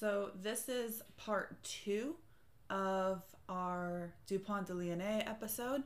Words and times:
So, 0.00 0.30
this 0.42 0.70
is 0.70 1.02
part 1.18 1.62
two 1.62 2.16
of 2.70 3.22
our 3.50 4.14
Dupont 4.26 4.66
de 4.66 4.72
Ligonnès 4.72 5.28
episode. 5.28 5.82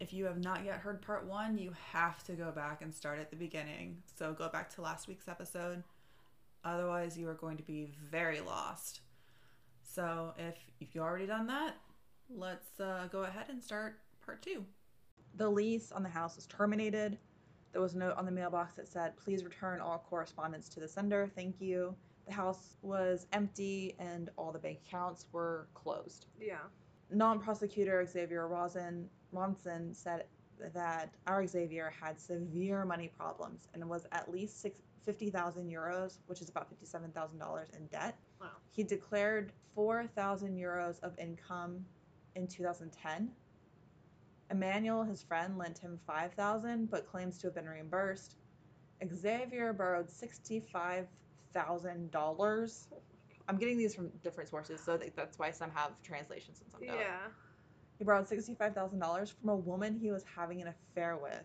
If 0.00 0.12
you 0.12 0.24
have 0.24 0.42
not 0.42 0.64
yet 0.64 0.78
heard 0.78 1.00
part 1.00 1.28
one, 1.28 1.56
you 1.56 1.72
have 1.92 2.24
to 2.24 2.32
go 2.32 2.50
back 2.50 2.82
and 2.82 2.92
start 2.92 3.20
at 3.20 3.30
the 3.30 3.36
beginning. 3.36 3.98
So, 4.18 4.32
go 4.32 4.48
back 4.48 4.68
to 4.70 4.82
last 4.82 5.06
week's 5.06 5.28
episode. 5.28 5.84
Otherwise, 6.64 7.16
you 7.16 7.28
are 7.28 7.34
going 7.34 7.56
to 7.56 7.62
be 7.62 7.92
very 8.10 8.40
lost. 8.40 9.02
So, 9.84 10.34
if, 10.36 10.56
if 10.80 10.92
you 10.92 11.00
already 11.00 11.26
done 11.26 11.46
that, 11.46 11.76
let's 12.34 12.80
uh, 12.80 13.06
go 13.12 13.22
ahead 13.22 13.46
and 13.48 13.62
start 13.62 14.00
part 14.26 14.42
two. 14.42 14.64
The 15.36 15.48
lease 15.48 15.92
on 15.92 16.02
the 16.02 16.08
house 16.08 16.34
was 16.34 16.46
terminated. 16.46 17.16
There 17.70 17.80
was 17.80 17.94
a 17.94 17.98
note 17.98 18.16
on 18.16 18.26
the 18.26 18.32
mailbox 18.32 18.74
that 18.74 18.88
said, 18.88 19.16
Please 19.16 19.44
return 19.44 19.80
all 19.80 20.04
correspondence 20.10 20.68
to 20.70 20.80
the 20.80 20.88
sender. 20.88 21.30
Thank 21.36 21.60
you. 21.60 21.94
The 22.26 22.32
house 22.32 22.76
was 22.82 23.26
empty 23.32 23.94
and 23.98 24.30
all 24.36 24.52
the 24.52 24.58
bank 24.58 24.80
accounts 24.86 25.26
were 25.32 25.68
closed. 25.74 26.26
Yeah. 26.40 26.58
Nantes 27.10 27.44
prosecutor 27.44 28.04
Xavier 28.06 28.48
Rosen, 28.48 29.08
Ronsin 29.34 29.94
said 29.94 30.24
that 30.74 31.12
our 31.26 31.46
Xavier 31.46 31.92
had 32.00 32.20
severe 32.20 32.84
money 32.84 33.08
problems 33.08 33.68
and 33.74 33.88
was 33.88 34.06
at 34.12 34.30
least 34.30 34.60
six, 34.62 34.76
50,000 35.04 35.70
euros, 35.70 36.18
which 36.26 36.40
is 36.40 36.48
about 36.48 36.68
$57,000 36.70 37.76
in 37.76 37.86
debt. 37.86 38.16
Wow. 38.40 38.48
He 38.70 38.84
declared 38.84 39.52
4,000 39.74 40.56
euros 40.56 41.00
of 41.00 41.18
income 41.18 41.84
in 42.36 42.46
2010. 42.46 43.30
Emmanuel, 44.50 45.02
his 45.02 45.22
friend, 45.22 45.58
lent 45.58 45.78
him 45.78 45.98
5,000 46.06 46.90
but 46.90 47.06
claims 47.06 47.38
to 47.38 47.46
have 47.48 47.54
been 47.54 47.68
reimbursed. 47.68 48.36
Xavier 49.12 49.72
borrowed 49.72 50.08
$65,000. 51.54 52.86
I'm 53.48 53.56
getting 53.56 53.76
these 53.76 53.94
from 53.94 54.08
different 54.22 54.48
sources, 54.48 54.80
so 54.80 54.98
that's 55.16 55.38
why 55.38 55.50
some 55.50 55.70
have 55.70 55.90
translations 56.02 56.60
and 56.60 56.70
some 56.70 56.86
don't. 56.86 56.96
Yeah. 56.96 57.18
He 57.98 58.04
borrowed 58.04 58.26
$65,000 58.26 59.32
from 59.40 59.48
a 59.48 59.56
woman 59.56 59.98
he 59.98 60.10
was 60.10 60.24
having 60.36 60.60
an 60.62 60.68
affair 60.68 61.16
with 61.16 61.44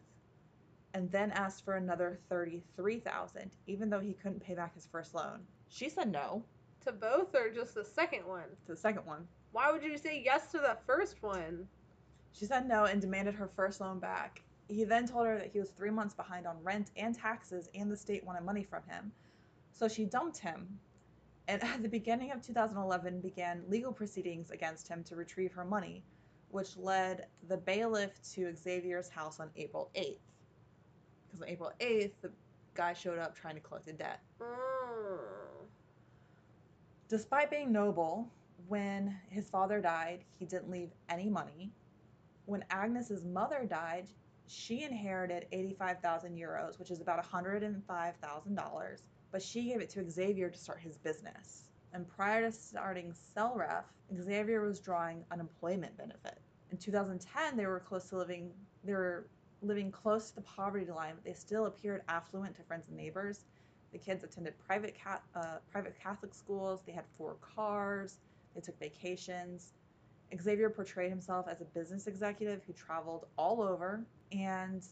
and 0.94 1.11
then 1.11 1.31
asked 1.31 1.64
for 1.66 1.75
another 1.75 2.19
33,000 2.30 3.52
even 3.67 3.89
though 3.89 3.99
he 3.99 4.14
couldn't 4.14 4.39
pay 4.41 4.55
back 4.55 4.73
his 4.73 4.88
first 4.91 5.14
loan. 5.14 5.39
She 5.69 5.89
said 5.89 6.11
no 6.11 6.44
To 6.86 6.92
both 6.92 7.36
or 7.36 7.49
just 7.52 7.75
the 7.75 7.83
second 7.83 8.25
one? 8.25 8.45
to 8.66 8.71
the 8.71 8.77
second 8.77 9.05
one. 9.05 9.27
Why 9.52 9.71
would 9.71 9.83
you 9.83 9.97
say 9.97 10.21
yes 10.23 10.47
to 10.52 10.59
the 10.59 10.77
first 10.86 11.21
one? 11.21 11.67
She 12.31 12.45
said 12.45 12.67
no 12.67 12.86
and 12.86 13.02
demanded 13.02 13.36
her 13.36 13.49
first 13.55 13.81
loan 13.81 13.99
back. 13.99 14.42
He 14.69 14.83
then 14.83 15.08
told 15.08 15.27
her 15.27 15.38
that 15.38 15.52
he 15.52 15.59
was 15.59 15.69
three 15.69 15.92
months 15.92 16.14
behind 16.14 16.45
on 16.45 16.61
rent 16.64 16.92
and 16.97 17.16
taxes, 17.16 17.69
and 17.73 17.89
the 17.92 17.95
state 17.97 18.25
wanted 18.25 18.44
money 18.44 18.64
from 18.64 18.83
him. 18.88 19.11
So 19.78 19.88
she 19.88 20.06
dumped 20.06 20.39
him. 20.39 20.80
And 21.47 21.64
at 21.64 21.83
the 21.83 21.88
beginning 21.88 22.31
of 22.31 22.42
2011, 22.42 23.22
began 23.22 23.64
legal 23.70 23.94
proceedings 23.94 24.50
against 24.50 24.88
him 24.88 25.03
to 25.03 25.16
retrieve 25.16 25.53
her 25.53 25.64
money, 25.64 26.03
which 26.50 26.75
led 26.75 27.27
the 27.48 27.58
bailiff 27.58 28.20
to 28.33 28.55
Xavier's 28.55 29.08
house 29.08 29.39
on 29.39 29.49
April 29.55 29.92
8th. 29.95 30.17
Because 31.27 31.43
on 31.43 31.48
April 31.48 31.71
8th, 31.80 32.11
the 32.21 32.32
guy 32.73 32.93
showed 32.93 33.20
up 33.20 33.36
trying 33.36 33.54
to 33.54 33.61
collect 33.61 33.86
the 33.86 33.93
debt. 33.93 34.20
Mm. 34.42 35.67
Despite 37.08 37.52
being 37.52 37.71
noble, 37.71 38.27
when 38.67 39.15
his 39.30 39.48
father 39.48 39.80
died, 39.80 40.23
he 40.39 40.45
didn't 40.45 40.71
leave 40.71 40.89
any 41.08 41.30
money. 41.30 41.71
When 42.45 42.65
Agnes's 42.71 43.23
mother 43.26 43.65
died, 43.70 44.08
she 44.48 44.83
inherited 44.83 45.45
85,000 45.52 46.36
euros, 46.36 46.80
which 46.80 46.89
is 46.89 46.99
about 46.99 47.23
$105,000, 47.23 49.02
but 49.32 49.42
she 49.42 49.64
gave 49.65 49.82
it 49.82 49.89
to 49.92 50.10
Xavier 50.10 50.49
to 50.49 50.58
start 50.58 50.80
his 50.80 50.98
business. 50.98 51.64
And 51.93 52.08
prior 52.08 52.42
to 52.42 52.52
starting 52.52 53.14
CellRef, 53.36 53.83
Xavier 54.21 54.61
was 54.61 54.80
drawing 54.80 55.23
unemployment 55.32 55.98
benefit. 55.98 56.39
In 56.71 56.77
2010, 56.77 57.55
they 57.55 57.65
were 57.65 57.80
close 57.80 58.10
to 58.10 58.17
living 58.17 58.52
they 58.83 58.93
were 58.93 59.27
living 59.61 59.92
close 59.92 60.30
to 60.30 60.36
the 60.36 60.42
poverty 60.42 60.86
line, 60.86 61.14
but 61.15 61.23
they 61.23 61.33
still 61.33 61.65
appeared 61.65 62.02
affluent 62.08 62.55
to 62.55 62.64
friends 62.64 62.88
and 62.88 62.98
neighbors. 62.98 63.45
The 63.92 63.98
kids 63.98 64.23
attended 64.23 64.54
private 64.65 64.95
uh, 65.36 65.58
private 65.71 65.95
Catholic 66.02 66.33
schools. 66.33 66.82
They 66.86 66.92
had 66.92 67.05
four 67.17 67.36
cars. 67.42 68.20
They 68.54 68.61
took 68.61 68.80
vacations. 68.80 69.73
Xavier 70.42 70.70
portrayed 70.70 71.09
himself 71.09 71.48
as 71.48 71.61
a 71.61 71.65
business 71.65 72.08
executive 72.08 72.61
who 72.67 72.73
traveled 72.73 73.27
all 73.38 73.61
over, 73.61 74.05
and 74.32 74.83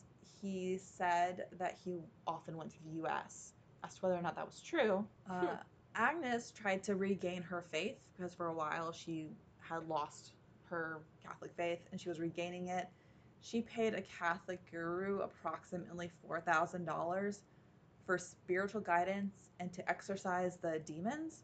he 0.41 0.77
said 0.77 1.47
that 1.57 1.77
he 1.83 1.97
often 2.25 2.55
went 2.55 2.71
to 2.71 2.83
the 2.83 2.91
U.S. 3.01 3.54
As 3.85 3.93
to 3.95 4.01
whether 4.01 4.15
or 4.15 4.21
not 4.21 4.35
that 4.35 4.47
was 4.47 4.61
true, 4.61 5.05
uh, 5.29 5.57
Agnes 5.93 6.51
tried 6.51 6.81
to 6.85 6.95
regain 6.95 7.43
her 7.43 7.61
faith 7.61 7.99
because 8.15 8.33
for 8.33 8.47
a 8.47 8.53
while 8.53 8.91
she 8.91 9.29
had 9.59 9.87
lost 9.87 10.31
her 10.63 11.01
Catholic 11.23 11.51
faith 11.55 11.81
and 11.91 12.01
she 12.01 12.09
was 12.09 12.19
regaining 12.19 12.69
it. 12.69 12.87
She 13.41 13.61
paid 13.61 13.93
a 13.93 14.01
Catholic 14.01 14.59
guru 14.71 15.19
approximately 15.19 16.09
$4,000 16.27 17.41
for 18.07 18.17
spiritual 18.17 18.81
guidance 18.81 19.49
and 19.59 19.71
to 19.73 19.87
exorcise 19.87 20.57
the 20.57 20.79
demons. 20.79 21.43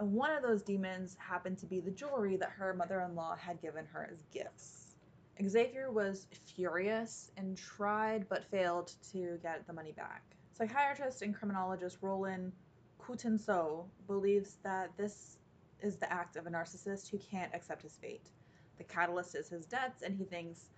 And 0.00 0.12
one 0.12 0.32
of 0.32 0.42
those 0.42 0.62
demons 0.62 1.16
happened 1.20 1.58
to 1.58 1.66
be 1.66 1.78
the 1.78 1.92
jewelry 1.92 2.36
that 2.36 2.50
her 2.50 2.74
mother 2.74 3.00
in 3.02 3.14
law 3.14 3.36
had 3.36 3.62
given 3.62 3.86
her 3.92 4.10
as 4.10 4.24
gifts. 4.32 4.96
Xavier 5.46 5.92
was 5.92 6.26
furious 6.56 7.30
and 7.36 7.56
tried 7.56 8.28
but 8.28 8.44
failed 8.50 8.92
to 9.12 9.38
get 9.40 9.64
the 9.68 9.72
money 9.72 9.92
back. 9.92 10.22
Psychiatrist 10.60 11.22
and 11.22 11.34
criminologist 11.34 11.96
Roland 12.02 12.52
Coutenceau 13.00 13.84
believes 14.06 14.58
that 14.62 14.90
this 14.98 15.38
is 15.80 15.96
the 15.96 16.12
act 16.12 16.36
of 16.36 16.46
a 16.46 16.50
narcissist 16.50 17.08
who 17.08 17.16
can't 17.16 17.50
accept 17.54 17.80
his 17.80 17.96
fate. 17.96 18.28
The 18.76 18.84
catalyst 18.84 19.34
is 19.34 19.48
his 19.48 19.64
debts, 19.64 20.02
and 20.02 20.14
he 20.14 20.24
thinks, 20.24 20.68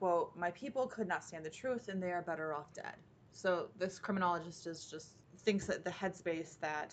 quote, 0.00 0.32
my 0.36 0.50
people 0.50 0.88
could 0.88 1.06
not 1.06 1.22
stand 1.22 1.44
the 1.44 1.50
truth 1.50 1.86
and 1.88 2.02
they 2.02 2.10
are 2.10 2.22
better 2.22 2.52
off 2.52 2.74
dead. 2.74 2.94
So 3.30 3.68
this 3.78 4.00
criminologist 4.00 4.66
is 4.66 4.90
just 4.90 5.10
thinks 5.44 5.66
that 5.66 5.84
the 5.84 5.90
headspace 5.90 6.58
that 6.58 6.92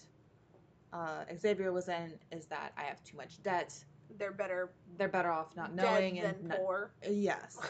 uh, 0.94 1.23
Xavier 1.35 1.72
was 1.73 1.89
in 1.89 2.13
is 2.31 2.45
that 2.45 2.73
I 2.78 2.84
have 2.84 3.03
too 3.03 3.17
much 3.17 3.41
debt. 3.41 3.73
They're 4.19 4.31
better 4.31 4.69
They're 5.00 5.07
better 5.07 5.31
off 5.31 5.55
not 5.55 5.73
knowing 5.73 6.19
and 6.19 6.44
not- 6.44 6.57
poor. 6.59 6.91
yes. 7.09 7.57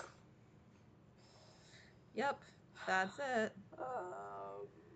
Yep, 2.14 2.40
that's 2.88 3.20
it. 3.20 3.52
Um, 3.78 3.86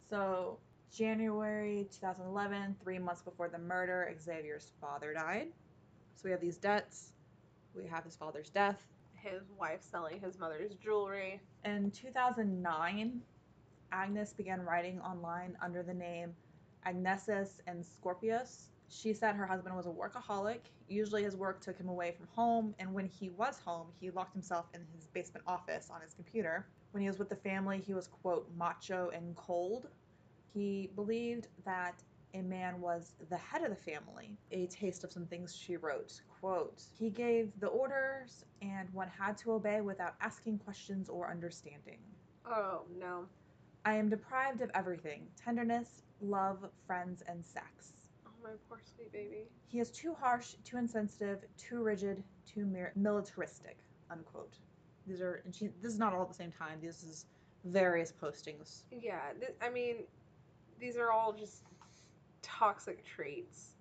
So 0.10 0.58
January 0.92 1.88
2011, 1.92 2.76
three 2.84 3.00
months 3.00 3.22
before 3.22 3.50
the 3.50 3.60
murder, 3.60 4.12
Xavier's 4.20 4.72
father 4.82 5.14
died. 5.14 5.50
So 6.16 6.24
we 6.26 6.32
have 6.32 6.42
these 6.42 6.58
debts. 6.58 7.14
We 7.76 7.86
have 7.88 8.04
his 8.04 8.16
father's 8.16 8.50
death. 8.50 8.82
his 9.14 9.44
wife 9.60 9.82
selling 9.82 10.20
his 10.22 10.40
mother's 10.40 10.76
jewelry. 10.76 11.42
In 11.66 11.92
2009, 11.92 13.22
Agnes 13.92 14.34
began 14.34 14.62
writing 14.62 15.02
online 15.02 15.58
under 15.62 15.84
the 15.84 15.94
name 15.94 16.34
Agnesis 16.88 17.60
and 17.68 17.86
Scorpius. 17.86 18.70
She 18.90 19.14
said 19.14 19.36
her 19.36 19.46
husband 19.46 19.76
was 19.76 19.86
a 19.86 19.90
workaholic. 19.90 20.62
Usually 20.88 21.24
his 21.24 21.36
work 21.36 21.62
took 21.62 21.78
him 21.78 21.90
away 21.90 22.12
from 22.14 22.28
home, 22.36 22.74
and 22.80 22.94
when 22.94 23.08
he 23.08 23.30
was 23.30 23.60
home, 23.60 23.88
he 24.00 24.10
locked 24.10 24.34
himself 24.34 24.66
in 24.74 24.82
his 24.96 25.08
basement 25.08 25.46
office 25.48 25.90
on 25.94 26.02
his 26.02 26.14
computer. 26.14 26.66
When 26.92 27.02
he 27.02 27.10
was 27.10 27.20
with 27.20 27.30
the 27.30 27.36
family, 27.36 27.80
he 27.86 27.94
was, 27.94 28.08
quote, 28.08 28.50
macho 28.58 29.12
and 29.14 29.36
cold. 29.36 29.88
He 30.54 30.90
believed 30.96 31.48
that 31.66 32.02
a 32.34 32.42
man 32.42 32.80
was 32.80 33.14
the 33.30 33.38
head 33.38 33.64
of 33.64 33.70
the 33.70 33.76
family. 33.76 34.38
A 34.52 34.68
taste 34.68 35.04
of 35.04 35.12
some 35.12 35.26
things 35.26 35.56
she 35.56 35.78
wrote. 35.78 36.22
Quote, 36.40 36.82
he 36.98 37.10
gave 37.10 37.52
the 37.60 37.68
orders 37.68 38.46
and 38.62 38.88
one 38.94 39.10
had 39.10 39.38
to 39.40 39.54
obey 39.54 39.82
without 39.82 40.16
asking 40.22 40.60
questions 40.60 41.10
or 41.10 41.30
understanding. 41.30 42.00
Oh 42.46 42.82
no. 43.00 43.26
I 43.86 43.96
am 43.96 44.10
deprived 44.10 44.62
of 44.62 44.70
everything 44.74 45.28
tenderness, 45.36 46.04
love, 46.22 46.70
friends, 46.86 47.24
and 47.28 47.44
sex. 47.46 47.94
Oh 48.26 48.32
my 48.44 48.52
poor 48.68 48.80
sweet 48.96 49.12
baby. 49.12 49.48
He 49.68 49.80
is 49.80 49.90
too 49.90 50.14
harsh, 50.14 50.56
too 50.64 50.78
insensitive, 50.78 51.40
too 51.58 51.82
rigid, 51.82 52.24
too 52.46 52.66
mir- 52.66 52.94
militaristic. 52.96 53.78
Unquote. 54.12 54.58
These 55.08 55.22
are, 55.22 55.42
and 55.46 55.54
she, 55.54 55.70
this 55.82 55.92
is 55.94 56.00
not 56.00 56.14
all 56.14 56.22
at 56.22 56.30
the 56.30 56.36
same 56.36 56.52
time. 56.52 56.80
This 56.82 57.04
is 57.04 57.26
various 57.66 58.12
postings. 58.12 58.84
Yeah, 58.92 59.20
th- 59.40 59.56
I 59.62 59.70
mean, 59.70 60.04
these 60.80 60.98
are 60.98 61.12
all 61.12 61.34
just 61.34 61.64
toxic 62.42 63.06
traits. 63.06 63.76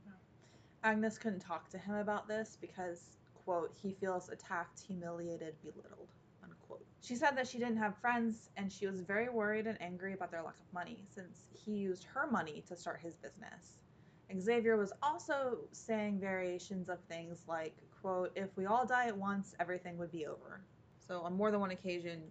Agnes 0.85 1.19
couldn't 1.19 1.41
talk 1.41 1.69
to 1.71 1.79
him 1.79 1.97
about 1.97 2.29
this 2.29 2.57
because, 2.61 3.19
quote, 3.45 3.73
he 3.75 3.93
feels 3.93 4.29
attacked, 4.29 4.81
humiliated, 4.81 5.55
belittled, 5.63 6.09
unquote. 6.43 6.85
She 7.01 7.17
said 7.17 7.37
that 7.37 7.49
she 7.49 7.59
didn't 7.59 7.79
have 7.79 7.97
friends 7.97 8.51
and 8.57 8.71
she 8.71 8.87
was 8.87 9.01
very 9.01 9.29
worried 9.29 9.67
and 9.67 9.81
angry 9.83 10.13
about 10.13 10.31
their 10.31 10.43
lack 10.43 10.59
of 10.59 10.73
money 10.73 11.05
since 11.13 11.49
he 11.53 11.73
used 11.73 12.05
her 12.05 12.31
money 12.31 12.63
to 12.69 12.77
start 12.77 13.01
his 13.01 13.17
business. 13.17 13.79
Xavier 14.39 14.77
was 14.77 14.93
also 15.03 15.59
saying 15.73 16.21
variations 16.21 16.89
of 16.89 16.99
things 17.09 17.45
like, 17.49 17.75
quote, 18.03 18.31
if 18.37 18.57
we 18.57 18.67
all 18.67 18.87
die 18.87 19.07
at 19.07 19.17
once, 19.17 19.55
everything 19.59 19.97
would 19.99 20.13
be 20.13 20.27
over. 20.27 20.61
So 20.99 21.23
on 21.23 21.35
more 21.35 21.51
than 21.51 21.61
one 21.61 21.71
occasion, 21.71 22.23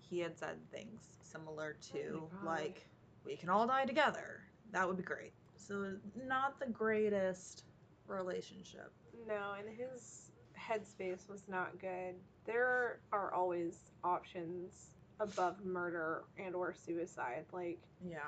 he 0.00 0.18
had 0.18 0.36
said 0.36 0.56
things 0.72 1.00
similar 1.22 1.76
to, 1.92 2.24
Oh 2.24 2.44
like, 2.44 2.86
we 3.24 3.36
can 3.36 3.48
all 3.48 3.66
die 3.66 3.84
together. 3.84 4.42
That 4.72 4.86
would 4.86 4.96
be 4.96 5.02
great. 5.02 5.32
So 5.56 5.94
not 6.26 6.58
the 6.60 6.66
greatest 6.66 7.64
relationship. 8.06 8.92
No, 9.26 9.54
and 9.58 9.68
his 9.68 10.32
headspace 10.58 11.28
was 11.28 11.44
not 11.48 11.78
good. 11.78 12.14
There 12.44 13.00
are 13.12 13.32
always 13.32 13.92
options 14.02 14.90
above 15.20 15.64
murder 15.64 16.24
and 16.38 16.54
or 16.54 16.74
suicide. 16.74 17.46
Like, 17.52 17.80
Yeah. 18.04 18.18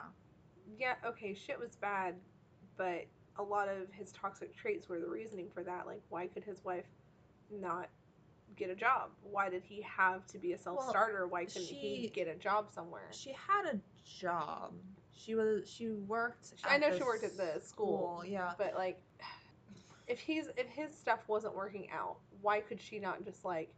yeah, 0.79 0.95
okay, 1.05 1.35
shit 1.35 1.59
was 1.59 1.77
bad, 1.77 2.15
but 2.77 3.05
a 3.39 3.43
lot 3.43 3.69
of 3.69 3.91
his 3.93 4.13
toxic 4.13 4.55
traits 4.57 4.89
were 4.89 5.01
the 5.01 5.09
reasoning 5.09 5.51
for 5.51 5.63
that. 5.65 5.87
Like, 5.87 6.03
why 6.09 6.27
could 6.29 6.45
his 6.45 6.65
wife 6.65 6.87
not 7.51 7.91
get 8.57 8.71
a 8.71 8.75
job? 8.75 9.11
Why 9.23 9.51
did 9.51 9.63
he 9.63 9.83
have 9.83 10.27
to 10.29 10.39
be 10.39 10.53
a 10.53 10.59
self 10.59 10.89
starter? 10.89 11.27
Why 11.27 11.45
couldn't 11.45 11.63
he 11.69 12.11
get 12.15 12.29
a 12.29 12.35
job 12.37 12.71
somewhere? 12.71 13.09
She 13.11 13.33
had 13.33 13.67
a 13.75 13.81
job. 14.21 14.73
She 15.13 15.35
was 15.35 15.69
she 15.69 15.89
worked. 15.91 16.53
I 16.65 16.79
know 16.79 16.95
she 16.97 17.03
worked 17.03 17.25
at 17.25 17.37
the 17.37 17.61
school, 17.61 18.23
Yeah. 18.27 18.53
but 18.59 18.75
like, 18.75 19.01
if 20.07 20.19
he's 20.21 20.49
if 20.57 20.67
his 20.69 20.95
stuff 20.97 21.21
wasn't 21.27 21.55
working 21.57 21.89
out, 21.91 22.17
why 22.43 22.61
could 22.61 22.81
she 22.81 22.99
not 22.99 23.25
just 23.25 23.45
like, 23.45 23.73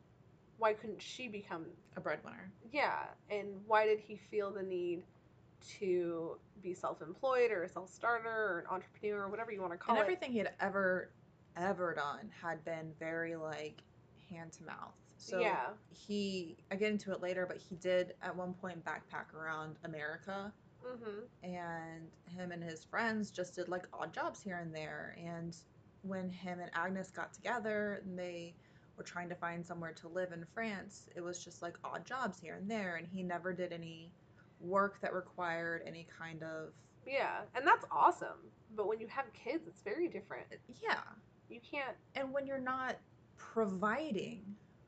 why 0.58 0.72
couldn't 0.74 1.00
she 1.00 1.28
become 1.28 1.66
A 1.96 2.00
breadwinner. 2.00 2.50
yeah? 2.72 3.04
And 3.30 3.48
why 3.66 3.86
did 3.86 4.00
he 4.00 4.16
feel 4.30 4.50
the 4.50 4.62
need 4.62 5.02
to 5.78 6.38
be 6.62 6.74
self-employed 6.74 7.50
or 7.50 7.64
a 7.64 7.68
self-starter 7.68 8.28
or 8.28 8.58
an 8.60 8.66
entrepreneur 8.74 9.24
or 9.24 9.28
whatever 9.28 9.52
you 9.52 9.60
want 9.60 9.72
to 9.72 9.78
call 9.78 9.94
it? 9.94 9.98
and 9.98 10.02
it? 10.08 10.12
everything 10.12 10.32
he 10.32 10.38
had 10.38 10.50
ever 10.60 11.10
ever 11.56 11.94
done 11.94 12.30
had 12.42 12.64
been 12.64 12.92
very 12.98 13.36
like 13.36 13.82
hand 14.30 14.52
to 14.52 14.64
mouth. 14.64 14.94
So 15.18 15.40
yeah, 15.40 15.66
he 15.90 16.56
I 16.70 16.76
get 16.76 16.90
into 16.90 17.12
it 17.12 17.20
later, 17.20 17.44
but 17.46 17.58
he 17.58 17.74
did 17.76 18.14
at 18.22 18.34
one 18.34 18.54
point 18.54 18.84
backpack 18.84 19.34
around 19.34 19.76
America 19.84 20.52
mm-hmm. 20.86 21.20
and 21.42 22.08
him 22.36 22.52
and 22.52 22.62
his 22.62 22.84
friends 22.84 23.30
just 23.30 23.54
did 23.56 23.68
like 23.68 23.86
odd 23.92 24.12
jobs 24.14 24.40
here 24.40 24.58
and 24.58 24.74
there 24.74 25.16
and 25.22 25.56
when 26.02 26.30
him 26.30 26.60
and 26.60 26.70
Agnes 26.74 27.10
got 27.10 27.32
together 27.34 28.00
and 28.04 28.16
they 28.16 28.54
were 28.96 29.02
trying 29.02 29.28
to 29.28 29.34
find 29.34 29.66
somewhere 29.66 29.92
to 29.92 30.08
live 30.08 30.32
in 30.32 30.44
France, 30.54 31.08
it 31.14 31.20
was 31.20 31.44
just 31.44 31.62
like 31.62 31.76
odd 31.84 32.06
jobs 32.06 32.38
here 32.40 32.54
and 32.54 32.70
there 32.70 32.96
and 32.96 33.06
he 33.06 33.22
never 33.22 33.52
did 33.52 33.72
any 33.72 34.12
work 34.60 35.00
that 35.00 35.12
required 35.12 35.82
any 35.84 36.06
kind 36.18 36.42
of 36.42 36.72
yeah, 37.06 37.40
and 37.54 37.66
that's 37.66 37.86
awesome. 37.90 38.38
But 38.76 38.86
when 38.86 39.00
you 39.00 39.06
have 39.06 39.24
kids, 39.32 39.66
it's 39.66 39.80
very 39.80 40.08
different. 40.08 40.44
yeah. 40.82 41.00
You 41.48 41.60
can't. 41.60 41.96
And 42.14 42.32
when 42.32 42.46
you're 42.46 42.58
not 42.58 42.96
providing. 43.36 44.42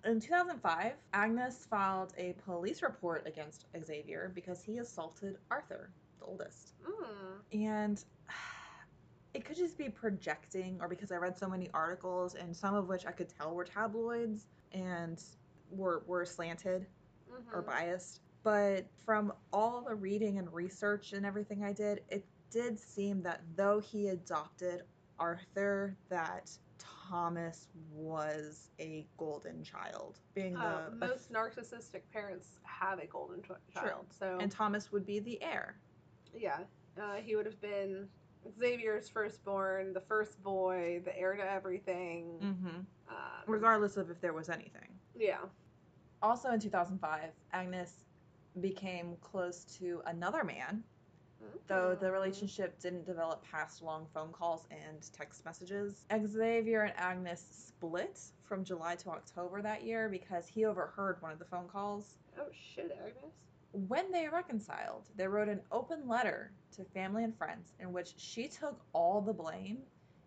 In 0.05 0.19
2005, 0.19 0.93
Agnes 1.13 1.67
filed 1.69 2.15
a 2.17 2.35
police 2.45 2.83
report 2.83 3.27
against 3.27 3.67
Xavier 3.85 4.33
because 4.35 4.63
he 4.63 4.79
assaulted 4.79 5.37
Arthur, 5.51 5.91
the 6.19 6.25
oldest. 6.27 6.73
Mm, 6.89 7.41
And 7.53 8.05
it 9.35 9.45
could 9.45 9.57
just 9.57 9.77
be 9.77 9.89
projecting, 9.89 10.79
or 10.81 10.89
because 10.89 11.13
I 11.13 11.17
read 11.17 11.39
so 11.39 11.49
many 11.49 11.69
articles, 11.75 12.35
and 12.35 12.57
some 12.57 12.75
of 12.75 12.89
which 12.89 13.07
I 13.07 13.13
could 13.13 13.29
tell 13.29 13.55
were 13.55 13.65
tabloids 13.65 14.47
and 14.73 15.23
were, 15.71 16.03
were 16.07 16.25
slanted 16.25 16.87
or 17.53 17.63
mhm. 17.63 17.67
biased. 17.67 18.21
But 18.43 18.87
from 19.05 19.33
all 19.53 19.83
the 19.83 19.95
reading 19.95 20.39
and 20.39 20.53
research 20.53 21.13
and 21.13 21.27
everything 21.27 21.63
I 21.63 21.73
did, 21.73 22.03
it 22.09 22.25
did 22.51 22.79
seem 22.79 23.23
that 23.23 23.43
though 23.55 23.81
he 23.81 24.09
adopted 24.09 24.83
Arthur, 25.19 25.95
that 26.09 26.51
Thomas 27.11 27.67
was 27.93 28.71
a 28.79 29.05
golden 29.19 29.65
child, 29.65 30.19
being 30.35 30.55
the 30.55 30.61
Uh, 30.61 30.91
most 30.93 31.33
narcissistic 31.33 32.03
parents 32.13 32.59
have 32.63 33.01
a 33.01 33.07
golden 33.07 33.43
ch- 33.43 33.51
child, 33.75 34.07
so 34.11 34.39
and 34.41 34.51
Thomas 34.51 34.93
would 34.93 35.05
be 35.05 35.19
the 35.19 35.43
heir. 35.43 35.77
yeah, 36.33 36.61
uh, 37.01 37.15
he 37.17 37.35
would 37.35 37.47
have 37.47 37.61
been 37.61 38.09
Xavier's 38.59 39.09
firstborn, 39.09 39.93
the 39.93 40.01
first 40.01 40.41
boy, 40.43 41.03
the 41.05 41.17
heir 41.19 41.35
to 41.35 41.43
everything. 41.43 42.39
Mm-hmm. 42.41 42.77
Um, 43.09 43.17
Regardless 43.47 43.97
of 43.97 44.09
if 44.11 44.21
there 44.21 44.33
was 44.33 44.49
anything. 44.49 44.89
yeah, 45.17 45.41
Also 46.23 46.51
in 46.53 46.61
2005, 46.61 47.33
Agnes 47.53 48.05
became 48.61 49.17
close 49.21 49.65
to 49.79 50.01
another 50.07 50.45
man, 50.45 50.85
though 51.67 51.97
the 51.99 52.11
relationship 52.11 52.79
didn't 52.81 53.07
develop 53.07 53.45
past 53.45 53.83
long 53.83 54.07
phone 54.13 54.33
calls 54.33 54.67
and 54.71 55.11
text 55.13 55.45
messages. 55.45 56.05
Xavier 56.27 56.83
and 56.83 56.95
Agnes 56.97 57.45
split 57.69 58.21
from 58.45 58.65
July 58.65 58.97
to 58.97 59.11
October 59.11 59.63
that 59.63 59.85
year 59.85 60.09
because 60.09 60.47
he 60.49 60.65
overheard 60.65 61.21
one 61.21 61.33
of 61.33 61.39
the 61.39 61.45
phone 61.45 61.69
calls. 61.69 62.19
Oh 62.39 62.49
shit, 62.53 62.97
Agnes. 62.99 63.35
When 63.73 64.11
they 64.11 64.29
reconciled, 64.29 65.09
they 65.17 65.29
wrote 65.29 65.49
an 65.49 65.61
open 65.71 66.09
letter 66.09 66.53
to 66.77 66.85
family 66.85 67.23
and 67.23 67.37
friends 67.37 67.73
in 67.79 67.93
which 67.93 68.15
she 68.17 68.49
took 68.49 68.81
all 68.93 69.21
the 69.21 69.33
blame 69.33 69.79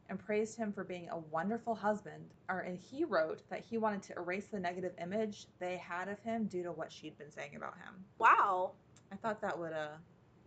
and 0.09 0.19
praised 0.19 0.57
him 0.57 0.71
for 0.71 0.83
being 0.83 1.09
a 1.09 1.17
wonderful 1.17 1.75
husband. 1.75 2.23
Or 2.49 2.59
and 2.59 2.77
he 2.77 3.03
wrote 3.03 3.41
that 3.49 3.59
he 3.59 3.77
wanted 3.77 4.03
to 4.03 4.15
erase 4.15 4.47
the 4.47 4.59
negative 4.59 4.93
image 5.01 5.47
they 5.59 5.77
had 5.77 6.07
of 6.07 6.19
him 6.19 6.45
due 6.45 6.63
to 6.63 6.71
what 6.71 6.91
she'd 6.91 7.17
been 7.17 7.31
saying 7.31 7.55
about 7.55 7.75
him. 7.77 8.05
Wow, 8.17 8.71
I 9.11 9.15
thought 9.15 9.41
that 9.41 9.57
would 9.57 9.73
uh 9.73 9.97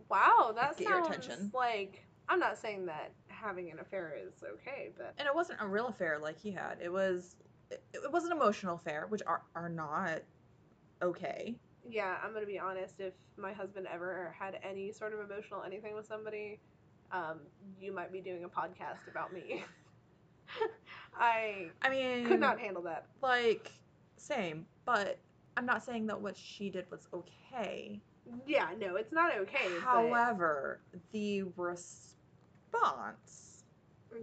wow, 0.09 0.53
that 0.55 0.77
Get 0.77 0.87
your 0.87 1.03
sounds 1.03 1.07
attention. 1.17 1.51
like. 1.53 2.03
I'm 2.29 2.39
not 2.39 2.57
saying 2.57 2.85
that 2.87 3.13
having 3.29 3.71
an 3.71 3.79
affair 3.79 4.13
is 4.21 4.43
okay, 4.43 4.89
but 4.97 5.13
and 5.17 5.27
it 5.27 5.33
wasn't 5.33 5.61
a 5.61 5.67
real 5.67 5.87
affair 5.87 6.19
like 6.19 6.37
he 6.37 6.51
had. 6.51 6.77
It 6.81 6.91
was 6.91 7.37
it, 7.71 7.83
it 7.93 8.11
was 8.11 8.25
an 8.25 8.31
emotional 8.33 8.75
affair, 8.75 9.05
which 9.07 9.21
are 9.25 9.43
are 9.55 9.69
not 9.69 10.23
okay. 11.01 11.55
yeah, 11.89 12.17
I'm 12.23 12.33
gonna 12.33 12.45
be 12.45 12.59
honest. 12.59 12.99
If 12.99 13.13
my 13.37 13.53
husband 13.53 13.87
ever 13.91 14.35
had 14.37 14.59
any 14.63 14.91
sort 14.91 15.13
of 15.13 15.19
emotional 15.19 15.63
anything 15.63 15.95
with 15.95 16.05
somebody, 16.05 16.59
um, 17.11 17.39
you 17.79 17.93
might 17.93 18.11
be 18.11 18.21
doing 18.21 18.43
a 18.43 18.49
podcast 18.49 19.07
about 19.09 19.31
me. 19.33 19.63
I 21.19 21.71
I 21.81 21.89
mean, 21.89 22.25
could 22.25 22.39
not 22.39 22.59
handle 22.59 22.83
that. 22.83 23.07
like 23.21 23.71
same, 24.17 24.65
but 24.85 25.19
I'm 25.55 25.65
not 25.65 25.83
saying 25.83 26.07
that 26.07 26.21
what 26.21 26.37
she 26.37 26.69
did 26.69 26.89
was 26.91 27.07
okay. 27.13 28.01
Yeah, 28.45 28.69
no, 28.79 28.95
it's 28.95 29.11
not 29.11 29.35
okay. 29.37 29.67
However, 29.83 30.79
the 31.11 31.43
response, 31.55 32.15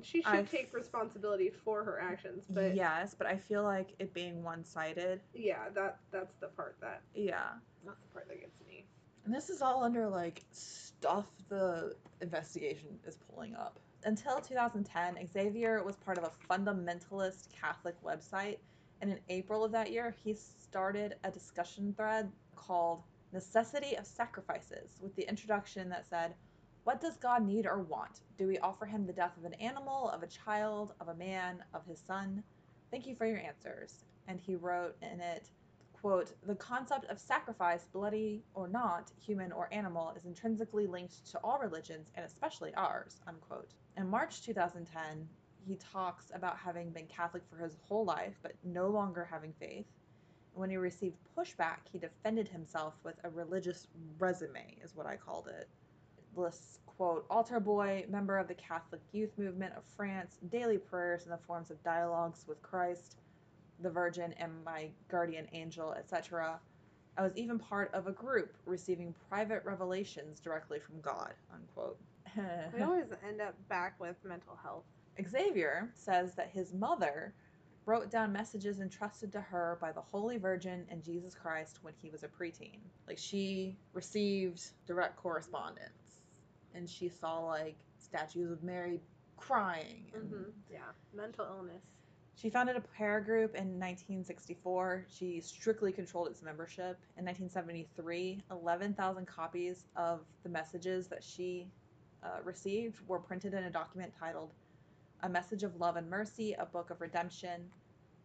she 0.03 0.23
should 0.23 0.33
I 0.33 0.43
take 0.43 0.69
f- 0.69 0.75
responsibility 0.75 1.51
for 1.51 1.85
her 1.85 2.01
actions, 2.01 2.45
but 2.49 2.75
yes, 2.75 3.15
but 3.17 3.27
I 3.27 3.37
feel 3.37 3.63
like 3.63 3.95
it 3.99 4.13
being 4.15 4.43
one-sided. 4.43 5.21
Yeah, 5.35 5.69
that 5.75 5.99
that's 6.11 6.35
the 6.41 6.49
part 6.49 6.77
that 6.81 7.03
Yeah. 7.15 7.51
that's 7.85 8.01
the 8.01 8.09
part 8.09 8.29
that 8.29 8.41
gets 8.41 8.61
me. 8.67 8.87
And 9.25 9.35
this 9.35 9.49
is 9.51 9.63
all 9.63 9.83
under 9.83 10.09
like 10.09 10.43
stuff 10.51 11.27
the 11.49 11.95
investigation 12.21 12.99
is 13.07 13.17
pulling 13.31 13.55
up. 13.55 13.79
Until 14.05 14.39
2010, 14.41 15.29
Xavier 15.33 15.83
was 15.83 15.97
part 15.97 16.19
of 16.19 16.25
a 16.25 16.31
fundamentalist 16.53 17.49
Catholic 17.59 17.97
website, 18.03 18.59
and 19.01 19.11
in 19.11 19.19
April 19.31 19.65
of 19.65 19.73
that 19.73 19.91
year, 19.91 20.15
he 20.25 20.35
started 20.35 21.17
a 21.25 21.31
discussion 21.31 21.95
thread 21.97 22.31
called 22.55 23.03
Necessity 23.35 23.97
of 23.97 24.07
Sacrifices 24.07 25.01
with 25.03 25.17
the 25.17 25.29
introduction 25.29 25.89
that 25.89 26.07
said, 26.07 26.37
What 26.85 27.01
does 27.01 27.17
God 27.17 27.45
need 27.45 27.67
or 27.67 27.83
want? 27.83 28.21
Do 28.39 28.47
we 28.47 28.61
offer 28.61 28.87
him 28.87 29.05
the 29.05 29.13
death 29.13 29.37
of 29.37 29.45
an 29.45 29.55
animal, 29.55 30.09
of 30.11 30.23
a 30.23 30.29
child, 30.29 30.93
of 31.01 31.09
a 31.09 31.17
man, 31.17 31.65
of 31.75 31.85
his 31.85 31.99
son? 31.99 32.45
Thank 32.93 33.09
you 33.09 33.17
for 33.17 33.27
your 33.27 33.41
answers. 33.41 34.05
And 34.29 34.39
he 34.39 34.55
wrote 34.55 34.95
in 35.03 35.21
it, 35.21 35.49
quote, 36.01 36.33
the 36.47 36.55
concept 36.55 37.07
of 37.07 37.19
sacrifice, 37.19 37.87
bloody 37.93 38.45
or 38.55 38.69
not, 38.69 39.11
human 39.21 39.51
or 39.51 39.69
animal, 39.73 40.13
is 40.17 40.27
intrinsically 40.27 40.87
linked 40.87 41.27
to 41.33 41.39
all 41.43 41.59
religions 41.59 42.13
and 42.15 42.25
especially 42.25 42.73
ours, 42.77 43.21
unquote. 43.27 43.75
In 43.97 44.09
March 44.09 44.43
2010, 44.43 45.29
he 45.67 45.75
talks 45.75 46.31
about 46.33 46.57
having 46.57 46.91
been 46.91 47.09
Catholic 47.09 47.43
for 47.51 47.57
his 47.57 47.79
whole 47.89 48.05
life, 48.05 48.39
but 48.43 48.53
no 48.63 48.87
longer 48.91 49.27
having 49.29 49.53
faith. 49.59 49.87
When 50.55 50.71
he 50.71 50.77
received 50.77 51.17
pushback, 51.37 51.79
he 51.93 51.99
defended 51.99 52.49
himself 52.49 52.95
with 53.03 53.17
a 53.25 53.31
religious 53.31 53.89
resume, 54.19 54.77
is 54.83 54.95
what 54.95 55.07
I 55.07 55.17
called 55.17 55.49
it. 55.49 55.69
Lists, 56.37 56.79
quote, 56.87 57.27
altar 57.29 57.61
boy, 57.61 58.05
member 58.09 58.39
of 58.39 58.49
the 58.49 58.55
Catholic 58.55 59.01
youth 59.13 59.37
movement 59.37 59.75
of 59.77 59.83
France, 59.97 60.39
daily 60.51 60.79
prayers 60.79 61.25
in 61.25 61.31
the 61.31 61.39
forms 61.39 61.71
of 61.71 61.83
dialogues 61.83 62.45
with 62.47 62.63
Christ, 62.63 63.19
the 63.81 63.91
Virgin, 63.91 64.33
and 64.39 64.53
my 64.65 64.91
guardian 65.09 65.49
angel, 65.53 65.93
etc. 65.93 66.61
I 67.17 67.23
was 67.23 67.33
even 67.37 67.59
part 67.59 67.93
of 67.95 68.07
a 68.07 68.13
group 68.13 68.57
receiving 68.65 69.15
private 69.29 69.65
revelations 69.65 70.41
directly 70.41 70.79
from 70.79 71.01
God, 71.01 71.33
unquote. 71.53 71.99
We 72.77 72.83
always 72.83 73.07
end 73.27 73.41
up 73.41 73.55
back 73.69 73.99
with 74.01 74.17
mental 74.25 74.59
health. 74.63 74.85
Xavier 75.29 75.91
says 75.95 76.35
that 76.35 76.51
his 76.51 76.73
mother 76.73 77.35
wrote 77.87 78.11
down 78.11 78.33
messages 78.33 78.81
entrusted 78.81 79.33
to 79.33 79.41
her 79.41 79.79
by 79.81 79.93
the 79.93 80.01
Holy 80.01 80.39
Virgin 80.39 80.87
and 80.91 81.03
Jesus 81.03 81.35
Christ 81.35 81.79
when 81.83 81.95
he 82.01 82.11
was 82.11 82.23
a 82.23 82.29
preteen. 82.29 82.79
Like 83.07 83.19
she 83.19 83.77
received 83.93 84.63
direct 84.87 85.17
correspondence 85.17 86.23
and 86.75 86.89
she 86.89 87.09
saw 87.09 87.41
like 87.41 87.77
statues 87.99 88.51
of 88.51 88.63
Mary 88.63 89.01
crying. 89.37 90.07
And 90.15 90.29
hmm 90.29 90.51
Yeah, 90.71 90.79
mental 91.15 91.47
illness. 91.47 91.83
She 92.37 92.51
founded 92.51 92.77
a 92.77 92.81
prayer 92.81 93.21
group 93.21 93.55
in 93.55 93.79
1964. 93.79 95.07
She 95.09 95.41
strictly 95.41 95.93
controlled 95.93 96.29
its 96.29 96.43
membership. 96.43 96.99
In 97.17 97.25
1973, 97.25 98.43
11,000 98.51 99.27
copies 99.27 99.85
of 99.97 100.21
the 100.43 100.49
messages 100.49 101.07
that 101.09 101.23
she 101.23 101.69
uh, 102.25 102.41
received 102.43 102.97
were 103.07 103.21
printed 103.21 103.55
in 103.55 103.65
a 103.65 103.71
document 103.71 104.13
titled 104.19 104.51
A 105.25 105.29
Message 105.29 105.63
of 105.63 105.75
Love 105.81 105.97
and 105.97 106.09
Mercy, 106.11 106.53
a 106.59 106.67
Book 106.67 106.91
of 106.91 107.01
Redemption, 107.01 107.63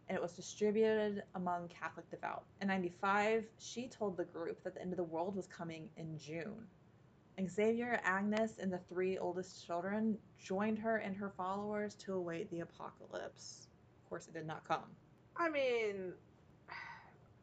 and 0.08 0.16
it 0.16 0.20
was 0.20 0.32
distributed 0.32 1.22
among 1.34 1.68
Catholic 1.68 2.08
devout. 2.10 2.44
In 2.60 2.68
95, 2.68 3.44
she 3.58 3.88
told 3.88 4.18
the 4.18 4.24
group 4.24 4.62
that 4.64 4.74
the 4.74 4.82
end 4.82 4.92
of 4.92 4.98
the 4.98 5.04
world 5.04 5.34
was 5.34 5.46
coming 5.46 5.88
in 5.96 6.18
June. 6.18 6.66
Xavier, 7.48 8.02
Agnes, 8.04 8.58
and 8.60 8.70
the 8.70 8.80
three 8.90 9.16
oldest 9.16 9.66
children 9.66 10.18
joined 10.38 10.78
her 10.78 10.98
and 10.98 11.16
her 11.16 11.32
followers 11.38 11.94
to 11.94 12.12
await 12.12 12.50
the 12.50 12.60
apocalypse. 12.60 13.68
Of 14.04 14.10
course, 14.10 14.28
it 14.28 14.34
did 14.34 14.46
not 14.46 14.68
come. 14.68 14.84
I 15.38 15.48
mean, 15.48 16.12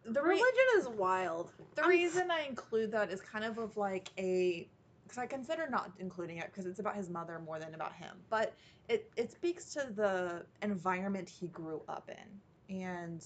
The 0.05 0.21
re- 0.21 0.35
religion 0.35 0.65
is 0.77 0.87
wild. 0.87 1.49
The 1.73 1.81
I'm- 1.81 1.89
reason 1.89 2.29
I 2.31 2.41
include 2.47 2.91
that 2.91 3.09
is 3.11 3.21
kind 3.21 3.43
of 3.43 3.57
of 3.57 3.75
like 3.75 4.11
a 4.19 4.69
because 5.07 5.17
I 5.17 5.25
consider 5.25 5.67
not 5.69 5.91
including 5.99 6.37
it 6.37 6.47
because 6.47 6.65
it's 6.65 6.79
about 6.79 6.95
his 6.95 7.09
mother 7.09 7.39
more 7.39 7.59
than 7.59 7.73
about 7.73 7.93
him. 7.93 8.17
But 8.29 8.53
it 8.89 9.09
it 9.15 9.31
speaks 9.31 9.73
to 9.73 9.87
the 9.95 10.45
environment 10.61 11.29
he 11.29 11.47
grew 11.47 11.81
up 11.87 12.09
in 12.09 12.75
and 12.83 13.23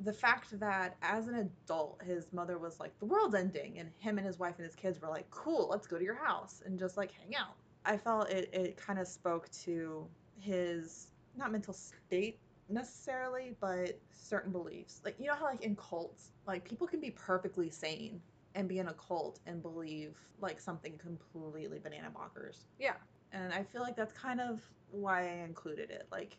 the 0.00 0.12
fact 0.12 0.58
that 0.58 0.96
as 1.02 1.28
an 1.28 1.34
adult 1.34 2.00
his 2.02 2.32
mother 2.32 2.58
was 2.58 2.80
like 2.80 2.98
the 3.00 3.04
world's 3.06 3.34
ending 3.34 3.78
and 3.78 3.90
him 3.98 4.16
and 4.18 4.26
his 4.26 4.38
wife 4.38 4.54
and 4.56 4.64
his 4.64 4.74
kids 4.74 5.00
were 5.00 5.08
like 5.08 5.30
cool 5.30 5.68
let's 5.70 5.86
go 5.86 5.98
to 5.98 6.04
your 6.04 6.14
house 6.14 6.62
and 6.64 6.78
just 6.78 6.96
like 6.96 7.12
hang 7.12 7.36
out. 7.36 7.54
I 7.84 7.96
felt 7.96 8.30
it 8.30 8.50
it 8.52 8.76
kind 8.76 8.98
of 8.98 9.06
spoke 9.06 9.50
to 9.64 10.06
his 10.38 11.08
not 11.36 11.52
mental 11.52 11.74
state 11.74 12.38
necessarily, 12.68 13.56
but 13.60 13.98
certain 14.12 14.52
beliefs. 14.52 15.00
Like 15.04 15.16
you 15.18 15.26
know 15.26 15.34
how 15.34 15.46
like 15.46 15.62
in 15.62 15.76
cults, 15.76 16.32
like 16.46 16.64
people 16.64 16.86
can 16.86 17.00
be 17.00 17.10
perfectly 17.10 17.70
sane 17.70 18.20
and 18.54 18.68
be 18.68 18.78
in 18.78 18.88
a 18.88 18.94
cult 18.94 19.40
and 19.46 19.62
believe 19.62 20.16
like 20.40 20.60
something 20.60 20.98
completely 20.98 21.78
banana 21.78 22.10
bonkers. 22.14 22.64
Yeah. 22.78 22.94
And 23.32 23.52
I 23.52 23.62
feel 23.62 23.82
like 23.82 23.96
that's 23.96 24.12
kind 24.12 24.40
of 24.40 24.60
why 24.90 25.22
I 25.28 25.44
included 25.44 25.90
it. 25.90 26.06
Like 26.10 26.36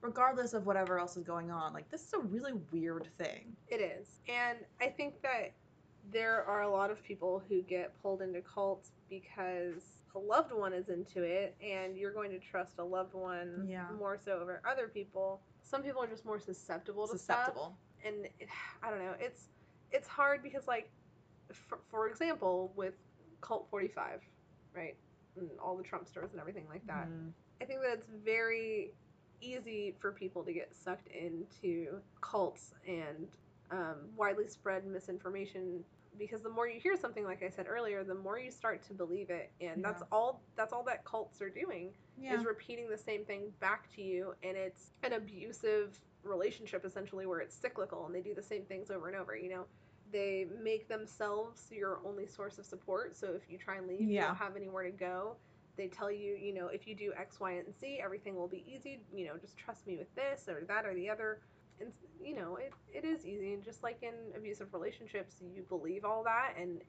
regardless 0.00 0.52
of 0.54 0.66
whatever 0.66 0.98
else 0.98 1.16
is 1.16 1.22
going 1.24 1.50
on, 1.50 1.72
like 1.72 1.88
this 1.90 2.02
is 2.06 2.12
a 2.14 2.18
really 2.18 2.52
weird 2.72 3.08
thing. 3.18 3.56
It 3.68 3.76
is. 3.80 4.20
And 4.28 4.58
I 4.80 4.86
think 4.88 5.22
that 5.22 5.52
there 6.10 6.44
are 6.44 6.62
a 6.62 6.68
lot 6.70 6.90
of 6.90 7.02
people 7.04 7.42
who 7.48 7.62
get 7.62 7.92
pulled 8.02 8.22
into 8.22 8.40
cults 8.40 8.90
because 9.08 10.02
a 10.16 10.18
loved 10.18 10.52
one 10.52 10.72
is 10.72 10.88
into 10.88 11.22
it 11.22 11.54
and 11.64 11.96
you're 11.96 12.12
going 12.12 12.30
to 12.32 12.38
trust 12.40 12.78
a 12.78 12.84
loved 12.84 13.14
one 13.14 13.64
Yeah. 13.68 13.86
more 13.98 14.18
so 14.22 14.32
over 14.40 14.60
other 14.68 14.88
people. 14.88 15.40
Some 15.62 15.82
people 15.82 16.02
are 16.02 16.08
just 16.08 16.24
more 16.24 16.40
susceptible 16.40 17.06
to 17.06 17.16
stuff. 17.16 17.38
Susceptible. 17.46 17.76
and 18.04 18.26
it, 18.40 18.48
I 18.82 18.90
don't 18.90 18.98
know. 18.98 19.14
It's 19.20 19.48
it's 19.92 20.08
hard 20.08 20.42
because 20.42 20.66
like 20.66 20.90
for, 21.56 21.78
for 21.90 22.08
example 22.08 22.72
with 22.76 22.94
Cult 23.40 23.68
45, 23.70 24.20
right? 24.74 24.96
And 25.36 25.48
all 25.62 25.76
the 25.76 25.82
Trumpsters 25.82 26.32
and 26.32 26.40
everything 26.40 26.66
like 26.68 26.86
that. 26.86 27.08
Mm. 27.08 27.32
I 27.60 27.64
think 27.64 27.80
that 27.80 27.92
it's 27.92 28.06
very 28.24 28.92
easy 29.40 29.94
for 29.98 30.12
people 30.12 30.42
to 30.44 30.52
get 30.52 30.74
sucked 30.74 31.08
into 31.08 32.00
cults 32.20 32.74
and 32.86 33.28
um, 33.70 33.96
widely 34.16 34.46
spread 34.48 34.86
misinformation 34.86 35.82
because 36.18 36.42
the 36.42 36.48
more 36.50 36.68
you 36.68 36.78
hear 36.78 36.96
something 36.96 37.24
like 37.24 37.42
I 37.42 37.48
said 37.48 37.66
earlier, 37.66 38.04
the 38.04 38.14
more 38.14 38.38
you 38.38 38.50
start 38.50 38.82
to 38.84 38.92
believe 38.92 39.30
it, 39.30 39.50
and 39.60 39.82
that's 39.82 40.02
all 40.12 40.42
that's 40.56 40.72
all 40.72 40.84
that 40.84 41.04
cults 41.04 41.40
are 41.40 41.48
doing 41.48 41.90
Yeah. 42.20 42.36
is 42.38 42.44
repeating 42.44 42.90
the 42.90 42.98
same 42.98 43.24
thing 43.24 43.52
back 43.60 43.90
to 43.94 44.02
you, 44.02 44.34
and 44.42 44.56
it's 44.56 44.92
an 45.02 45.14
abusive 45.14 45.98
relationship 46.22 46.84
essentially 46.84 47.26
where 47.26 47.40
it's 47.40 47.54
cyclical 47.54 48.06
and 48.06 48.14
they 48.14 48.20
do 48.20 48.34
the 48.34 48.42
same 48.42 48.62
things 48.64 48.90
over 48.90 49.08
and 49.08 49.16
over. 49.16 49.36
You 49.36 49.48
know, 49.48 49.66
they 50.12 50.46
make 50.62 50.88
themselves 50.88 51.68
your 51.70 52.00
only 52.04 52.26
source 52.26 52.58
of 52.58 52.66
support. 52.66 53.16
So 53.16 53.28
if 53.34 53.50
you 53.50 53.58
try 53.58 53.76
and 53.76 53.86
leave, 53.86 54.02
you 54.02 54.20
don't 54.20 54.36
have 54.36 54.56
anywhere 54.56 54.84
to 54.84 54.90
go. 54.90 55.36
They 55.76 55.88
tell 55.88 56.10
you, 56.10 56.36
you 56.40 56.52
know, 56.52 56.68
if 56.68 56.86
you 56.86 56.94
do 56.94 57.12
X, 57.18 57.40
Y, 57.40 57.52
and 57.52 57.74
Z, 57.80 58.00
everything 58.04 58.36
will 58.36 58.48
be 58.48 58.64
easy. 58.66 59.00
You 59.14 59.26
know, 59.26 59.38
just 59.40 59.56
trust 59.56 59.86
me 59.86 59.96
with 59.96 60.14
this 60.14 60.48
or 60.48 60.64
that 60.68 60.84
or 60.84 60.94
the 60.94 61.08
other. 61.08 61.40
And 61.80 61.90
you 62.22 62.34
know, 62.34 62.56
it, 62.56 62.72
it 62.92 63.04
is 63.04 63.26
easy. 63.26 63.54
And 63.54 63.64
just 63.64 63.82
like 63.82 63.98
in 64.02 64.14
abusive 64.36 64.72
relationships, 64.74 65.36
you 65.40 65.62
believe 65.68 66.04
all 66.04 66.22
that, 66.24 66.54
and 66.60 66.80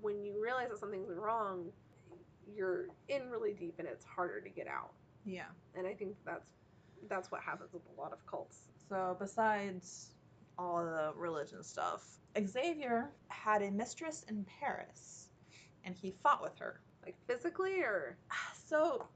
when 0.00 0.24
you 0.24 0.42
realize 0.42 0.68
that 0.70 0.78
something's 0.78 1.16
wrong, 1.16 1.66
you're 2.54 2.86
in 3.08 3.30
really 3.30 3.52
deep, 3.52 3.74
and 3.78 3.88
it's 3.88 4.04
harder 4.04 4.40
to 4.40 4.48
get 4.48 4.66
out. 4.66 4.92
Yeah. 5.24 5.46
And 5.74 5.86
I 5.86 5.94
think 5.94 6.16
that's 6.24 6.50
that's 7.08 7.30
what 7.30 7.40
happens 7.40 7.72
with 7.72 7.82
a 7.96 8.00
lot 8.00 8.12
of 8.12 8.24
cults. 8.26 8.58
So 8.88 9.16
besides 9.18 10.14
all 10.58 10.84
the 10.84 11.12
religion 11.16 11.62
stuff, 11.62 12.20
Xavier 12.46 13.10
had 13.28 13.62
a 13.62 13.70
mistress 13.70 14.24
in 14.28 14.44
Paris, 14.60 15.28
and 15.84 15.94
he 15.94 16.12
fought 16.22 16.42
with 16.42 16.56
her. 16.58 16.80
Like 17.04 17.16
physically, 17.26 17.80
or 17.80 18.16
So 18.54 19.06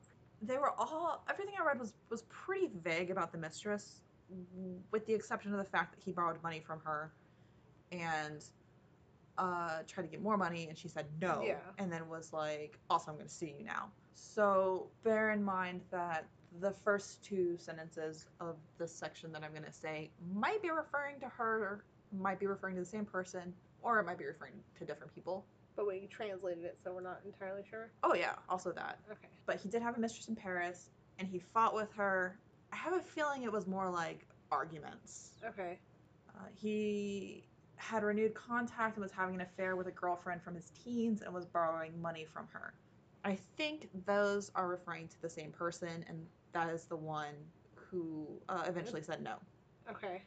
they 0.43 0.59
were 0.59 0.71
all 0.79 1.25
everything 1.31 1.55
I 1.61 1.65
read 1.65 1.79
was 1.79 1.95
was 2.11 2.23
pretty 2.25 2.69
vague 2.83 3.11
about 3.11 3.33
the 3.33 3.39
mistress, 3.39 4.01
with 4.91 5.07
the 5.07 5.15
exception 5.15 5.53
of 5.53 5.59
the 5.59 5.65
fact 5.65 5.95
that 5.95 6.03
he 6.03 6.13
borrowed 6.13 6.43
money 6.43 6.61
from 6.61 6.81
her, 6.85 7.13
and 7.93 8.45
uh, 9.39 9.81
tried 9.87 10.03
to 10.05 10.09
get 10.09 10.23
more 10.23 10.37
money, 10.37 10.67
and 10.69 10.77
she 10.77 10.89
said 10.89 11.07
no, 11.21 11.43
Yeah. 11.45 11.59
and 11.79 11.93
then 11.93 12.09
was 12.09 12.33
like, 12.33 12.79
also 12.91 13.11
I'm 13.11 13.17
going 13.17 13.29
to 13.29 13.33
sue 13.33 13.47
you 13.47 13.65
now. 13.65 13.91
So 14.15 14.89
bear 15.05 15.31
in 15.33 15.43
mind 15.45 15.83
that 15.91 16.27
the 16.61 16.73
first 16.85 17.23
two 17.25 17.57
sentences 17.59 18.27
of 18.41 18.57
this 18.79 18.93
section 18.95 19.33
that 19.33 19.43
I'm 19.45 19.51
going 19.53 19.65
to 19.65 19.73
say 19.73 20.11
might 20.35 20.63
be 20.63 20.71
referring 20.71 21.19
to 21.21 21.29
her, 21.29 21.85
might 22.13 22.39
be 22.39 22.47
referring 22.47 22.75
to 22.77 22.81
the 22.81 22.87
same 22.87 23.05
person, 23.05 23.53
or 23.83 23.99
it 24.01 24.07
might 24.07 24.19
be 24.19 24.25
referring 24.27 24.53
to 24.79 24.85
different 24.85 25.15
people. 25.15 25.45
but 25.77 25.87
we 25.87 26.09
translated 26.11 26.65
it, 26.65 26.79
so 26.83 26.93
we're 26.95 27.03
not 27.03 27.21
entirely 27.27 27.63
sure. 27.69 27.91
Oh 28.03 28.15
yeah, 28.15 28.35
also 28.49 28.73
that. 28.73 28.99
Okay. 29.11 29.29
but 29.45 29.57
he 29.57 29.69
did 29.69 29.83
have 29.83 29.97
a 29.97 30.01
mistress 30.01 30.29
in 30.29 30.35
Paris, 30.37 30.89
and 31.19 31.29
he 31.29 31.39
fought 31.39 31.75
with 31.75 31.93
her. 31.93 32.39
I 32.73 32.77
have 32.77 32.95
a 32.95 33.01
feeling 33.01 33.43
it 33.43 33.53
was 33.53 33.67
more 33.67 33.91
like 33.91 34.27
arguments. 34.51 35.33
Okay. 35.47 35.79
Uh, 36.35 36.45
he 36.55 37.45
had 37.77 38.03
renewed 38.03 38.33
contact 38.35 38.97
and 38.97 39.03
was 39.03 39.13
having 39.13 39.35
an 39.35 39.43
affair 39.43 39.77
with 39.77 39.87
a 39.87 39.91
girlfriend 39.91 40.41
from 40.43 40.55
his 40.55 40.71
teens 40.83 41.21
and 41.21 41.33
was 41.35 41.45
borrowing 41.45 41.93
money 42.01 42.25
from 42.33 42.47
her. 42.53 42.73
I 43.25 43.37
think 43.57 43.89
those 44.07 44.51
are 44.55 44.69
referring 44.69 45.09
to 45.09 45.21
the 45.23 45.29
same 45.29 45.51
person, 45.51 46.05
and 46.09 46.27
that 46.57 46.71
is 46.71 46.85
the 46.85 46.97
one 46.97 47.35
who 47.75 48.27
uh, 48.49 48.65
eventually 48.67 49.03
said 49.03 49.23
no. 49.23 49.35
Okay. 49.91 50.23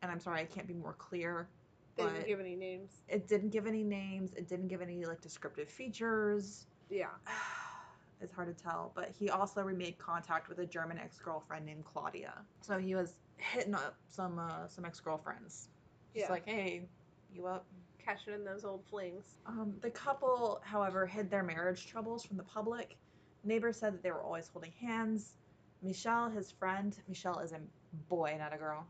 And 0.00 0.12
I'm 0.12 0.20
sorry, 0.20 0.40
I 0.40 0.44
can't 0.44 0.68
be 0.68 0.74
more 0.74 0.94
clear. 0.94 1.48
They 1.96 2.04
didn't 2.04 2.26
give 2.26 2.40
any 2.40 2.54
names. 2.54 3.02
It 3.08 3.26
didn't 3.26 3.50
give 3.50 3.66
any 3.66 3.82
names. 3.82 4.32
It 4.34 4.48
didn't 4.48 4.68
give 4.68 4.80
any 4.80 5.04
like 5.04 5.20
descriptive 5.20 5.68
features. 5.68 6.66
Yeah. 6.88 7.06
it's 8.20 8.32
hard 8.32 8.56
to 8.56 8.62
tell, 8.62 8.92
but 8.94 9.10
he 9.18 9.28
also 9.28 9.62
remade 9.62 9.98
contact 9.98 10.48
with 10.48 10.60
a 10.60 10.66
German 10.66 10.98
ex-girlfriend 10.98 11.66
named 11.66 11.84
Claudia. 11.84 12.32
So 12.60 12.78
he 12.78 12.94
was 12.94 13.14
hitting 13.36 13.74
up 13.74 13.96
some 14.10 14.38
uh, 14.38 14.68
some 14.68 14.84
ex-girlfriends. 14.84 15.68
Just 16.14 16.26
Yeah. 16.26 16.30
like, 16.30 16.46
hey, 16.46 16.86
you 17.34 17.46
up? 17.46 17.66
Catching 17.98 18.34
in 18.34 18.44
those 18.44 18.64
old 18.64 18.84
flings. 18.88 19.34
Um, 19.46 19.74
the 19.80 19.90
couple, 19.90 20.60
however, 20.64 21.06
hid 21.06 21.28
their 21.30 21.42
marriage 21.42 21.86
troubles 21.86 22.24
from 22.24 22.36
the 22.36 22.42
public. 22.44 22.96
Neighbors 23.44 23.76
said 23.76 23.94
that 23.94 24.02
they 24.02 24.12
were 24.12 24.22
always 24.22 24.48
holding 24.48 24.72
hands. 24.80 25.34
Michelle, 25.82 26.30
his 26.30 26.50
friend, 26.50 26.96
Michelle 27.08 27.40
is 27.40 27.52
a 27.52 27.60
boy, 28.08 28.36
not 28.38 28.54
a 28.54 28.56
girl. 28.56 28.86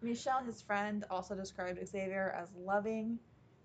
Michelle, 0.00 0.42
his 0.42 0.60
friend, 0.60 1.04
also 1.10 1.34
described 1.34 1.78
Xavier 1.86 2.34
as 2.36 2.48
loving. 2.56 3.18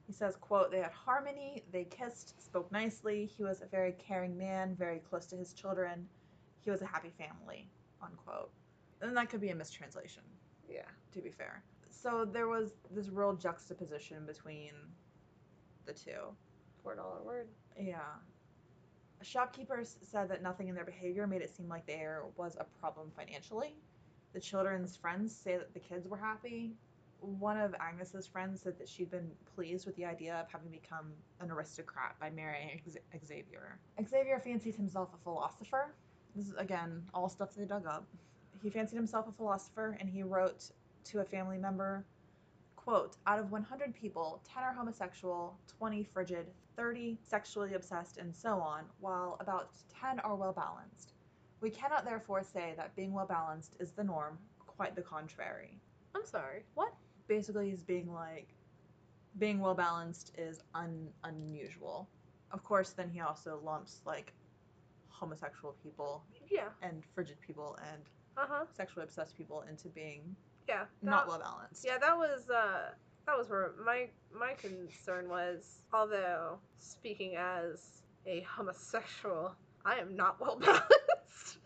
He 0.05 0.13
says, 0.13 0.35
quote, 0.37 0.71
they 0.71 0.79
had 0.79 0.91
harmony, 0.91 1.63
they 1.71 1.83
kissed, 1.85 2.41
spoke 2.41 2.71
nicely. 2.71 3.25
He 3.25 3.43
was 3.43 3.61
a 3.61 3.65
very 3.65 3.93
caring 3.93 4.37
man, 4.37 4.75
very 4.75 4.99
close 4.99 5.25
to 5.27 5.35
his 5.35 5.53
children. 5.53 6.07
He 6.61 6.69
was 6.71 6.81
a 6.81 6.85
happy 6.85 7.11
family, 7.17 7.67
unquote. 8.01 8.51
And 9.01 9.15
that 9.17 9.29
could 9.29 9.41
be 9.41 9.49
a 9.49 9.55
mistranslation 9.55 10.23
Yeah. 10.69 10.85
to 11.13 11.21
be 11.21 11.29
fair. 11.31 11.63
So 11.89 12.25
there 12.25 12.47
was 12.47 12.73
this 12.91 13.09
real 13.09 13.33
juxtaposition 13.33 14.25
between 14.25 14.71
the 15.85 15.93
two. 15.93 16.35
Four 16.83 16.95
dollar 16.95 17.21
word. 17.23 17.47
Yeah. 17.77 17.97
Shopkeepers 19.21 19.97
said 20.01 20.29
that 20.29 20.41
nothing 20.41 20.67
in 20.67 20.75
their 20.75 20.85
behavior 20.85 21.27
made 21.27 21.41
it 21.41 21.55
seem 21.55 21.67
like 21.67 21.85
there 21.85 22.23
was 22.37 22.55
a 22.59 22.65
problem 22.79 23.11
financially. 23.15 23.75
The 24.33 24.39
children's 24.39 24.95
friends 24.95 25.35
say 25.35 25.57
that 25.57 25.73
the 25.73 25.79
kids 25.79 26.07
were 26.07 26.17
happy. 26.17 26.75
One 27.19 27.57
of 27.57 27.73
Agnes's 27.79 28.27
friends 28.27 28.61
said 28.61 28.77
that 28.77 28.87
she'd 28.87 29.09
been 29.09 29.31
pleased 29.55 29.85
with 29.85 29.95
the 29.95 30.05
idea 30.05 30.35
of 30.35 30.51
having 30.51 30.69
become 30.69 31.11
an 31.39 31.49
aristocrat 31.49 32.15
by 32.19 32.29
marrying 32.29 32.81
Xavier. 33.25 33.79
Xavier 34.07 34.39
fancied 34.39 34.75
himself 34.75 35.09
a 35.13 35.17
philosopher. 35.23 35.95
This 36.35 36.47
is, 36.47 36.53
again, 36.55 37.03
all 37.13 37.27
stuff 37.27 37.55
they 37.55 37.65
dug 37.65 37.87
up. 37.87 38.05
He 38.61 38.69
fancied 38.69 38.95
himself 38.95 39.27
a 39.27 39.31
philosopher 39.31 39.97
and 39.99 40.07
he 40.07 40.21
wrote 40.21 40.69
to 41.05 41.19
a 41.21 41.25
family 41.25 41.57
member 41.57 42.05
quote 42.87 43.17
out 43.27 43.37
of 43.37 43.51
100 43.51 43.93
people 43.93 44.41
10 44.53 44.63
are 44.63 44.71
homosexual 44.73 45.57
20 45.77 46.03
frigid 46.05 46.47
30 46.77 47.17
sexually 47.21 47.73
obsessed 47.73 48.17
and 48.17 48.33
so 48.33 48.59
on 48.61 48.85
while 49.01 49.35
about 49.41 49.71
10 50.01 50.21
are 50.21 50.35
well 50.35 50.53
balanced 50.53 51.11
we 51.59 51.69
cannot 51.69 52.05
therefore 52.05 52.41
say 52.41 52.73
that 52.77 52.95
being 52.95 53.11
well 53.11 53.25
balanced 53.25 53.75
is 53.81 53.91
the 53.91 54.03
norm 54.03 54.37
quite 54.65 54.95
the 54.95 55.01
contrary 55.01 55.77
I'm 56.15 56.25
sorry. 56.25 56.63
What? 56.75 56.93
basically 57.27 57.69
he's 57.71 57.83
being 57.83 58.09
like 58.13 58.47
being 59.37 59.59
well 59.59 59.75
balanced 59.75 60.31
is 60.37 60.61
un- 60.73 61.09
unusual 61.25 62.07
of 62.51 62.63
course 62.63 62.91
then 62.91 63.09
he 63.09 63.19
also 63.19 63.59
lumps 63.65 63.99
like 64.05 64.31
homosexual 65.09 65.75
people 65.83 66.23
Yeah. 66.49 66.69
and 66.81 67.03
frigid 67.13 67.35
people 67.41 67.77
and 67.91 68.03
Uh 68.37 68.45
huh. 68.47 68.65
sexually 68.71 69.03
obsessed 69.03 69.35
people 69.35 69.65
into 69.69 69.89
being 69.89 70.37
Yeah. 70.67 70.85
not 71.01 71.25
that- 71.25 71.29
well 71.29 71.39
balanced. 71.39 71.85
Yeah, 71.85 71.97
that 71.99 72.17
was 72.17 72.49
uh 72.49 72.89
that 73.25 73.37
was 73.37 73.49
where 73.49 73.71
my 73.85 74.07
my 74.37 74.53
concern 74.53 75.29
was. 75.29 75.81
Although 75.93 76.57
speaking 76.77 77.35
as 77.37 78.03
a 78.25 78.41
homosexual, 78.41 79.53
I 79.85 79.95
am 79.95 80.15
not 80.15 80.39
well 80.41 80.57
balanced. 80.57 81.57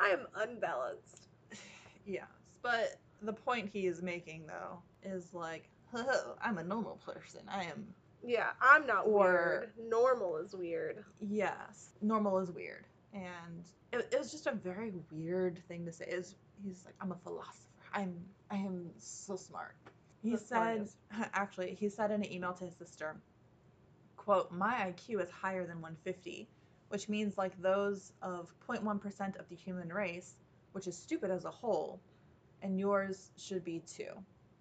I 0.00 0.08
am 0.10 0.26
unbalanced. 0.36 1.26
Yes, 2.06 2.26
but 2.62 2.96
the 3.20 3.34
point 3.34 3.68
he 3.70 3.86
is 3.86 4.00
making 4.00 4.46
though 4.46 4.78
is 5.02 5.34
like, 5.34 5.68
oh, 5.94 6.36
I'm 6.42 6.56
a 6.56 6.64
normal 6.64 6.98
person. 7.04 7.42
I 7.50 7.64
am. 7.64 7.86
Yeah, 8.24 8.48
I'm 8.62 8.86
not 8.86 9.06
Or- 9.06 9.68
weird. 9.76 9.90
Normal 9.90 10.38
is 10.38 10.54
weird. 10.56 11.04
Yes, 11.20 11.90
normal 12.00 12.38
is 12.38 12.50
weird, 12.50 12.86
and 13.12 13.62
it, 13.92 14.08
it 14.10 14.18
was 14.18 14.32
just 14.32 14.46
a 14.46 14.52
very 14.52 14.92
weird 15.12 15.60
thing 15.68 15.84
to 15.84 15.92
say. 15.92 16.06
Is 16.06 16.34
he's 16.64 16.82
like, 16.86 16.94
I'm 17.02 17.12
a 17.12 17.16
philosopher. 17.16 17.67
I'm 17.92 18.14
I 18.50 18.56
am 18.56 18.90
so 18.98 19.36
smart. 19.36 19.74
He 20.22 20.30
The 20.32 20.38
said, 20.38 20.88
smartest. 20.88 20.96
actually, 21.34 21.74
he 21.74 21.88
said 21.88 22.10
in 22.10 22.22
an 22.22 22.32
email 22.32 22.52
to 22.54 22.64
his 22.64 22.74
sister, 22.74 23.16
"quote 24.16 24.50
My 24.50 24.74
IQ 24.92 25.22
is 25.22 25.30
higher 25.30 25.66
than 25.66 25.80
150, 25.80 26.48
which 26.88 27.08
means 27.08 27.36
like 27.38 27.60
those 27.60 28.12
of 28.22 28.52
0.1 28.66 29.00
percent 29.00 29.36
of 29.36 29.48
the 29.48 29.56
human 29.56 29.88
race, 29.92 30.36
which 30.72 30.86
is 30.86 30.96
stupid 30.96 31.30
as 31.30 31.44
a 31.44 31.50
whole, 31.50 32.00
and 32.62 32.78
yours 32.78 33.30
should 33.36 33.64
be 33.64 33.80
too." 33.80 34.12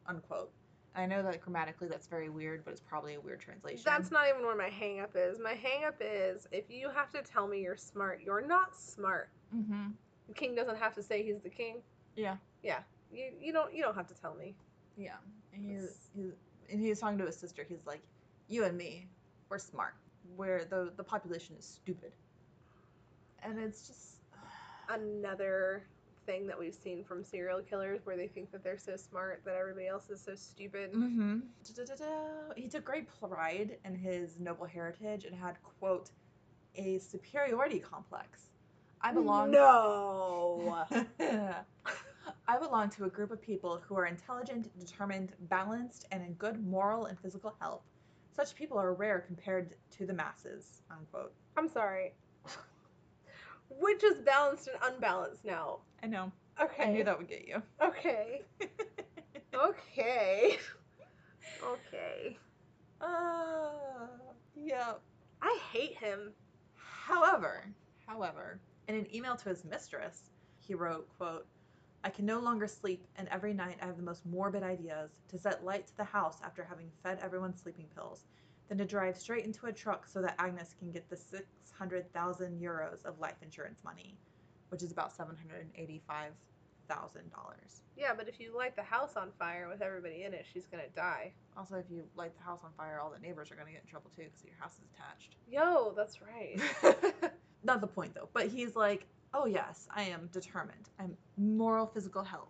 Unquote. 0.06 0.52
I 0.96 1.06
know 1.06 1.22
that 1.22 1.42
grammatically 1.42 1.88
that's 1.88 2.08
very 2.08 2.30
weird, 2.30 2.66
but 2.66 2.72
it's 2.72 2.82
probably 2.82 3.14
a 3.14 3.22
weird 3.22 3.40
translation. 3.40 3.84
That's 3.86 4.10
not 4.10 4.28
even 4.30 4.42
where 4.42 4.56
my 4.56 4.70
hang 4.70 5.00
up 5.00 5.12
is. 5.16 5.38
My 5.40 5.54
hang 5.54 5.84
up 5.86 5.96
is 6.02 6.48
if 6.52 6.72
you 6.72 6.90
have 6.90 7.12
to 7.12 7.22
tell 7.22 7.48
me 7.48 7.62
you're 7.62 7.78
smart, 7.78 8.22
you're 8.26 8.42
not 8.46 8.76
smart. 8.76 9.30
Mm-hmm. 9.56 9.90
The 10.28 10.34
king 10.34 10.56
doesn't 10.56 10.78
have 10.78 10.96
to 10.96 11.04
say 11.04 11.22
he's 11.22 11.40
the 11.40 11.50
king. 11.50 11.84
Yeah. 12.16 12.38
Yeah. 12.64 12.80
You 13.12 13.32
you 13.40 13.54
don't 13.54 13.74
you 13.74 13.84
don't 13.84 13.96
have 13.96 14.08
to 14.08 14.14
tell 14.14 14.36
me. 14.36 14.56
Yeah, 14.98 15.18
and 15.54 15.64
he's, 15.64 16.10
he's 16.16 16.34
and 16.70 16.80
he's 16.82 17.00
talking 17.00 17.18
to 17.20 17.26
his 17.26 17.38
sister. 17.38 17.66
He's 17.68 17.86
like, 17.86 18.02
"You 18.48 18.64
and 18.66 18.78
me, 18.78 19.08
we're 19.50 19.60
smart. 19.60 19.96
Where 20.36 20.66
the 20.66 20.92
the 20.96 21.04
population 21.04 21.56
is 21.58 21.66
stupid." 21.66 22.12
And 23.44 23.60
it's 23.60 23.88
just, 23.88 24.16
Another 24.90 25.84
thing 26.26 26.46
that 26.48 26.60
we've 26.60 26.76
seen 26.76 27.04
from 27.04 27.24
serial 27.24 27.62
killers 27.62 28.02
where 28.04 28.18
they 28.18 28.28
think 28.28 28.52
that 28.52 28.64
they're 28.64 28.78
so 28.78 28.98
smart 28.98 29.42
that 29.46 29.56
everybody 29.56 29.88
else 29.88 30.10
is 30.10 30.22
so 30.22 30.36
stupid. 30.36 30.92
mm-hmm. 30.92 31.40
He 32.56 32.68
took 32.68 32.84
great 32.84 33.08
pride 33.20 33.78
in 33.86 33.96
his 33.96 34.38
noble 34.40 34.66
heritage 34.66 35.24
and 35.24 35.34
had 35.34 35.56
quote 35.80 36.12
a 36.76 37.00
superiority 37.00 37.80
complex. 37.80 38.50
I 39.02 39.14
belong. 39.14 39.52
No. 39.52 40.86
I 42.48 42.58
belong 42.58 42.90
to 42.92 43.06
a 43.06 43.10
group 43.10 43.32
of 43.32 43.42
people 43.42 43.82
who 43.88 43.96
are 43.96 44.06
intelligent, 44.06 44.78
determined, 44.80 45.34
balanced, 45.50 46.08
and 46.12 46.24
in 46.24 46.34
good 46.34 46.66
moral 46.66 47.06
and 47.06 47.20
physical 47.20 47.56
health. 47.60 47.84
Such 48.36 48.56
people 48.56 48.78
are 48.78 48.94
rare 48.94 49.20
compared 49.20 49.74
to 49.98 50.06
the 50.06 50.14
masses. 50.14 50.82
Unquote. 50.92 51.34
I'm 51.56 51.68
sorry. 51.68 52.14
Which 53.70 54.04
is 54.04 54.20
balanced 54.20 54.68
and 54.68 54.94
unbalanced 54.94 55.44
now? 55.44 55.80
I 56.04 56.08
know. 56.08 56.32
Okay. 56.62 56.84
I 56.84 56.92
knew 56.92 57.04
that 57.04 57.18
would 57.18 57.28
get 57.28 57.48
you. 57.48 57.62
Okay. 57.82 58.42
Okay. 59.56 60.58
okay. 61.64 62.38
uh, 63.02 63.72
yeah. 64.56 64.94
I 65.42 65.60
hate 65.72 65.98
him. 65.98 66.34
However, 66.76 67.66
however, 68.06 68.60
in 68.88 68.96
an 68.96 69.08
email 69.16 69.36
to 69.38 69.50
his 69.50 69.66
mistress, 69.66 70.30
he 70.60 70.76
wrote, 70.76 71.08
quote, 71.18 71.48
I 72.04 72.10
can 72.10 72.26
no 72.26 72.40
longer 72.40 72.68
sleep, 72.68 73.06
and 73.18 73.28
every 73.30 73.54
night 73.54 73.78
I 73.82 73.86
have 73.86 73.98
the 73.98 74.04
most 74.04 74.26
morbid 74.26 74.64
ideas 74.64 75.20
to 75.30 75.38
set 75.38 75.66
light 75.66 75.88
to 75.88 75.98
the 75.98 76.04
house 76.04 76.38
after 76.44 76.64
having 76.64 76.90
fed 77.04 77.20
everyone 77.22 77.56
sleeping 77.56 77.88
pills, 77.94 78.26
then 78.70 78.78
to 78.78 78.86
drive 78.86 79.18
straight 79.18 79.46
into 79.46 79.66
a 79.66 79.74
truck 79.74 80.08
so 80.08 80.22
that 80.22 80.36
Agnes 80.40 80.76
can 80.78 80.92
get 80.92 81.10
the 81.10 81.18
600,000 81.18 82.62
euros 82.62 83.04
of 83.06 83.20
life 83.20 83.38
insurance 83.42 83.80
money, 83.84 84.18
which 84.70 84.84
is 84.84 84.92
about 84.92 85.18
$785,000. 85.18 86.32
Yeah, 87.98 88.14
but 88.16 88.28
if 88.28 88.40
you 88.40 88.56
light 88.56 88.76
the 88.76 88.84
house 88.84 89.16
on 89.16 89.32
fire 89.40 89.68
with 89.68 89.82
everybody 89.82 90.24
in 90.24 90.34
it, 90.34 90.46
she's 90.52 90.68
gonna 90.68 90.90
die. 90.96 91.34
Also, 91.58 91.76
if 91.76 91.86
you 91.90 92.04
light 92.16 92.38
the 92.38 92.44
house 92.44 92.60
on 92.64 92.72
fire, 92.78 93.00
all 93.02 93.10
the 93.10 93.20
neighbors 93.20 93.52
are 93.52 93.56
going 93.56 93.66
to 93.68 93.74
get 93.74 93.82
in 93.82 93.90
trouble 93.90 94.12
too 94.16 94.24
because 94.24 94.46
your 94.46 94.56
house 94.60 94.74
is 94.74 94.86
attached. 94.94 95.36
Yo, 95.50 95.94
that's 95.98 96.20
right. 96.22 96.62
Not 97.64 97.82
the 97.82 97.88
point 97.88 98.14
though, 98.14 98.30
but 98.32 98.48
he's 98.48 98.76
like, 98.76 99.08
oh 99.34 99.46
yes, 99.46 99.88
I 99.96 100.04
am 100.04 100.30
determined. 100.32 100.90
I'm 101.00 101.16
moral 101.38 101.86
physical 101.86 102.24
health. 102.24 102.50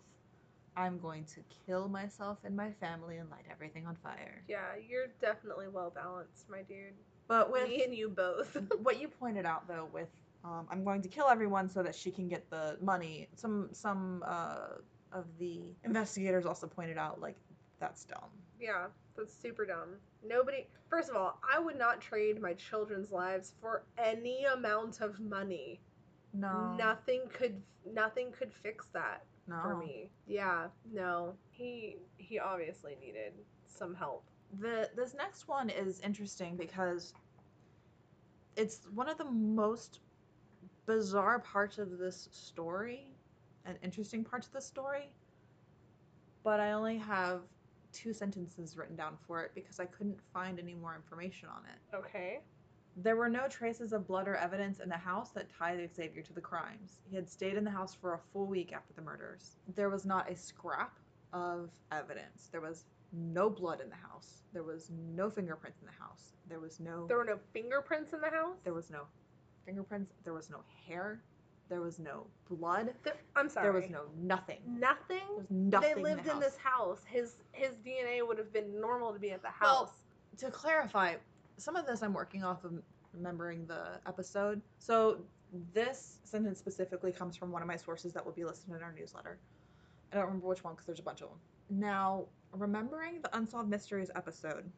I'm 0.75 0.99
going 0.99 1.25
to 1.25 1.41
kill 1.65 1.89
myself 1.89 2.37
and 2.43 2.55
my 2.55 2.69
family 2.71 3.17
and 3.17 3.29
light 3.31 3.45
everything 3.51 3.87
on 3.87 3.95
fire. 3.95 4.43
yeah, 4.47 4.75
you're 4.87 5.07
definitely 5.19 5.67
well 5.67 5.91
balanced, 5.93 6.49
my 6.49 6.61
dude. 6.61 6.93
But 7.27 7.51
with 7.51 7.67
Me 7.67 7.83
and 7.83 7.93
you 7.95 8.09
both. 8.09 8.55
what 8.83 9.01
you 9.01 9.07
pointed 9.07 9.45
out 9.45 9.67
though, 9.67 9.89
with 9.91 10.07
um, 10.45 10.67
I'm 10.71 10.83
going 10.83 11.01
to 11.01 11.09
kill 11.09 11.27
everyone 11.27 11.67
so 11.69 11.81
that 11.83 11.95
she 11.95 12.11
can 12.11 12.27
get 12.27 12.49
the 12.49 12.77
money. 12.81 13.27
Some 13.35 13.69
some 13.73 14.23
uh, 14.25 14.77
of 15.11 15.25
the 15.39 15.61
investigators 15.83 16.45
also 16.45 16.67
pointed 16.67 16.97
out 16.97 17.19
like 17.19 17.35
that's 17.79 18.05
dumb. 18.05 18.29
yeah, 18.61 18.85
that's 19.15 19.33
super 19.33 19.65
dumb. 19.65 19.95
Nobody. 20.25 20.67
First 20.89 21.09
of 21.09 21.15
all, 21.15 21.39
I 21.53 21.59
would 21.59 21.77
not 21.77 21.99
trade 22.01 22.41
my 22.41 22.53
children's 22.53 23.11
lives 23.11 23.53
for 23.59 23.83
any 23.97 24.45
amount 24.45 25.01
of 25.01 25.19
money. 25.19 25.81
No, 26.33 26.75
Nothing 26.77 27.21
could. 27.33 27.61
Nothing 27.91 28.31
could 28.31 28.53
fix 28.53 28.87
that 28.93 29.23
no. 29.47 29.59
for 29.61 29.75
me. 29.77 30.09
Yeah, 30.27 30.67
no. 30.93 31.33
He 31.51 31.97
he 32.17 32.39
obviously 32.39 32.95
needed 33.01 33.33
some 33.67 33.95
help. 33.95 34.23
the 34.59 34.89
this 34.95 35.13
next 35.13 35.47
one 35.47 35.69
is 35.69 35.99
interesting 36.01 36.55
because 36.57 37.13
it's 38.55 38.87
one 38.93 39.07
of 39.09 39.17
the 39.17 39.25
most 39.25 39.99
bizarre 40.85 41.39
parts 41.39 41.77
of 41.77 41.97
this 41.97 42.29
story 42.31 43.07
and 43.65 43.77
interesting 43.83 44.23
parts 44.23 44.47
of 44.47 44.53
the 44.53 44.61
story 44.61 45.11
but 46.43 46.59
i 46.61 46.71
only 46.71 46.97
have 46.97 47.41
two 47.91 48.13
sentences 48.13 48.77
written 48.77 48.95
down 48.95 49.17
for 49.27 49.43
it 49.43 49.51
because 49.53 49.79
i 49.81 49.85
couldn't 49.85 50.17
find 50.33 50.59
any 50.59 50.73
more 50.73 50.95
information 50.95 51.49
on 51.49 51.61
it 51.65 51.95
Okay. 51.95 52.39
There 52.97 53.15
were 53.15 53.29
no 53.29 53.47
traces 53.47 53.93
of 53.93 54.07
blood 54.07 54.27
or 54.27 54.35
evidence 54.35 54.79
in 54.79 54.89
the 54.89 54.97
house 54.97 55.29
that 55.29 55.47
tied 55.55 55.87
Xavier 55.95 56.23
to 56.23 56.33
the 56.33 56.41
crimes. 56.41 56.99
He 57.09 57.15
had 57.15 57.29
stayed 57.29 57.55
in 57.55 57.63
the 57.63 57.71
house 57.71 57.93
for 57.93 58.15
a 58.15 58.19
full 58.33 58.47
week 58.47 58.73
after 58.73 58.91
the 58.93 59.01
murders. 59.03 59.57
There 59.75 59.89
was 59.89 60.03
not 60.05 60.29
a 60.31 60.35
scrap 60.35 60.97
of 61.31 61.69
evidence. 61.91 62.49
There 62.51 62.61
was 62.61 62.85
no 63.13 63.49
blood 63.49 63.81
in 63.81 63.89
the 63.89 63.95
house. 63.95 64.41
There 64.51 64.63
was 64.63 64.89
no 65.15 65.29
fingerprints 65.29 65.79
in 65.81 65.85
the 65.85 66.03
house. 66.03 66.33
There 66.49 66.59
was 66.59 66.79
no 66.79 67.05
There 67.07 67.17
were 67.17 67.25
no 67.25 67.39
fingerprints 67.53 68.13
in 68.13 68.21
the 68.21 68.29
house. 68.29 68.57
there 68.63 68.73
was 68.73 68.89
no 68.89 69.03
fingerprints. 69.65 70.13
There 70.23 70.33
was 70.33 70.49
no 70.49 70.63
hair. 70.87 71.21
There 71.69 71.81
was 71.81 71.99
no 71.99 72.25
blood. 72.49 72.95
There- 73.03 73.17
I'm 73.35 73.49
sorry. 73.49 73.65
There 73.65 73.73
was 73.73 73.89
no 73.89 74.05
nothing. 74.17 74.61
nothing. 74.65 75.19
There 75.27 75.37
was 75.37 75.51
nothing. 75.51 75.95
they 75.95 76.01
lived 76.01 76.21
in, 76.21 76.25
the 76.25 76.31
in, 76.33 76.39
this 76.39 76.57
house. 76.57 77.03
His 77.05 77.35
his 77.51 77.73
DNA 77.85 78.25
would 78.25 78.37
have 78.37 78.51
been 78.51 78.79
normal 78.79 79.13
to 79.13 79.19
be 79.19 79.31
at 79.31 79.41
the 79.41 79.49
house. 79.49 79.61
Well, 79.61 79.85
house. 79.85 80.03
to 80.37 80.49
clarify, 80.49 81.15
some 81.57 81.75
of 81.75 81.85
this 81.85 82.01
I'm 82.01 82.13
working 82.13 82.43
off 82.43 82.63
of 82.63 82.73
remembering 83.13 83.65
the 83.65 83.99
episode. 84.07 84.61
So 84.79 85.19
this 85.73 86.19
sentence 86.23 86.59
specifically 86.59 87.11
comes 87.11 87.35
from 87.35 87.51
one 87.51 87.61
of 87.61 87.67
my 87.67 87.77
sources 87.77 88.13
that 88.13 88.25
will 88.25 88.33
be 88.33 88.45
listed 88.45 88.73
in 88.75 88.81
our 88.83 88.93
newsletter. 88.97 89.37
I 90.11 90.15
don't 90.15 90.25
remember 90.25 90.47
which 90.47 90.63
one 90.63 90.73
because 90.73 90.85
there's 90.85 90.99
a 90.99 91.03
bunch 91.03 91.21
of 91.21 91.29
them. 91.29 91.37
Now, 91.69 92.25
remembering 92.51 93.21
the 93.21 93.35
Unsolved 93.35 93.69
Mysteries 93.69 94.09
episode, 94.15 94.69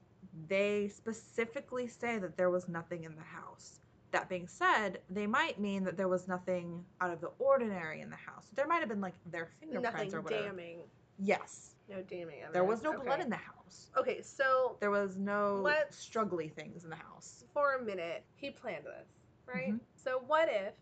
they 0.48 0.88
specifically 0.88 1.88
say 1.88 2.18
that 2.20 2.38
there 2.38 2.50
was 2.50 2.68
nothing 2.68 3.04
in 3.04 3.16
the 3.16 3.22
house. 3.22 3.80
That 4.12 4.28
being 4.28 4.48
said, 4.48 5.00
they 5.10 5.28
might 5.28 5.60
mean 5.60 5.84
that 5.84 5.98
there 5.98 6.08
was 6.08 6.28
nothing 6.28 6.84
out 7.00 7.12
of 7.12 7.22
the 7.22 7.30
ordinary 7.38 8.02
in 8.02 8.10
the 8.10 8.16
house. 8.16 8.48
There 8.56 8.66
might 8.68 8.80
have 8.80 8.90
been 8.90 9.02
like 9.02 9.14
their 9.32 9.50
fingerprints 9.60 9.94
Nothing 9.94 10.14
or 10.16 10.22
whatever. 10.22 10.44
damning. 10.46 10.78
Yes. 11.20 11.76
No 11.90 12.02
damning. 12.04 12.36
Evidence. 12.36 12.54
There 12.54 12.64
was 12.64 12.84
no 12.84 12.94
blood 13.00 13.20
in 13.20 13.30
the 13.30 13.36
house. 13.36 13.90
Okay, 13.98 14.22
so 14.22 14.78
There 14.80 14.92
was 14.92 15.18
no 15.18 15.56
Let's- 15.56 15.98
struggly 16.08 16.52
things 16.54 16.84
in 16.84 16.90
the 16.90 16.96
house. 16.96 17.44
for 17.54 17.76
a 17.76 17.82
minute, 17.82 18.24
he 18.36 18.52
planned 18.52 18.86
this, 18.86 19.08
right? 19.46 19.74
Mhm. 19.74 19.80
So 19.96 20.20
what 20.20 20.50
if, 20.50 20.76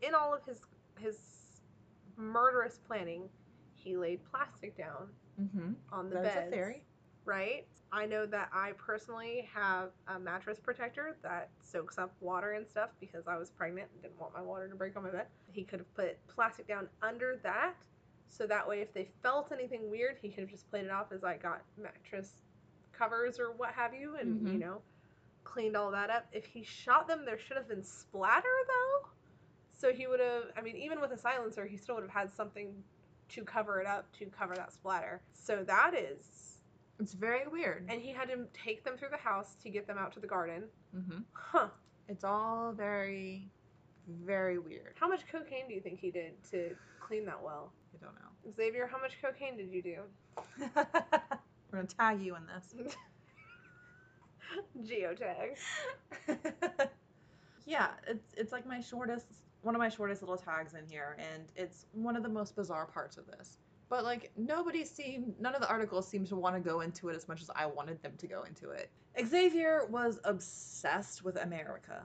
in 0.00 0.14
all 0.14 0.32
of 0.34 0.44
his 0.44 0.60
his 0.98 1.62
murderous 2.16 2.78
planning, 2.78 3.28
he 3.74 3.96
laid 3.96 4.24
plastic 4.24 4.76
down 4.76 5.12
Mm-hmm. 5.40 5.72
on 5.92 6.08
the 6.08 6.14
bed? 6.16 6.24
That's 6.24 6.34
beds, 6.36 6.48
a 6.48 6.50
theory. 6.54 6.82
right? 7.24 7.66
I 7.90 8.06
know 8.06 8.26
that 8.26 8.50
I 8.52 8.72
personally 8.72 9.48
have 9.52 9.90
a 10.08 10.18
mattress 10.18 10.58
protector 10.60 11.16
that 11.22 11.50
soaks 11.62 11.96
up 11.98 12.12
water 12.20 12.52
and 12.52 12.66
stuff 12.68 12.90
because 13.00 13.26
I 13.28 13.36
was 13.36 13.50
pregnant 13.50 13.88
and 13.92 14.02
didn't 14.02 14.18
want 14.20 14.34
my 14.34 14.42
water 14.42 14.68
to 14.68 14.74
break 14.74 14.96
on 14.96 15.02
my 15.04 15.10
bed. 15.10 15.26
He 15.52 15.64
could 15.64 15.78
have 15.80 15.94
put 15.94 16.24
plastic 16.28 16.66
down 16.68 16.88
under 17.02 17.36
that, 17.42 17.76
so 18.28 18.46
that 18.46 18.66
way 18.68 18.80
if 18.80 18.92
they 18.92 19.08
felt 19.22 19.52
anything 19.52 19.90
weird, 19.90 20.16
he 20.20 20.28
could 20.28 20.40
have 20.40 20.50
just 20.50 20.68
played 20.70 20.84
it 20.84 20.90
off 20.90 21.12
as 21.12 21.22
I 21.24 21.36
got 21.36 21.62
mattress 21.76 22.42
covers 22.92 23.38
or 23.38 23.52
what 23.52 23.72
have 23.72 23.94
you, 23.94 24.16
and 24.16 24.46
you 24.48 24.54
Mhm. 24.54 24.60
know, 24.60 24.82
cleaned 25.44 25.76
all 25.76 25.90
that 25.92 26.10
up. 26.10 26.26
If 26.32 26.46
he 26.46 26.62
shot 26.62 27.06
them, 27.06 27.24
there 27.24 27.38
should 27.38 27.56
have 27.56 27.68
been 27.68 27.82
splatter 27.82 28.48
though. 28.66 29.08
So 29.72 29.92
he 29.92 30.06
would 30.06 30.20
have. 30.20 30.44
I 30.56 30.60
mean, 30.62 30.76
even 30.76 31.00
with 31.00 31.10
a 31.12 31.18
silencer, 31.18 31.66
he 31.66 31.76
still 31.76 31.96
would 31.96 32.04
have 32.04 32.10
had 32.10 32.32
something 32.32 32.82
to 33.30 33.42
cover 33.44 33.80
it 33.80 33.86
up 33.86 34.10
to 34.12 34.26
cover 34.26 34.54
that 34.54 34.72
splatter. 34.72 35.20
So 35.32 35.64
that 35.64 35.94
is. 35.94 36.58
It's 37.00 37.12
very 37.14 37.46
weird. 37.48 37.86
And 37.90 38.00
he 38.00 38.10
had 38.12 38.28
to 38.28 38.46
take 38.54 38.84
them 38.84 38.96
through 38.96 39.08
the 39.10 39.16
house 39.16 39.56
to 39.62 39.70
get 39.70 39.86
them 39.86 39.98
out 39.98 40.12
to 40.12 40.20
the 40.20 40.26
garden. 40.28 40.64
mm-hmm. 40.94 41.18
Huh. 41.32 41.68
It's 42.08 42.22
all 42.22 42.72
very, 42.72 43.50
very 44.06 44.58
weird. 44.58 44.94
How 45.00 45.08
much 45.08 45.26
cocaine 45.26 45.66
do 45.66 45.74
you 45.74 45.80
think 45.80 45.98
he 45.98 46.10
did 46.12 46.40
to 46.50 46.76
clean 47.00 47.24
that 47.26 47.42
well? 47.42 47.72
I 48.00 48.04
don't 48.04 48.14
know. 48.14 48.52
Xavier, 48.56 48.86
how 48.90 49.00
much 49.00 49.20
cocaine 49.22 49.56
did 49.56 49.70
you 49.70 49.82
do? 49.82 49.98
We're 50.76 50.84
gonna 51.72 51.86
tag 51.86 52.20
you 52.20 52.36
in 52.36 52.42
this. 52.46 52.74
Geotag. 54.86 55.56
yeah, 57.66 57.88
it's 58.06 58.26
it's 58.36 58.52
like 58.52 58.66
my 58.66 58.80
shortest, 58.80 59.26
one 59.62 59.74
of 59.74 59.78
my 59.78 59.88
shortest 59.88 60.22
little 60.22 60.36
tags 60.36 60.74
in 60.74 60.86
here, 60.86 61.16
and 61.18 61.44
it's 61.56 61.86
one 61.92 62.16
of 62.16 62.22
the 62.22 62.28
most 62.28 62.54
bizarre 62.54 62.86
parts 62.86 63.16
of 63.16 63.26
this. 63.26 63.58
But 63.88 64.04
like 64.04 64.30
nobody 64.36 64.84
seemed, 64.84 65.34
none 65.40 65.54
of 65.54 65.60
the 65.60 65.68
articles 65.68 66.08
seemed 66.08 66.26
to 66.28 66.36
want 66.36 66.54
to 66.56 66.60
go 66.60 66.80
into 66.80 67.08
it 67.08 67.16
as 67.16 67.28
much 67.28 67.42
as 67.42 67.50
I 67.54 67.66
wanted 67.66 68.02
them 68.02 68.12
to 68.18 68.26
go 68.26 68.44
into 68.44 68.70
it. 68.70 68.90
Xavier 69.26 69.86
was 69.86 70.18
obsessed 70.24 71.24
with 71.24 71.36
America. 71.36 72.02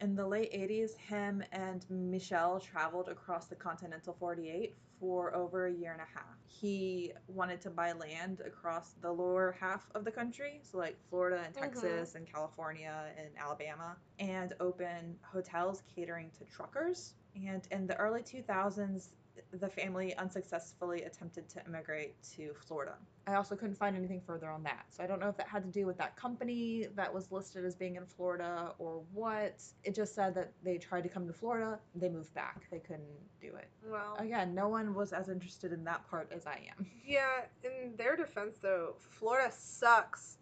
In 0.00 0.14
the 0.14 0.26
late 0.26 0.52
80s, 0.52 0.96
him 0.96 1.42
and 1.52 1.84
Michelle 1.88 2.60
traveled 2.60 3.08
across 3.08 3.46
the 3.46 3.54
continental 3.54 4.14
48 4.20 4.74
for 4.98 5.34
over 5.34 5.66
a 5.66 5.72
year 5.72 5.92
and 5.92 6.00
a 6.00 6.18
half. 6.18 6.38
He 6.46 7.12
wanted 7.28 7.60
to 7.62 7.70
buy 7.70 7.92
land 7.92 8.40
across 8.44 8.94
the 8.94 9.12
lower 9.12 9.52
half 9.60 9.90
of 9.94 10.04
the 10.04 10.12
country, 10.12 10.60
so 10.62 10.78
like 10.78 10.98
Florida 11.08 11.42
and 11.44 11.54
Mhm. 11.54 11.60
Texas 11.60 12.14
and 12.14 12.26
California 12.26 13.12
and 13.16 13.36
Alabama, 13.36 13.96
and 14.18 14.54
open 14.60 15.18
hotels 15.22 15.82
catering 15.82 16.30
to 16.32 16.44
truckers. 16.44 17.14
And 17.34 17.66
in 17.70 17.86
the 17.86 17.96
early 17.96 18.22
2000s, 18.22 19.12
the 19.52 19.68
family 19.68 20.14
unsuccessfully 20.16 21.02
attempted 21.02 21.48
to 21.50 21.64
immigrate 21.66 22.14
to 22.36 22.52
Florida. 22.66 22.94
I 23.26 23.34
also 23.34 23.56
couldn't 23.56 23.76
find 23.76 23.96
anything 23.96 24.20
further 24.20 24.48
on 24.50 24.62
that. 24.64 24.86
So 24.90 25.02
I 25.02 25.06
don't 25.06 25.20
know 25.20 25.28
if 25.28 25.36
that 25.36 25.48
had 25.48 25.64
to 25.64 25.70
do 25.70 25.86
with 25.86 25.98
that 25.98 26.16
company 26.16 26.86
that 26.94 27.12
was 27.12 27.30
listed 27.32 27.64
as 27.64 27.74
being 27.74 27.96
in 27.96 28.06
Florida 28.06 28.72
or 28.78 29.02
what. 29.12 29.62
It 29.84 29.94
just 29.94 30.14
said 30.14 30.34
that 30.34 30.52
they 30.62 30.78
tried 30.78 31.02
to 31.02 31.08
come 31.08 31.26
to 31.26 31.32
Florida, 31.32 31.78
they 31.94 32.08
moved 32.08 32.32
back. 32.34 32.66
They 32.70 32.78
couldn't 32.78 33.02
do 33.40 33.48
it. 33.48 33.68
Well, 33.84 34.16
Again, 34.18 34.54
no 34.54 34.68
one 34.68 34.94
was 34.94 35.12
as 35.12 35.28
interested 35.28 35.72
in 35.72 35.84
that 35.84 36.08
part 36.08 36.30
as 36.34 36.46
I 36.46 36.60
am. 36.78 36.86
yeah, 37.06 37.42
in 37.64 37.96
their 37.96 38.16
defense, 38.16 38.58
though, 38.60 38.94
Florida 38.98 39.52
sucks. 39.56 40.38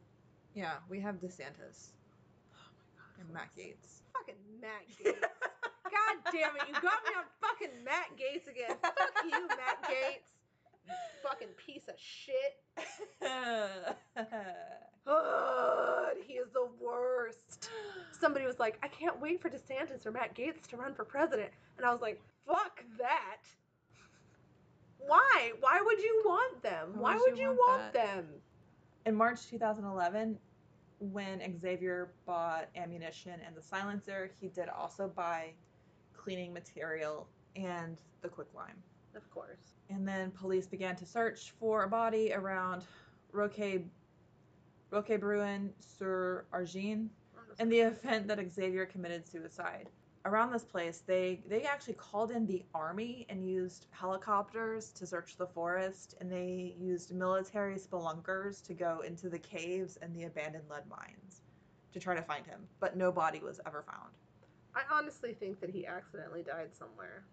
Yeah, 0.55 0.75
we 0.89 1.01
have 1.01 1.17
DeSantis. 1.17 1.91
Oh 2.57 2.71
my 2.79 2.87
god. 2.97 3.25
And 3.27 3.33
Matt 3.35 3.51
Gaetz. 3.57 4.03
Fucking 4.13 4.35
Matt 4.61 4.87
Gaetz. 5.03 5.29
God 6.05 6.33
damn 6.33 6.57
it, 6.57 6.63
you 6.69 6.75
got 6.75 7.05
me 7.05 7.15
on 7.17 7.25
fucking 7.41 7.85
Matt 7.85 8.17
Gaetz 8.17 8.49
again. 8.51 8.77
Fuck 8.83 9.25
you, 9.25 9.49
Matt 9.49 9.83
Gaetz. 9.85 10.33
You 10.87 10.95
fucking 11.23 11.49
piece 11.57 11.89
of 11.89 11.95
shit. 11.99 12.63
God, 15.07 16.17
he 16.27 16.35
is 16.35 16.49
the 16.53 16.69
worst. 16.81 17.69
Somebody 18.13 18.47
was 18.47 18.59
like, 18.59 18.79
I 18.83 18.89
can't 18.89 19.21
wait 19.21 19.41
for 19.41 19.49
DeSantis 19.51 20.07
or 20.07 20.13
Matt 20.13 20.35
Gaetz 20.35 20.67
to 20.69 20.77
run 20.77 20.95
for 20.95 21.05
president. 21.05 21.51
And 21.77 21.87
I 21.87 21.93
was 21.93 22.01
like, 22.01 22.21
fuck 22.47 22.83
that. 22.99 23.43
Why? 24.99 25.53
Why 25.61 25.83
would 25.85 26.01
you 26.01 26.23
want 26.25 26.63
them? 26.63 26.95
Why, 26.95 27.17
would 27.17 27.39
you 27.39 27.51
want, 27.51 27.93
them? 27.93 28.27
In 29.05 29.15
March 29.15 29.47
2011, 29.51 30.39
when 30.99 31.61
Xavier 31.61 32.13
bought 32.27 32.69
ammunition 32.77 33.41
and 33.47 33.55
the 33.55 33.63
silencer, 33.63 34.31
he 34.41 34.49
did 34.49 34.69
also 34.69 35.09
buy 35.15 35.53
cleaning 36.25 36.53
material 36.53 37.29
and 37.55 37.97
the 38.23 38.29
quicklime. 38.29 38.83
Of 39.15 39.31
course. 39.31 39.77
And 39.91 40.09
then 40.09 40.31
police 40.31 40.67
began 40.67 40.97
to 40.97 41.07
search 41.07 41.53
for 41.61 41.85
a 41.85 41.89
body 41.89 42.33
around 42.33 42.85
Roque, 43.33 43.83
Roquebrune-sur-Argens 44.91 47.11
in 47.61 47.69
the 47.69 47.81
event 47.81 48.27
that 48.29 48.41
Xavier 48.53 48.87
committed 48.87 49.29
suicide. 49.29 49.91
Around 50.25 50.53
this 50.53 50.65
place, 50.65 51.03
they, 51.07 51.43
they 51.47 51.65
actually 51.65 51.93
called 51.95 52.31
in 52.31 52.47
the 52.47 52.65
army 52.75 53.27
and 53.29 53.47
used 53.47 53.89
helicopters 53.91 54.91
to 54.93 55.07
search 55.07 55.37
the 55.37 55.47
forest, 55.47 56.15
and 56.21 56.33
they 56.33 56.75
used 56.81 57.15
military 57.15 57.77
spelunkers 57.77 58.67
to 58.67 58.73
go 58.73 59.03
into 59.07 59.29
the 59.29 59.39
caves 59.39 59.99
and 60.01 60.15
the 60.15 60.25
abandoned 60.25 60.65
lead 60.71 60.89
mines 60.89 61.43
to 61.93 62.01
try 62.01 62.17
to 62.17 62.23
find 62.23 62.47
him. 62.47 62.67
But 62.81 62.97
no 62.97 63.13
body 63.13 63.41
was 63.41 63.61
ever 63.67 63.85
found. 63.87 64.15
I 64.75 64.83
honestly 64.93 65.35
think 65.35 65.61
that 65.61 65.71
he 65.71 65.87
accidentally 65.87 66.43
died 66.43 66.75
somewhere. 66.77 67.25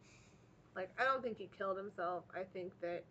Like, 0.75 0.89
I 0.99 1.03
don't 1.03 1.23
think 1.23 1.37
he 1.37 1.49
killed 1.57 1.77
himself. 1.77 2.23
I 2.35 2.43
think 2.43 2.71
that 2.81 3.03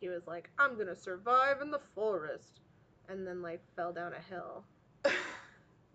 he 0.00 0.08
was 0.08 0.26
like, 0.26 0.50
I'm 0.58 0.76
gonna 0.78 0.94
survive 0.94 1.60
in 1.60 1.70
the 1.70 1.80
forest. 1.94 2.60
And 3.08 3.26
then, 3.26 3.42
like, 3.42 3.62
fell 3.74 3.92
down 3.92 4.12
a 4.12 4.34
hill. 4.34 4.64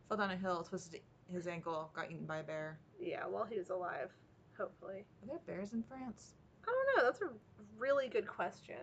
Fell 0.09 0.17
down 0.17 0.31
a 0.31 0.37
hill, 0.37 0.63
twisted 0.67 1.01
his 1.31 1.47
ankle, 1.47 1.89
got 1.95 2.11
eaten 2.11 2.25
by 2.25 2.39
a 2.39 2.43
bear. 2.43 2.77
Yeah, 2.99 3.25
while 3.25 3.45
he 3.45 3.57
was 3.57 3.69
alive. 3.69 4.09
Hopefully. 4.57 5.05
Are 5.21 5.27
there 5.27 5.39
bears 5.45 5.73
in 5.73 5.83
France? 5.83 6.33
I 6.67 6.71
don't 6.71 6.97
know. 6.97 7.09
That's 7.09 7.21
a 7.21 7.29
really 7.77 8.07
good 8.07 8.27
question. 8.27 8.77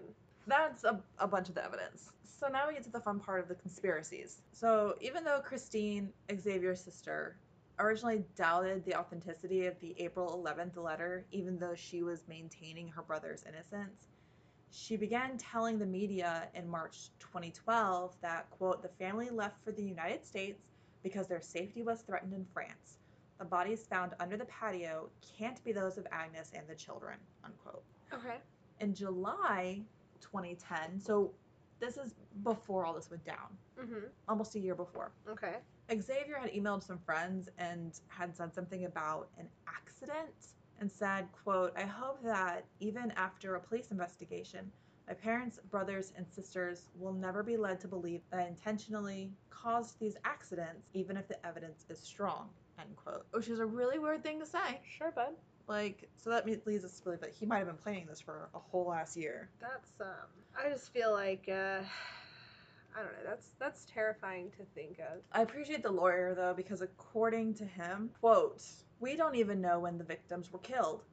That's 0.46 0.84
a, 0.84 1.00
a 1.18 1.28
bunch 1.28 1.48
of 1.48 1.54
the 1.54 1.64
evidence. 1.64 2.10
So 2.24 2.48
now 2.48 2.66
we 2.66 2.74
get 2.74 2.82
to 2.84 2.90
the 2.90 3.00
fun 3.00 3.20
part 3.20 3.40
of 3.40 3.48
the 3.48 3.54
conspiracies. 3.54 4.42
So 4.52 4.96
even 5.00 5.24
though 5.24 5.40
Christine, 5.40 6.12
Xavier's 6.34 6.80
sister, 6.80 7.36
originally 7.80 8.24
doubted 8.36 8.84
the 8.84 8.94
authenticity 8.94 9.66
of 9.66 9.78
the 9.80 9.94
April 9.98 10.42
11th 10.44 10.76
letter, 10.76 11.26
even 11.32 11.58
though 11.58 11.74
she 11.74 12.02
was 12.02 12.22
maintaining 12.28 12.88
her 12.88 13.02
brother's 13.02 13.44
innocence, 13.44 14.08
she 14.70 14.96
began 14.96 15.36
telling 15.36 15.78
the 15.78 15.86
media 15.86 16.48
in 16.54 16.68
March 16.68 17.10
2012 17.18 18.14
that, 18.22 18.48
quote, 18.50 18.82
the 18.82 18.88
family 18.88 19.28
left 19.30 19.62
for 19.64 19.72
the 19.72 19.82
United 19.82 20.24
States 20.24 20.62
because 21.02 21.26
their 21.26 21.40
safety 21.40 21.82
was 21.82 22.02
threatened 22.02 22.32
in 22.34 22.44
France. 22.44 22.98
The 23.38 23.44
bodies 23.46 23.86
found 23.86 24.12
under 24.20 24.36
the 24.36 24.44
patio 24.44 25.08
can't 25.36 25.62
be 25.64 25.72
those 25.72 25.96
of 25.98 26.06
Agnes 26.12 26.52
and 26.54 26.68
the 26.68 26.74
children, 26.74 27.16
unquote 27.44 27.82
Okay. 28.12 28.36
in 28.80 28.94
July 28.94 29.80
2010. 30.20 31.00
So 31.00 31.32
this 31.80 31.96
is 31.96 32.14
before 32.44 32.84
all 32.84 32.92
this 32.94 33.10
went 33.10 33.24
down, 33.24 33.56
Mm-hmm. 33.80 34.06
almost 34.28 34.54
a 34.54 34.60
year 34.60 34.74
before. 34.74 35.10
Okay. 35.28 35.56
Xavier 35.98 36.38
had 36.38 36.52
emailed 36.52 36.82
some 36.82 36.98
friends 36.98 37.48
and 37.58 37.98
had 38.08 38.36
said 38.36 38.54
something 38.54 38.84
about 38.84 39.28
an 39.38 39.48
accident 39.66 40.54
and 40.78 40.90
said, 40.90 41.26
quote, 41.32 41.72
I 41.76 41.82
hope 41.82 42.22
that 42.22 42.64
even 42.78 43.12
after 43.16 43.54
a 43.54 43.60
police 43.60 43.88
investigation, 43.90 44.70
my 45.08 45.14
parents, 45.14 45.58
brothers, 45.70 46.12
and 46.16 46.26
sisters 46.28 46.86
will 46.96 47.12
never 47.12 47.42
be 47.42 47.56
led 47.56 47.80
to 47.80 47.88
believe 47.88 48.20
that 48.30 48.40
I 48.40 48.46
intentionally 48.46 49.32
caused 49.50 49.98
these 49.98 50.16
accidents, 50.24 50.88
even 50.94 51.16
if 51.16 51.26
the 51.26 51.44
evidence 51.44 51.84
is 51.88 51.98
strong, 51.98 52.48
end 52.78 52.94
quote. 52.96 53.26
Which 53.32 53.48
is 53.48 53.58
a 53.58 53.66
really 53.66 53.98
weird 53.98 54.22
thing 54.22 54.38
to 54.40 54.46
say. 54.46 54.80
Sure, 54.88 55.10
bud. 55.10 55.32
Like, 55.66 56.08
so 56.16 56.30
that 56.30 56.46
leads 56.66 56.84
us 56.84 56.96
to 56.98 57.04
believe 57.04 57.20
that 57.20 57.30
he 57.30 57.44
might 57.44 57.58
have 57.58 57.66
been 57.66 57.76
planning 57.76 58.06
this 58.06 58.20
for 58.20 58.48
a 58.54 58.58
whole 58.58 58.86
last 58.86 59.16
year. 59.16 59.48
That's 59.60 59.90
um. 60.00 60.28
I 60.58 60.68
just 60.68 60.92
feel 60.92 61.12
like 61.12 61.48
uh, 61.48 61.80
I 62.96 63.02
don't 63.02 63.12
know. 63.12 63.28
That's 63.30 63.48
that's 63.58 63.84
terrifying 63.84 64.50
to 64.58 64.64
think 64.74 64.98
of. 64.98 65.22
I 65.32 65.42
appreciate 65.42 65.82
the 65.82 65.90
lawyer 65.90 66.34
though 66.34 66.54
because 66.54 66.80
according 66.80 67.54
to 67.54 67.64
him, 67.64 68.10
quote, 68.20 68.62
we 68.98 69.16
don't 69.16 69.36
even 69.36 69.60
know 69.60 69.80
when 69.80 69.98
the 69.98 70.04
victims 70.04 70.52
were 70.52 70.58
killed. 70.58 71.04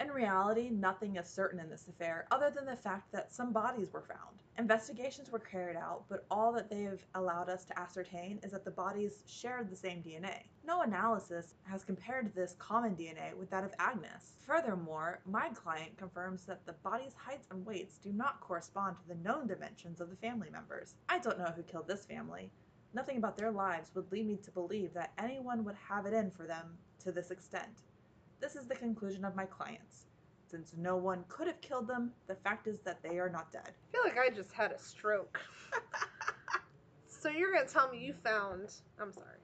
In 0.00 0.08
reality, 0.10 0.70
nothing 0.70 1.16
is 1.16 1.28
certain 1.28 1.60
in 1.60 1.70
this 1.70 1.88
affair 1.88 2.26
other 2.30 2.50
than 2.50 2.66
the 2.66 2.76
fact 2.76 3.12
that 3.12 3.32
some 3.32 3.52
bodies 3.52 3.92
were 3.92 4.02
found. 4.02 4.38
Investigations 4.56 5.30
were 5.30 5.38
carried 5.38 5.76
out, 5.76 6.04
but 6.08 6.24
all 6.30 6.52
that 6.52 6.70
they 6.70 6.82
have 6.82 7.04
allowed 7.14 7.48
us 7.48 7.64
to 7.64 7.78
ascertain 7.78 8.38
is 8.42 8.52
that 8.52 8.64
the 8.64 8.70
bodies 8.70 9.24
shared 9.26 9.68
the 9.68 9.76
same 9.76 10.02
DNA. 10.02 10.44
No 10.64 10.82
analysis 10.82 11.54
has 11.64 11.82
compared 11.82 12.34
this 12.34 12.54
common 12.58 12.94
DNA 12.94 13.34
with 13.36 13.50
that 13.50 13.64
of 13.64 13.74
Agnes. 13.78 14.36
Furthermore, 14.46 15.20
my 15.26 15.48
client 15.50 15.96
confirms 15.96 16.44
that 16.44 16.64
the 16.66 16.74
body's 16.84 17.14
heights 17.14 17.48
and 17.50 17.66
weights 17.66 17.98
do 17.98 18.12
not 18.12 18.40
correspond 18.40 18.96
to 18.98 19.08
the 19.08 19.22
known 19.22 19.46
dimensions 19.46 20.00
of 20.00 20.10
the 20.10 20.16
family 20.16 20.50
members. 20.50 20.94
I 21.08 21.18
don't 21.18 21.38
know 21.38 21.52
who 21.56 21.62
killed 21.62 21.88
this 21.88 22.04
family, 22.04 22.50
Nothing 22.94 23.16
about 23.16 23.36
their 23.36 23.50
lives 23.50 23.90
would 23.94 24.10
lead 24.12 24.28
me 24.28 24.36
to 24.36 24.52
believe 24.52 24.94
that 24.94 25.12
anyone 25.18 25.64
would 25.64 25.74
have 25.88 26.06
it 26.06 26.14
in 26.14 26.30
for 26.30 26.46
them 26.46 26.78
to 27.00 27.10
this 27.10 27.32
extent. 27.32 27.82
This 28.38 28.54
is 28.54 28.66
the 28.66 28.76
conclusion 28.76 29.24
of 29.24 29.34
my 29.34 29.46
clients. 29.46 30.06
Since 30.54 30.74
no 30.78 30.94
one 30.94 31.24
could 31.26 31.48
have 31.48 31.60
killed 31.60 31.88
them, 31.88 32.12
the 32.28 32.36
fact 32.36 32.68
is 32.68 32.78
that 32.84 33.02
they 33.02 33.18
are 33.18 33.28
not 33.28 33.50
dead. 33.50 33.64
I 33.66 33.90
feel 33.90 34.02
like 34.04 34.16
I 34.16 34.32
just 34.32 34.52
had 34.52 34.70
a 34.70 34.78
stroke. 34.78 35.40
so 37.08 37.28
you're 37.28 37.52
gonna 37.52 37.66
tell 37.66 37.90
me 37.90 37.98
you 37.98 38.12
found? 38.12 38.70
I'm 39.00 39.12
sorry. 39.12 39.38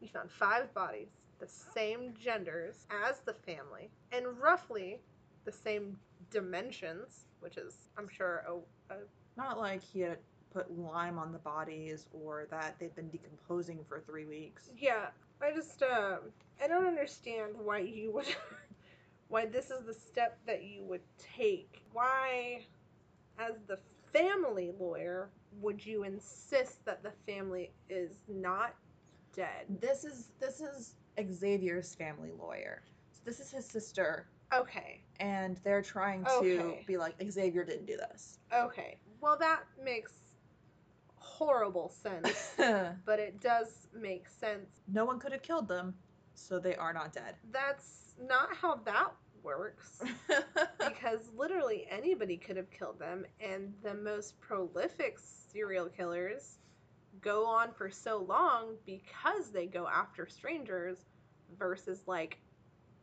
You 0.00 0.08
found 0.08 0.30
five 0.30 0.72
bodies, 0.72 1.08
the 1.40 1.46
same 1.46 2.14
genders 2.18 2.86
as 3.06 3.18
the 3.18 3.34
family, 3.34 3.90
and 4.12 4.24
roughly 4.40 4.98
the 5.44 5.52
same 5.52 5.98
dimensions, 6.30 7.26
which 7.40 7.58
is, 7.58 7.90
I'm 7.98 8.08
sure, 8.08 8.44
a, 8.48 8.94
a 8.94 8.96
Not 9.36 9.58
like 9.58 9.82
he 9.82 10.00
had 10.00 10.16
put 10.54 10.70
lime 10.74 11.18
on 11.18 11.32
the 11.32 11.38
bodies 11.38 12.06
or 12.14 12.46
that 12.50 12.76
they've 12.78 12.94
been 12.94 13.10
decomposing 13.10 13.80
for 13.86 14.00
three 14.00 14.24
weeks. 14.24 14.70
Yeah, 14.74 15.08
I 15.42 15.52
just 15.52 15.82
um 15.82 16.20
I 16.62 16.66
don't 16.66 16.86
understand 16.86 17.52
why 17.62 17.80
you 17.80 18.10
would 18.12 18.24
why 19.32 19.46
this 19.46 19.70
is 19.70 19.86
the 19.86 19.94
step 19.94 20.38
that 20.46 20.62
you 20.62 20.84
would 20.84 21.00
take. 21.18 21.82
Why, 21.94 22.60
as 23.38 23.54
the 23.66 23.78
family 24.12 24.72
lawyer, 24.78 25.30
would 25.62 25.84
you 25.84 26.04
insist 26.04 26.84
that 26.84 27.02
the 27.02 27.12
family 27.26 27.72
is 27.88 28.18
not 28.28 28.74
dead? 29.34 29.64
This 29.80 30.04
is 30.04 30.28
this 30.38 30.60
is 30.60 30.96
Xavier's 31.18 31.94
family 31.94 32.30
lawyer. 32.38 32.82
So 33.10 33.20
this 33.24 33.40
is 33.40 33.50
his 33.50 33.64
sister, 33.64 34.26
Okay, 34.54 35.00
and 35.18 35.58
they're 35.64 35.80
trying 35.80 36.24
to 36.24 36.30
Okay. 36.34 36.84
be 36.86 36.98
like 36.98 37.14
Xavier 37.30 37.64
didn't 37.64 37.86
do 37.86 37.96
this. 37.96 38.38
okay. 38.54 38.98
Well, 39.22 39.38
that 39.38 39.62
makes 39.82 40.12
horrible 41.16 41.88
sense, 41.88 42.50
but 43.06 43.18
it 43.18 43.40
does 43.40 43.88
make 43.94 44.28
sense. 44.28 44.68
no 44.92 45.06
one 45.06 45.18
could 45.18 45.32
have 45.32 45.42
killed 45.42 45.68
them, 45.68 45.94
so 46.34 46.58
they 46.58 46.74
are 46.76 46.92
not 46.92 47.14
dead. 47.14 47.36
That's 47.50 48.01
not 48.20 48.54
how 48.56 48.76
that 48.84 49.12
works. 49.42 50.02
because 50.78 51.30
literally 51.36 51.86
anybody 51.90 52.36
could 52.36 52.56
have 52.56 52.70
killed 52.70 52.98
them, 52.98 53.24
and 53.40 53.72
the 53.82 53.94
most 53.94 54.40
prolific 54.40 55.18
serial 55.18 55.86
killers 55.86 56.58
go 57.20 57.44
on 57.44 57.72
for 57.72 57.90
so 57.90 58.24
long 58.28 58.74
because 58.86 59.50
they 59.52 59.66
go 59.66 59.86
after 59.86 60.26
strangers 60.26 60.96
versus 61.58 62.02
like 62.06 62.38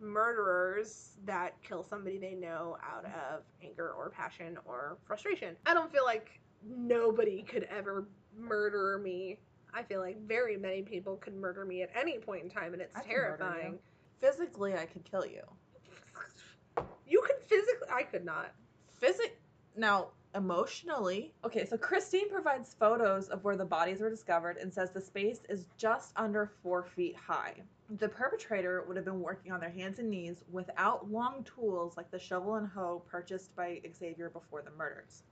murderers 0.02 1.12
that 1.26 1.62
kill 1.62 1.84
somebody 1.84 2.18
they 2.18 2.34
know 2.34 2.78
out 2.84 3.06
of 3.06 3.42
anger 3.64 3.92
or 3.92 4.10
passion 4.10 4.58
or 4.66 4.98
frustration. 5.06 5.56
I 5.66 5.74
don't 5.74 5.92
feel 5.92 6.06
like 6.06 6.40
nobody 6.66 7.44
could 7.44 7.64
ever 7.70 8.08
murder 8.38 9.00
me. 9.04 9.40
I 9.74 9.84
feel 9.84 10.00
like 10.00 10.20
very 10.26 10.58
many 10.58 10.82
people 10.82 11.18
could 11.18 11.36
murder 11.36 11.66
me 11.66 11.84
at 11.84 11.90
any 11.96 12.18
point 12.18 12.44
in 12.44 12.50
time, 12.50 12.74
and 12.74 12.82
it's 12.82 12.96
I 12.96 13.02
terrifying. 13.02 13.78
Physically, 14.20 14.76
I 14.76 14.86
could 14.86 15.04
kill 15.04 15.26
you. 15.26 15.44
You 17.08 17.24
could 17.26 17.42
physically, 17.48 17.88
I 17.92 18.04
could 18.04 18.24
not. 18.24 18.54
Physic 19.00 19.42
now 19.76 20.10
emotionally. 20.36 21.34
Okay, 21.44 21.66
so 21.66 21.78
Christine 21.78 22.30
provides 22.30 22.76
photos 22.80 23.30
of 23.30 23.44
where 23.44 23.58
the 23.58 23.66
bodies 23.66 24.00
were 24.00 24.10
discovered 24.10 24.58
and 24.58 24.72
says 24.72 24.92
the 24.92 25.02
space 25.02 25.40
is 25.50 25.66
just 25.78 26.14
under 26.16 26.52
four 26.62 26.84
feet 26.84 27.16
high. 27.16 27.56
The 27.98 28.08
perpetrator 28.08 28.84
would 28.88 28.96
have 28.96 29.06
been 29.06 29.22
working 29.22 29.52
on 29.52 29.60
their 29.60 29.72
hands 29.72 29.98
and 29.98 30.10
knees 30.10 30.44
without 30.52 31.12
long 31.12 31.44
tools 31.44 31.98
like 31.98 32.12
the 32.12 32.20
shovel 32.20 32.56
and 32.56 32.68
hoe 32.68 33.02
purchased 33.10 33.56
by 33.56 33.82
Xavier 33.98 34.30
before 34.30 34.62
the 34.62 34.72
murders. 34.72 35.24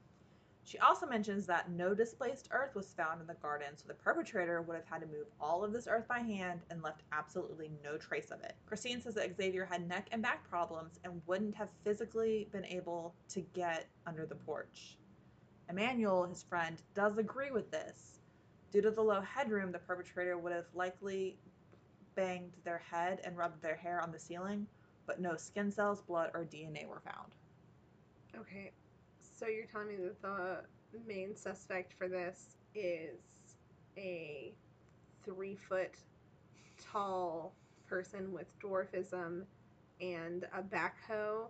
She 0.67 0.79
also 0.79 1.05
mentions 1.05 1.45
that 1.45 1.71
no 1.71 1.93
displaced 1.93 2.49
earth 2.51 2.75
was 2.75 2.91
found 2.91 3.21
in 3.21 3.27
the 3.27 3.35
garden, 3.35 3.77
so 3.77 3.85
the 3.87 3.93
perpetrator 3.93 4.61
would 4.61 4.75
have 4.75 4.85
had 4.85 4.99
to 4.99 5.07
move 5.07 5.27
all 5.39 5.63
of 5.63 5.71
this 5.71 5.87
earth 5.87 6.09
by 6.09 6.19
hand 6.19 6.59
and 6.69 6.83
left 6.83 7.03
absolutely 7.13 7.71
no 7.85 7.95
trace 7.95 8.31
of 8.31 8.41
it. 8.41 8.53
Christine 8.65 9.01
says 9.01 9.13
that 9.13 9.37
Xavier 9.37 9.63
had 9.63 9.87
neck 9.87 10.09
and 10.11 10.21
back 10.21 10.45
problems 10.49 10.99
and 11.05 11.21
wouldn't 11.25 11.55
have 11.55 11.69
physically 11.85 12.49
been 12.51 12.65
able 12.65 13.15
to 13.29 13.39
get 13.53 13.87
under 14.05 14.25
the 14.25 14.35
porch. 14.35 14.97
Emmanuel, 15.69 16.25
his 16.25 16.43
friend, 16.43 16.81
does 16.93 17.17
agree 17.17 17.51
with 17.51 17.71
this. 17.71 18.19
Due 18.69 18.81
to 18.81 18.91
the 18.91 19.01
low 19.01 19.21
headroom, 19.21 19.71
the 19.71 19.79
perpetrator 19.79 20.37
would 20.37 20.51
have 20.51 20.67
likely 20.75 21.37
banged 22.15 22.57
their 22.65 22.79
head 22.79 23.21
and 23.23 23.37
rubbed 23.37 23.61
their 23.61 23.77
hair 23.77 24.01
on 24.01 24.11
the 24.11 24.19
ceiling, 24.19 24.67
but 25.05 25.21
no 25.21 25.37
skin 25.37 25.71
cells, 25.71 26.01
blood, 26.01 26.31
or 26.33 26.43
DNA 26.43 26.85
were 26.85 26.99
found. 26.99 27.31
Okay, 28.37 28.73
so 29.37 29.45
you're 29.47 29.65
telling 29.65 29.87
me 29.89 29.95
that 29.97 30.21
the 30.21 30.99
main 31.07 31.35
suspect 31.35 31.93
for 31.93 32.07
this 32.07 32.57
is 32.73 33.19
a 33.97 34.53
three 35.23 35.55
foot 35.55 35.95
tall 36.79 37.53
person 37.87 38.31
with 38.33 38.47
dwarfism 38.59 39.43
and 40.01 40.45
a 40.53 40.61
backhoe 40.61 41.45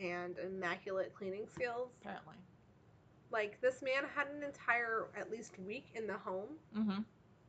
and 0.00 0.38
immaculate 0.38 1.14
cleaning 1.14 1.46
skills? 1.46 1.90
Apparently. 2.00 2.34
Like, 3.30 3.60
this 3.60 3.82
man 3.82 4.04
had 4.14 4.28
an 4.28 4.42
entire, 4.42 5.06
at 5.18 5.30
least, 5.30 5.58
week 5.58 5.86
in 5.94 6.06
the 6.06 6.14
home. 6.14 6.48
Mm-hmm. 6.76 7.00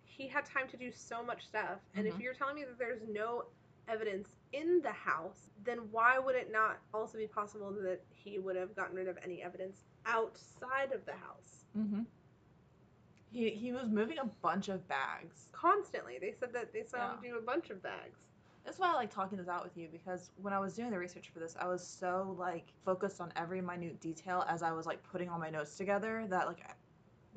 He 0.05 0.27
had 0.27 0.45
time 0.45 0.67
to 0.69 0.77
do 0.77 0.91
so 0.91 1.23
much 1.23 1.45
stuff. 1.45 1.79
And 1.95 2.07
if 2.07 2.15
Mhm. 2.15 2.21
you're 2.21 2.33
telling 2.33 2.55
me 2.55 2.63
that 2.63 2.77
there's 2.79 3.03
no 3.07 3.45
evidence 3.87 4.29
in 4.53 4.81
the 4.81 4.91
house, 4.91 5.49
then 5.63 5.79
why 5.91 6.19
would 6.19 6.35
it 6.35 6.51
not 6.51 6.79
also 6.93 7.17
be 7.17 7.27
possible 7.27 7.71
that 7.71 8.01
he 8.13 8.39
would 8.39 8.55
have 8.55 8.75
gotten 8.75 8.95
rid 8.95 9.07
of 9.07 9.17
any 9.23 9.41
evidence 9.41 9.83
outside 10.05 10.91
of 10.93 11.05
the 11.05 11.13
house? 11.13 11.65
Mm-hmm. 11.77 12.01
He 13.31 13.49
he 13.49 13.73
was 13.73 13.89
moving 13.89 14.17
a 14.19 14.25
bunch 14.25 14.69
of 14.69 14.87
bags. 14.87 15.49
Constantly. 15.51 16.17
They 16.19 16.33
said 16.39 16.53
that 16.53 16.71
they 16.73 16.83
saw 16.83 17.11
him 17.11 17.19
Yeah. 17.23 17.31
do 17.31 17.37
a 17.37 17.41
bunch 17.41 17.69
of 17.69 17.83
bags. 17.83 18.19
That's 18.63 18.79
why 18.79 18.89
I 18.91 18.93
like 18.95 19.13
talking 19.13 19.37
this 19.37 19.47
out 19.47 19.63
with 19.63 19.77
you 19.77 19.87
because 19.91 20.29
when 20.41 20.53
I 20.53 20.59
was 20.59 20.75
doing 20.75 20.91
the 20.91 20.97
research 20.99 21.29
for 21.33 21.39
this, 21.39 21.55
I 21.59 21.67
was 21.67 21.85
so 21.85 22.35
like 22.37 22.65
focused 22.85 23.21
on 23.21 23.31
every 23.35 23.61
minute 23.61 23.99
detail 24.01 24.45
as 24.47 24.61
I 24.61 24.71
was 24.71 24.85
like 24.85 25.01
putting 25.03 25.29
all 25.29 25.39
my 25.39 25.49
notes 25.49 25.77
together 25.77 26.25
that 26.29 26.47
like 26.47 26.59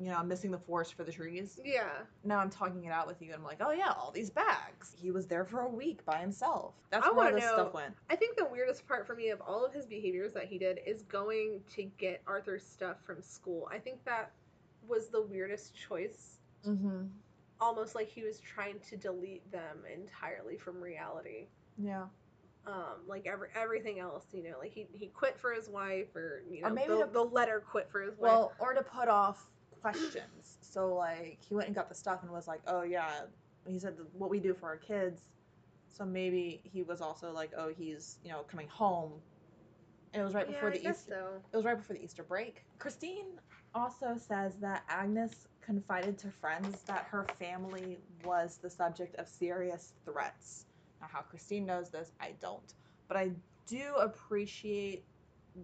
you 0.01 0.09
know, 0.09 0.17
I'm 0.17 0.27
missing 0.27 0.49
the 0.49 0.57
forest 0.57 0.95
for 0.95 1.03
the 1.03 1.11
trees. 1.11 1.59
Yeah. 1.63 1.89
Now 2.23 2.39
I'm 2.39 2.49
talking 2.49 2.83
it 2.85 2.91
out 2.91 3.05
with 3.05 3.21
you 3.21 3.27
and 3.27 3.35
I'm 3.35 3.43
like, 3.43 3.59
oh 3.61 3.71
yeah, 3.71 3.91
all 3.91 4.11
these 4.11 4.29
bags. 4.31 4.95
He 4.99 5.11
was 5.11 5.27
there 5.27 5.45
for 5.45 5.61
a 5.61 5.69
week 5.69 6.03
by 6.05 6.17
himself. 6.17 6.73
That's 6.89 7.05
I 7.05 7.09
where 7.09 7.17
wanna 7.25 7.35
this 7.35 7.43
know- 7.45 7.53
stuff 7.53 7.73
went. 7.73 7.93
I 8.09 8.15
think 8.15 8.35
the 8.37 8.45
weirdest 8.45 8.87
part 8.87 9.05
for 9.05 9.15
me 9.15 9.29
of 9.29 9.39
all 9.41 9.63
of 9.65 9.73
his 9.73 9.85
behaviors 9.85 10.33
that 10.33 10.45
he 10.45 10.57
did 10.57 10.79
is 10.87 11.03
going 11.03 11.61
to 11.75 11.83
get 11.99 12.21
Arthur's 12.25 12.65
stuff 12.65 12.97
from 13.05 13.21
school. 13.21 13.69
I 13.71 13.77
think 13.77 14.03
that 14.05 14.31
was 14.87 15.09
the 15.09 15.21
weirdest 15.21 15.75
choice. 15.75 16.39
Mm-hmm. 16.67 17.03
Almost 17.59 17.93
like 17.93 18.09
he 18.09 18.23
was 18.23 18.39
trying 18.39 18.79
to 18.89 18.97
delete 18.97 19.49
them 19.51 19.79
entirely 19.93 20.57
from 20.57 20.81
reality. 20.81 21.45
Yeah. 21.77 22.05
um 22.67 22.97
like 23.07 23.25
every 23.25 23.47
everything 23.55 23.99
else 23.99 24.25
you 24.33 24.43
know 24.43 24.55
like 24.59 24.71
he 24.71 24.85
he 24.93 25.07
quit 25.07 25.35
for 25.39 25.51
his 25.51 25.67
wife 25.67 26.15
or 26.15 26.43
you 26.49 26.61
know, 26.61 26.67
Or 26.67 26.71
maybe 26.71 26.93
the, 26.93 27.05
to- 27.05 27.11
the 27.11 27.23
letter 27.23 27.59
quit 27.59 27.89
for 27.91 28.01
his 28.01 28.11
wife 28.19 28.19
Well, 28.31 28.53
or 28.59 28.73
to 28.73 28.83
put 28.83 29.07
off 29.07 29.47
questions. 29.81 30.57
So 30.61 30.93
like 30.93 31.39
he 31.47 31.55
went 31.55 31.67
and 31.67 31.75
got 31.75 31.89
the 31.89 31.95
stuff 31.95 32.19
and 32.23 32.31
was 32.31 32.47
like, 32.47 32.61
oh 32.67 32.83
yeah, 32.83 33.09
he 33.67 33.79
said 33.79 33.95
what 34.13 34.29
we 34.29 34.39
do 34.39 34.53
for 34.53 34.67
our 34.67 34.77
kids. 34.77 35.21
So 35.89 36.05
maybe 36.05 36.61
he 36.63 36.83
was 36.83 37.01
also 37.01 37.31
like, 37.31 37.51
oh, 37.57 37.69
he's 37.77 38.17
you 38.23 38.31
know 38.31 38.43
coming 38.43 38.67
home. 38.67 39.13
And 40.13 40.21
it 40.21 40.25
was 40.25 40.33
right 40.33 40.47
yeah, 40.47 40.55
before 40.55 40.69
I 40.69 40.77
the 40.77 40.89
Easter. 40.89 40.95
so 41.09 41.27
It 41.51 41.55
was 41.55 41.65
right 41.65 41.77
before 41.77 41.95
the 41.95 42.03
Easter 42.03 42.23
break. 42.23 42.63
Christine 42.79 43.39
also 43.73 44.17
says 44.17 44.55
that 44.61 44.83
Agnes 44.89 45.47
confided 45.61 46.17
to 46.17 46.29
friends 46.29 46.81
that 46.83 47.05
her 47.09 47.25
family 47.39 47.99
was 48.25 48.57
the 48.61 48.69
subject 48.69 49.15
of 49.15 49.27
serious 49.27 49.93
threats. 50.05 50.65
Now, 50.99 51.07
how 51.11 51.21
Christine 51.21 51.65
knows 51.65 51.89
this, 51.89 52.11
I 52.19 52.33
don't. 52.41 52.73
But 53.07 53.17
I 53.17 53.31
do 53.67 53.95
appreciate 53.99 55.03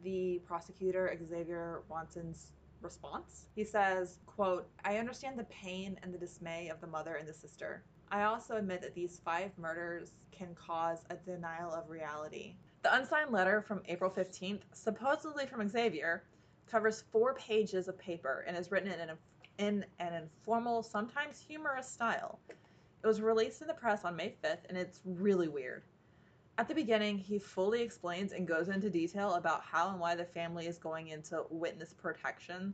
the 0.04 0.42
prosecutor, 0.46 1.18
Xavier 1.30 1.82
Watson's 1.90 2.52
response. 2.82 3.48
He 3.56 3.64
says, 3.64 4.20
quote, 4.26 4.68
I 4.84 4.98
understand 4.98 5.38
the 5.38 5.46
pain 5.46 6.00
and 6.04 6.14
the 6.14 6.18
dismay 6.18 6.70
of 6.70 6.82
the 6.82 6.88
mother 6.88 7.16
and 7.16 7.28
the 7.28 7.34
sister. 7.34 7.84
I 8.12 8.24
also 8.24 8.56
admit 8.56 8.82
that 8.82 8.96
these 8.96 9.20
five 9.24 9.52
murders 9.58 10.12
can 10.32 10.56
cause 10.56 11.00
a 11.10 11.16
denial 11.16 11.74
of 11.74 11.90
reality. 11.90 12.56
The 12.84 12.96
unsigned 12.96 13.32
letter 13.32 13.62
from 13.62 13.82
April 13.88 14.10
15th, 14.10 14.62
supposedly 14.74 15.46
from 15.46 15.68
Xavier, 15.68 16.24
covers 16.68 17.04
four 17.12 17.34
pages 17.34 17.88
of 17.88 17.98
paper 17.98 18.46
and 18.48 18.56
is 18.56 18.72
written 18.72 18.92
in 18.92 19.00
an, 19.00 19.18
in 19.58 19.86
an 20.00 20.14
informal, 20.14 20.84
sometimes 20.84 21.44
humorous 21.46 21.90
style. 21.90 22.40
It 22.50 23.08
was 23.08 23.22
released 23.22 23.62
in 23.62 23.68
the 23.68 23.74
press 23.74 24.06
on 24.06 24.16
May 24.16 24.36
5th, 24.44 24.66
and 24.70 24.78
it's 24.78 25.00
really 25.06 25.48
weird. 25.48 25.84
At 26.60 26.68
the 26.68 26.74
beginning, 26.74 27.20
he 27.20 27.38
fully 27.38 27.82
explains 27.84 28.32
and 28.32 28.48
goes 28.48 28.70
into 28.70 28.90
detail 28.90 29.36
about 29.36 29.62
how 29.62 29.92
and 29.92 30.00
why 30.00 30.16
the 30.16 30.26
family 30.26 30.66
is 30.66 30.80
going 30.80 31.10
into 31.10 31.46
witness 31.52 31.94
protection, 31.94 32.74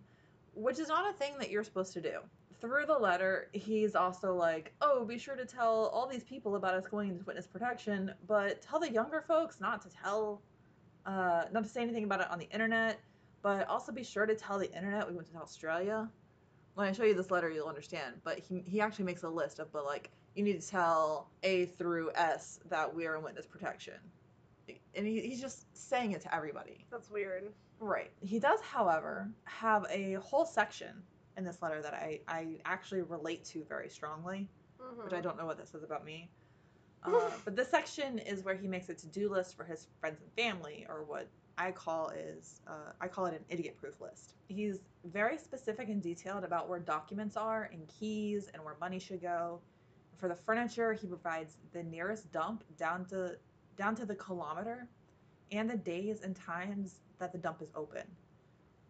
which 0.56 0.80
is 0.80 0.88
not 0.88 1.10
a 1.10 1.18
thing 1.18 1.34
that 1.40 1.50
you're 1.50 1.66
supposed 1.66 1.92
to 1.94 2.02
do. 2.02 2.20
Through 2.62 2.86
the 2.86 2.98
letter, 2.98 3.50
he's 3.52 3.94
also 3.94 4.34
like, 4.34 4.74
oh, 4.82 5.04
be 5.04 5.18
sure 5.18 5.36
to 5.36 5.44
tell 5.44 5.88
all 5.88 6.08
these 6.08 6.24
people 6.24 6.56
about 6.56 6.76
us 6.76 6.88
going 6.88 7.10
into 7.10 7.26
witness 7.26 7.46
protection, 7.46 8.14
but 8.26 8.62
tell 8.62 8.80
the 8.80 8.90
younger 8.90 9.22
folks 9.28 9.60
not 9.60 9.82
to 9.82 9.90
tell, 9.90 10.42
uh, 11.06 11.44
not 11.52 11.64
to 11.64 11.70
say 11.70 11.82
anything 11.82 12.06
about 12.06 12.22
it 12.22 12.32
on 12.32 12.40
the 12.40 12.50
internet, 12.52 13.02
but 13.42 13.68
also 13.68 13.92
be 13.92 14.04
sure 14.04 14.26
to 14.26 14.34
tell 14.34 14.58
the 14.58 14.74
internet 14.74 15.06
we 15.06 15.14
went 15.14 15.30
to 15.34 15.38
Australia. 15.38 16.10
When 16.76 16.88
I 16.88 16.94
show 16.94 17.04
you 17.04 17.16
this 17.16 17.32
letter, 17.32 17.50
you'll 17.50 17.68
understand. 17.68 18.16
But 18.24 18.40
he, 18.40 18.64
he 18.66 18.80
actually 18.80 19.06
makes 19.06 19.24
a 19.24 19.30
list 19.30 19.60
of, 19.60 19.70
but 19.74 19.84
like, 19.84 20.10
you 20.36 20.44
need 20.44 20.62
to 20.62 20.68
tell 20.68 21.30
A 21.44 21.66
through 21.66 22.12
S 22.16 22.60
that 22.70 22.94
we 22.94 23.06
are 23.06 23.16
in 23.16 23.24
witness 23.24 23.46
protection. 23.46 23.96
And 24.96 25.06
he, 25.08 25.22
he's 25.22 25.42
just 25.42 25.66
saying 25.76 26.12
it 26.14 26.22
to 26.22 26.34
everybody. 26.36 26.86
that's 26.92 27.10
weird 27.10 27.52
Right. 27.80 28.12
He 28.22 28.40
does, 28.40 28.62
however, 28.62 29.28
have 29.44 29.86
a 29.90 30.14
whole 30.14 30.46
section 30.46 31.04
in 31.36 31.44
this 31.44 31.62
letter 31.62 31.82
that 31.82 31.94
I, 31.94 32.22
I 32.30 32.60
actually 32.64 33.02
relate 33.02 33.44
to 33.46 33.64
very 33.66 33.90
strongly, 33.90 34.48
Mhm. 34.82 35.04
which 35.04 35.14
I 35.14 35.20
don't 35.20 35.38
know 35.38 35.46
what 35.46 35.58
that 35.58 35.68
says 35.68 35.84
about 35.84 36.06
me. 36.06 36.30
Uh, 37.04 37.30
but 37.46 37.56
this 37.58 37.70
section 37.70 38.20
is 38.20 38.44
where 38.44 38.56
he 38.56 38.68
makes 38.68 38.88
a 38.88 38.94
to-do 38.94 39.30
list 39.30 39.58
for 39.58 39.66
his 39.66 39.88
friends 40.00 40.22
and 40.22 40.32
family, 40.32 40.86
or 40.88 41.04
what 41.04 41.28
I 41.58 41.72
call 41.72 42.10
is 42.10 42.62
uh, 42.68 42.94
I 43.02 43.08
call 43.10 43.26
it 43.26 43.34
an 43.34 43.44
idiot-proof 43.50 44.00
list. 44.00 44.36
He's 44.48 44.80
very 45.04 45.38
specific 45.38 45.90
and 45.90 46.02
detailed 46.02 46.46
about 46.46 46.70
where 46.70 46.80
documents 46.80 47.36
are 47.36 47.70
and 47.74 47.86
keys 47.88 48.50
and 48.54 48.64
where 48.64 48.76
money 48.80 49.00
should 49.00 49.22
go. 49.22 49.60
For 50.18 50.28
the 50.30 50.36
furniture, 50.36 50.94
he 50.94 51.08
provides 51.08 51.58
the 51.74 51.84
nearest 51.84 52.32
dump 52.32 52.64
down 52.78 53.06
to 53.08 53.38
down 53.78 53.96
to 53.96 54.06
the 54.06 54.16
kilometer. 54.16 54.88
and 55.52 55.70
the 55.70 55.78
days 55.78 56.22
and 56.24 56.36
times 56.36 57.00
that 57.20 57.32
the 57.32 57.38
dump 57.38 57.62
is 57.62 57.72
open. 57.76 58.04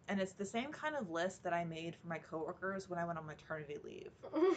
And 0.08 0.20
it's 0.20 0.32
the 0.32 0.44
same 0.44 0.72
kind 0.72 0.94
of 0.96 1.10
list 1.10 1.42
that 1.44 1.52
I 1.52 1.64
made 1.64 1.96
for 1.96 2.08
my 2.08 2.18
coworkers 2.18 2.88
when 2.88 2.98
I 2.98 3.04
went 3.04 3.18
on 3.18 3.26
maternity 3.26 3.76
leave. 3.84 4.12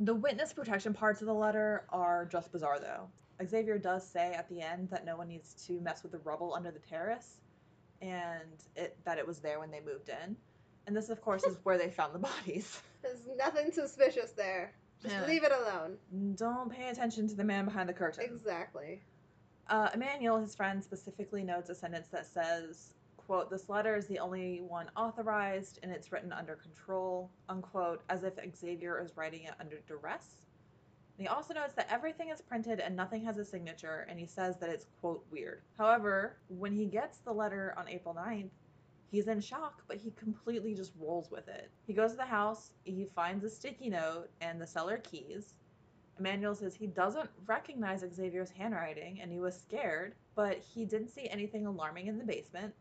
The 0.00 0.14
witness 0.14 0.52
protection 0.52 0.92
parts 0.92 1.20
of 1.20 1.26
the 1.28 1.34
letter 1.34 1.84
are 1.90 2.26
just 2.26 2.50
bizarre, 2.50 2.80
though. 2.80 3.08
Xavier 3.46 3.78
does 3.78 4.04
say 4.08 4.32
at 4.34 4.48
the 4.48 4.60
end 4.60 4.90
that 4.90 5.04
no 5.04 5.16
one 5.16 5.28
needs 5.28 5.54
to 5.66 5.80
mess 5.80 6.02
with 6.02 6.12
the 6.12 6.18
rubble 6.18 6.52
under 6.54 6.72
the 6.72 6.80
terrace, 6.80 7.40
and 8.02 8.64
it, 8.76 8.96
that 9.04 9.18
it 9.18 9.26
was 9.26 9.38
there 9.40 9.60
when 9.60 9.70
they 9.70 9.80
moved 9.80 10.08
in. 10.08 10.36
And 10.86 10.96
this, 10.96 11.10
of 11.10 11.20
course, 11.20 11.44
is 11.44 11.58
where 11.62 11.78
they 11.78 11.90
found 11.90 12.14
the 12.14 12.18
bodies. 12.18 12.80
There's 13.02 13.20
nothing 13.38 13.70
suspicious 13.72 14.32
there. 14.32 14.72
Just 15.04 15.16
Yeah. 15.16 15.26
leave 15.26 15.44
it 15.44 15.52
alone. 15.52 15.98
Don't 16.34 16.70
pay 16.70 16.88
attention 16.88 17.28
to 17.28 17.34
the 17.34 17.44
man 17.44 17.66
behind 17.66 17.88
the 17.88 17.92
curtain. 17.92 18.24
Exactly. 18.24 19.02
Uh, 19.68 19.90
Emmanuel, 19.92 20.38
his 20.38 20.54
friend, 20.54 20.82
specifically 20.82 21.44
notes 21.44 21.68
a 21.68 21.74
sentence 21.74 22.08
that 22.08 22.24
says, 22.26 22.94
quote, 23.18 23.50
this 23.50 23.68
letter 23.68 23.94
is 23.96 24.06
the 24.06 24.18
only 24.18 24.62
one 24.62 24.90
authorized 24.96 25.78
and 25.82 25.92
it's 25.92 26.10
written 26.10 26.32
under 26.32 26.56
control, 26.56 27.30
unquote, 27.50 28.02
as 28.08 28.24
if 28.24 28.34
Xavier 28.56 28.98
is 28.98 29.14
writing 29.14 29.42
it 29.44 29.52
under 29.60 29.78
duress. 29.86 30.46
And 31.18 31.26
he 31.26 31.28
also 31.28 31.52
notes 31.52 31.74
that 31.74 31.86
everything 31.92 32.30
is 32.30 32.40
printed 32.40 32.80
and 32.80 32.96
nothing 32.96 33.22
has 33.24 33.36
a 33.38 33.44
signature, 33.44 34.06
and 34.08 34.18
he 34.18 34.26
says 34.26 34.58
that 34.58 34.68
it's, 34.70 34.86
quote, 35.00 35.24
weird. 35.30 35.62
However, 35.78 36.38
when 36.48 36.72
he 36.72 36.86
gets 36.86 37.18
the 37.18 37.32
letter 37.32 37.74
on 37.76 37.88
April 37.88 38.14
9th, 38.14 38.50
he's 39.14 39.28
in 39.28 39.40
shock, 39.40 39.82
but 39.86 39.96
he 39.96 40.10
completely 40.12 40.74
just 40.74 40.92
rolls 40.98 41.30
with 41.30 41.48
it. 41.48 41.70
He 41.86 41.92
goes 41.92 42.12
to 42.12 42.16
the 42.16 42.24
house, 42.24 42.72
he 42.84 43.06
finds 43.14 43.44
a 43.44 43.50
sticky 43.50 43.90
note 43.90 44.28
and 44.40 44.60
the 44.60 44.66
cellar 44.66 44.98
keys, 44.98 45.54
Emmanuel 46.18 46.54
says 46.54 46.74
he 46.74 46.86
doesn't 46.86 47.28
recognize 47.46 48.00
Xavier's 48.00 48.50
handwriting 48.50 49.20
and 49.20 49.32
he 49.32 49.40
was 49.40 49.58
scared, 49.58 50.14
but 50.34 50.58
he 50.58 50.84
didn't 50.84 51.08
see 51.08 51.28
anything 51.28 51.66
alarming 51.66 52.06
in 52.06 52.18
the 52.18 52.24
basement. 52.24 52.72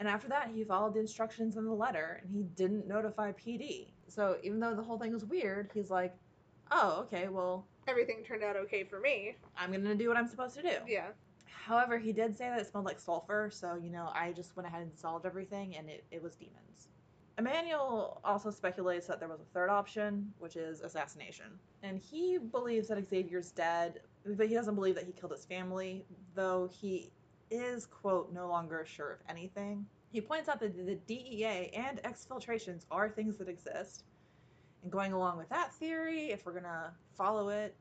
And 0.00 0.08
after 0.08 0.28
that, 0.28 0.50
he 0.54 0.64
followed 0.64 0.94
the 0.94 1.00
instructions 1.00 1.56
in 1.56 1.64
the 1.64 1.72
letter 1.72 2.20
and 2.22 2.30
he 2.30 2.42
didn't 2.54 2.86
notify 2.86 3.32
PD. 3.32 3.88
So 4.08 4.36
even 4.42 4.60
though 4.60 4.74
the 4.74 4.82
whole 4.82 4.98
thing 4.98 5.12
was 5.12 5.24
weird, 5.24 5.70
he's 5.74 5.90
like, 5.90 6.14
oh, 6.70 7.00
okay, 7.00 7.28
well, 7.28 7.66
Everything 7.88 8.22
turned 8.22 8.44
out 8.44 8.54
okay 8.54 8.84
for 8.84 9.00
me. 9.00 9.34
I'm 9.56 9.72
going 9.72 9.82
to 9.82 9.94
do 9.94 10.08
what 10.08 10.18
I'm 10.18 10.28
supposed 10.28 10.54
to 10.56 10.62
do. 10.62 10.76
Yeah. 10.86 11.06
However, 11.68 11.98
he 11.98 12.14
did 12.14 12.34
say 12.34 12.48
that 12.48 12.58
it 12.58 12.66
smelled 12.66 12.86
like 12.86 12.98
sulfur, 12.98 13.50
so, 13.52 13.74
you 13.74 13.90
know, 13.90 14.10
I 14.14 14.32
just 14.32 14.56
went 14.56 14.66
ahead 14.66 14.80
and 14.80 14.96
solved 14.96 15.26
everything 15.26 15.76
and 15.76 15.90
it, 15.90 16.02
it 16.10 16.22
was 16.22 16.34
demons. 16.34 16.88
Emmanuel 17.36 18.22
also 18.24 18.50
speculates 18.50 19.06
that 19.06 19.20
there 19.20 19.28
was 19.28 19.40
a 19.40 19.52
third 19.52 19.68
option, 19.68 20.32
which 20.38 20.56
is 20.56 20.80
assassination. 20.80 21.58
And 21.82 21.98
he 21.98 22.38
believes 22.38 22.88
that 22.88 23.06
Xavier's 23.06 23.50
dead, 23.50 24.00
but 24.24 24.48
he 24.48 24.54
doesn't 24.54 24.76
believe 24.76 24.94
that 24.94 25.04
he 25.04 25.12
killed 25.12 25.32
his 25.32 25.44
family, 25.44 26.06
though 26.34 26.70
he 26.72 27.12
is, 27.50 27.84
quote, 27.84 28.32
no 28.32 28.48
longer 28.48 28.86
sure 28.86 29.12
of 29.12 29.18
anything. 29.28 29.84
He 30.10 30.22
points 30.22 30.48
out 30.48 30.60
that 30.60 30.74
the 30.74 30.94
DEA 30.94 31.70
and 31.74 32.02
exfiltrations 32.02 32.86
are 32.90 33.10
things 33.10 33.36
that 33.36 33.48
exist. 33.50 34.04
And 34.82 34.90
going 34.90 35.12
along 35.12 35.36
with 35.36 35.50
that 35.50 35.74
theory, 35.74 36.30
if 36.30 36.46
we're 36.46 36.52
going 36.52 36.64
to 36.64 36.92
follow 37.14 37.50
it, 37.50 37.76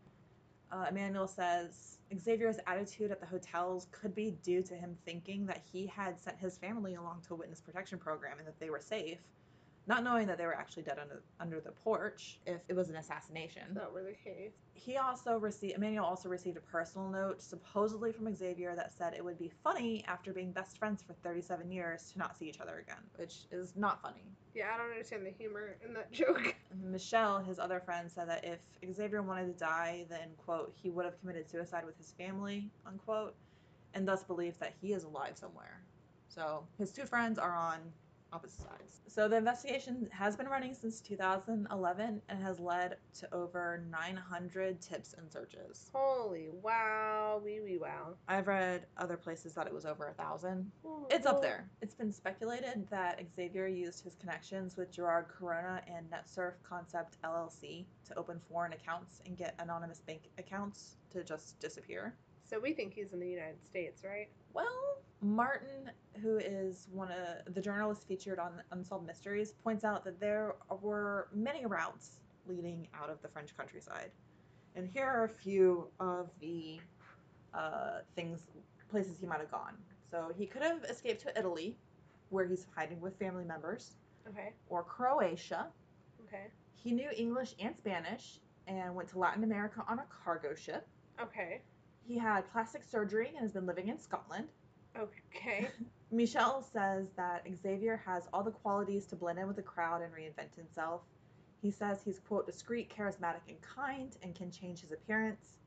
uh, 0.71 0.86
Emmanuel 0.89 1.27
says 1.27 1.97
Xavier's 2.17 2.58
attitude 2.67 3.12
at 3.12 3.19
the 3.19 3.25
hotels 3.25 3.88
could 3.91 4.13
be 4.15 4.32
due 4.43 4.62
to 4.63 4.75
him 4.75 4.97
thinking 5.06 5.45
that 5.45 5.62
he 5.71 5.86
had 5.86 6.19
sent 6.19 6.38
his 6.38 6.58
family 6.58 6.95
along 6.95 7.21
to 7.27 7.34
a 7.34 7.38
witness 7.38 7.62
protection 7.62 7.97
program 7.97 8.38
and 8.38 8.47
that 8.47 8.60
they 8.60 8.69
were 8.69 8.80
safe, 8.80 9.19
not 9.88 10.04
knowing 10.04 10.28
that 10.28 10.38
they 10.38 10.45
were 10.45 10.56
actually 10.56 10.84
dead 10.84 11.00
under, 11.02 11.23
under 11.39 11.62
the 11.62 11.71
porch 11.71 12.39
if 12.45 12.60
it 12.67 12.76
was 12.76 12.89
an 12.89 12.97
assassination. 12.97 13.63
That 13.71 13.91
were 13.91 14.04
the 14.04 14.12
case. 14.12 14.52
He 14.73 14.97
also 14.97 15.38
received, 15.38 15.78
Emmanuel 15.78 16.06
also 16.06 16.28
received 16.28 16.58
a 16.58 16.62
personal 16.62 17.10
note, 17.10 17.41
supposedly 17.41 18.12
from 18.12 18.34
Xavier, 18.36 18.76
that 18.76 18.91
said 18.93 19.13
it 19.13 19.23
would 19.23 19.39
be 19.39 19.50
funny 19.63 20.04
after 20.08 20.34
being 20.34 20.52
best 20.52 20.78
friends 20.78 21.02
for 21.02 21.13
37 21.23 21.71
years 21.71 22.12
to 22.12 22.19
not 22.19 22.38
see 22.38 22.50
each 22.50 22.60
other 22.60 22.80
again, 22.80 23.02
which 23.15 23.45
is 23.50 23.73
not 23.78 24.02
funny. 24.02 24.36
Yeah, 24.54 24.71
I 24.73 24.78
don't 24.78 24.91
understand 24.91 25.26
the 25.26 25.32
humor 25.32 25.78
in 25.86 25.93
that 25.93 26.12
joke. 26.12 26.54
Michelle, 26.84 27.39
his 27.39 27.58
other 27.58 27.80
friend, 27.80 28.12
said 28.12 28.28
that 28.28 28.43
if 28.43 28.60
Xavier 28.95 29.21
wanted 29.21 29.58
to 29.58 29.58
die, 29.58 30.06
then, 30.10 30.30
quote, 30.38 30.73
he 30.76 30.89
would 30.89 31.06
have 31.06 31.19
committed 31.21 31.50
suicide 31.50 31.86
with 31.86 31.97
his 31.97 32.12
family, 32.12 32.69
unquote, 32.86 33.36
and 33.93 34.06
thus 34.06 34.23
believes 34.23 34.58
that 34.58 34.73
he 34.82 34.91
is 34.91 35.06
alive 35.06 35.38
somewhere. 35.38 35.82
So 36.28 36.65
his 36.78 36.91
two 36.91 37.06
friends 37.06 37.39
are 37.39 37.56
on 37.56 37.80
opposite 38.33 38.61
sides. 38.61 39.01
So 39.07 39.27
the 39.27 39.37
investigation 39.37 40.07
has 40.11 40.35
been 40.35 40.47
running 40.47 40.73
since 40.73 41.01
2011 41.01 42.21
and 42.29 42.43
has 42.43 42.59
led 42.59 42.97
to 43.19 43.33
over 43.33 43.83
900 43.89 44.81
tips 44.81 45.15
and 45.17 45.31
searches. 45.31 45.89
Holy 45.93 46.49
wow, 46.61 47.41
wee 47.43 47.61
wee 47.61 47.77
wow. 47.77 48.15
I've 48.27 48.47
read 48.47 48.85
other 48.97 49.17
places 49.17 49.53
that 49.53 49.67
it 49.67 49.73
was 49.73 49.85
over 49.85 50.07
a 50.07 50.13
thousand. 50.13 50.71
It's 51.09 51.25
up 51.25 51.41
there. 51.41 51.69
It's 51.81 51.95
been 51.95 52.11
speculated 52.11 52.87
that 52.89 53.21
Xavier 53.35 53.67
used 53.67 54.03
his 54.03 54.15
connections 54.15 54.77
with 54.77 54.91
Gerard 54.91 55.27
Corona 55.29 55.81
and 55.87 56.09
NetSurf 56.09 56.53
Concept 56.63 57.17
LLC 57.23 57.85
to 58.07 58.17
open 58.17 58.39
foreign 58.49 58.73
accounts 58.73 59.21
and 59.25 59.37
get 59.37 59.55
anonymous 59.59 59.99
bank 59.99 60.29
accounts 60.37 60.97
to 61.11 61.23
just 61.23 61.59
disappear. 61.59 62.13
So 62.49 62.60
we 62.60 62.73
think 62.73 62.93
he's 62.93 63.12
in 63.13 63.19
the 63.19 63.27
United 63.27 63.62
States, 63.65 64.03
right? 64.03 64.29
Well, 64.53 65.01
Martin, 65.21 65.91
who 66.21 66.38
is 66.38 66.88
one 66.91 67.10
of 67.12 67.53
the 67.53 67.60
journalists 67.62 68.05
featured 68.05 68.39
on 68.39 68.62
Unsolved 68.71 69.05
Mysteries, 69.05 69.51
points 69.63 69.83
out 69.83 70.05
that 70.05 70.19
there 70.19 70.55
were 70.81 71.27
many 71.33 71.65
routes 71.65 72.19
leading 72.47 72.88
out 72.99 73.10
of 73.10 73.21
the 73.21 73.27
French 73.27 73.55
countryside. 73.57 74.12
And 74.75 74.88
here 74.88 75.05
are 75.05 75.25
a 75.25 75.29
few 75.29 75.88
of 75.99 76.29
the 76.39 76.79
uh, 77.53 77.99
things, 78.15 78.43
places 78.89 79.17
he 79.19 79.25
might 79.25 79.39
have 79.41 79.51
gone. 79.51 79.73
So 80.10 80.31
he 80.38 80.45
could 80.45 80.62
have 80.62 80.83
escaped 80.86 81.21
to 81.23 81.38
Italy, 81.38 81.75
where 82.29 82.45
he's 82.45 82.65
hiding 82.75 83.01
with 83.01 83.17
family 83.19 83.43
members, 83.43 83.95
Okay. 84.29 84.53
or 84.69 84.83
Croatia. 84.83 85.67
Okay. 86.27 86.45
He 86.75 86.91
knew 86.91 87.10
English 87.15 87.55
and 87.60 87.75
Spanish 87.75 88.39
and 88.67 88.93
went 88.95 89.10
to 89.10 89.19
Latin 89.19 89.43
America 89.43 89.83
on 89.89 89.99
a 89.99 90.05
cargo 90.23 90.53
ship. 90.53 90.88
Okay. 91.21 91.62
He 92.08 92.17
had 92.17 92.50
plastic 92.52 92.84
surgery 92.84 93.28
and 93.28 93.38
has 93.39 93.52
been 93.52 93.65
living 93.65 93.89
in 93.89 94.00
Scotland. 94.00 94.48
Okay. 94.98 95.67
Michelle 96.12 96.63
says 96.63 97.08
that 97.17 97.46
Xavier 97.62 98.02
has 98.06 98.30
all 98.32 98.43
the 98.43 98.52
qualities 98.52 99.06
to 99.08 99.15
blend 99.17 99.39
in 99.39 99.48
with 99.48 99.58
the 99.58 99.62
crowd 99.62 100.02
and 100.02 100.13
reinvent 100.13 100.56
himself. 100.56 101.02
He 101.62 101.70
says 101.70 102.02
he's, 102.04 102.20
quote, 102.20 102.46
discreet, 102.46 102.89
charismatic, 102.96 103.41
and 103.50 103.60
kind, 103.62 104.15
and 104.24 104.34
can 104.34 104.50
change 104.50 104.82
his 104.82 104.93
appearance. 104.93 105.58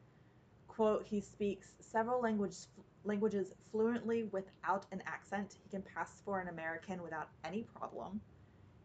Quote, 0.67 1.05
he 1.05 1.21
speaks 1.21 1.75
several 1.81 2.23
language, 2.23 2.57
languages 3.05 3.53
fluently 3.71 4.23
without 4.33 4.87
an 4.93 5.03
accent. 5.07 5.59
He 5.63 5.69
can 5.69 5.83
pass 5.83 6.23
for 6.25 6.41
an 6.41 6.49
American 6.49 7.03
without 7.03 7.29
any 7.45 7.65
problem. 7.65 8.21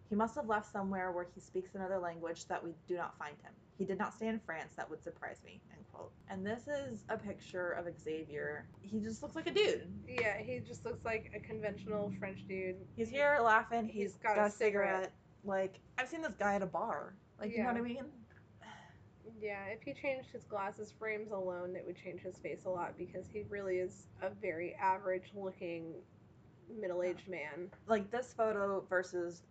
He 0.10 0.15
must 0.15 0.36
have 0.36 0.48
left 0.48 0.70
somewhere 0.72 1.12
where 1.13 1.28
he 1.34 1.39
speaks 1.39 1.74
another 1.74 2.00
language 2.00 2.48
that 2.48 2.62
we 2.62 2.74
do 2.86 2.98
not 2.98 3.18
find 3.18 3.36
him. 3.44 3.54
He 3.78 3.86
did 3.86 3.97
not 3.97 4.13
stay 4.13 4.28
in 4.28 4.39
France. 4.39 4.73
That 4.78 4.89
would 4.89 5.03
surprise 5.03 5.38
me, 5.45 5.61
end 5.73 5.84
quote. 5.91 6.11
And 6.30 6.45
this 6.45 6.67
is 6.67 7.03
a 7.09 7.17
picture 7.17 7.71
of 7.71 7.86
Xavier. 7.99 8.67
He 8.82 8.99
just 8.99 9.21
looks 9.21 9.36
like 9.36 9.47
a 9.47 9.51
dude. 9.51 9.88
yeah, 10.07 10.38
he 10.38 10.59
just 10.59 10.86
looks 10.86 11.03
like 11.03 11.32
a 11.36 11.39
conventional 11.39 12.13
French 12.19 12.47
dude. 12.47 12.78
He's 12.95 13.09
here 13.09 13.39
laughing. 13.43 13.88
He's 13.88 14.13
got 14.13 14.36
got, 14.36 14.43
a 14.43 14.45
a 14.45 14.51
cigarette. 14.51 15.11
Like 15.43 15.80
I've 15.97 16.07
seen 16.07 16.21
this 16.21 16.36
guy 16.39 16.55
at 16.55 16.61
a 16.61 16.67
bar. 16.67 17.15
Like 17.39 17.51
you 17.51 17.59
know 17.59 17.65
what 17.65 17.78
I 17.78 17.82
mean? 17.82 18.05
Yeah, 19.41 19.65
if 19.65 19.82
he 19.84 19.93
changed 19.93 20.30
his 20.32 20.43
glasses 20.43 20.93
frames 20.97 21.32
alone, 21.32 21.76
it 21.76 21.84
would 21.86 21.97
change 21.97 22.21
his 22.21 22.38
face 22.38 22.65
a 22.65 22.69
lot 22.69 22.97
because 22.97 23.26
he 23.32 23.43
really 23.49 23.78
is 23.78 24.07
a 24.21 24.30
very 24.30 24.73
average 24.76 25.32
looking 25.36 25.93
middle 26.80 27.03
aged 27.03 27.28
man. 27.28 27.69
Like 27.88 28.09
this 28.11 28.34
photo 28.36 28.84
versus 28.89 29.43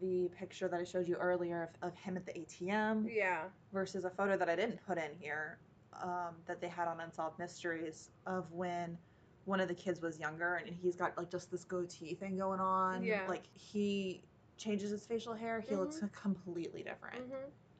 the 0.00 0.28
picture 0.38 0.68
that 0.68 0.80
I 0.80 0.84
showed 0.84 1.06
you 1.08 1.16
earlier 1.16 1.70
of, 1.82 1.90
of 1.90 1.96
him 1.96 2.16
at 2.16 2.24
the 2.26 2.32
ATM 2.32 3.08
Yeah. 3.14 3.44
versus 3.72 4.04
a 4.04 4.10
photo 4.10 4.36
that 4.36 4.48
I 4.48 4.56
didn't 4.56 4.80
put 4.86 4.98
in 4.98 5.10
here 5.18 5.58
um, 6.02 6.34
that 6.46 6.60
they 6.60 6.68
had 6.68 6.88
on 6.88 7.00
Unsolved 7.00 7.38
Mysteries 7.38 8.10
of 8.26 8.50
when 8.52 8.98
one 9.44 9.60
of 9.60 9.68
the 9.68 9.74
kids 9.74 10.00
was 10.00 10.18
younger 10.18 10.54
and 10.56 10.68
he's 10.74 10.96
got 10.96 11.16
like 11.16 11.30
just 11.30 11.50
this 11.50 11.64
goatee 11.64 12.14
thing 12.14 12.36
going 12.38 12.60
on. 12.60 13.04
Yeah. 13.04 13.26
Like 13.28 13.44
he 13.52 14.22
changes 14.56 14.90
his 14.90 15.04
facial 15.06 15.34
hair, 15.34 15.60
he 15.60 15.76
looks 15.76 15.98
Mhm. 16.00 16.12
completely 16.12 16.82
different. 16.82 17.16
hmm 17.26 17.34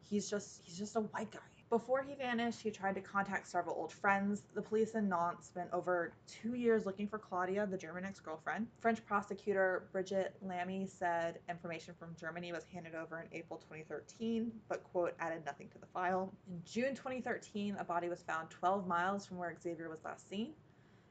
he's 0.07 0.29
just 0.29 0.61
he's 0.63 0.77
just 0.77 0.97
a 0.97 1.01
white 1.01 1.31
guy. 1.31 1.39
Before 1.75 2.05
he 2.05 2.15
vanished, 2.15 2.63
he 2.63 2.71
tried 2.71 2.95
to 2.95 3.01
contact 3.01 3.49
several 3.49 3.75
old 3.75 3.93
friends. 3.93 4.45
The 4.55 4.63
police 4.63 4.95
in 4.95 5.09
Nantes 5.09 5.49
spent 5.49 5.69
over 5.73 6.13
two 6.29 6.55
years 6.55 6.87
looking 6.87 7.09
for 7.09 7.19
Claudia, 7.19 7.67
the 7.67 7.77
German 7.77 8.05
ex-girlfriend. 8.05 8.69
French 8.79 9.05
prosecutor 9.05 9.89
Brigitte 9.91 10.37
Lamy 10.41 10.87
said 10.87 11.41
information 11.49 11.93
from 11.99 12.15
Germany 12.15 12.53
was 12.53 12.65
handed 12.73 12.95
over 12.95 13.19
in 13.19 13.27
April 13.33 13.59
2013, 13.59 14.53
but 14.69 14.85
quote 14.85 15.15
added 15.19 15.45
nothing 15.45 15.69
to 15.71 15.79
the 15.79 15.87
file. 15.87 16.33
In 16.49 16.63
June 16.65 16.95
2013, 16.95 17.75
a 17.81 17.83
body 17.83 18.09
was 18.09 18.23
found 18.23 18.51
12 18.51 18.87
miles 18.87 19.27
from 19.27 19.39
where 19.39 19.53
Xavier 19.61 19.89
was 19.89 20.05
last 20.05 20.31
seen. 20.31 20.53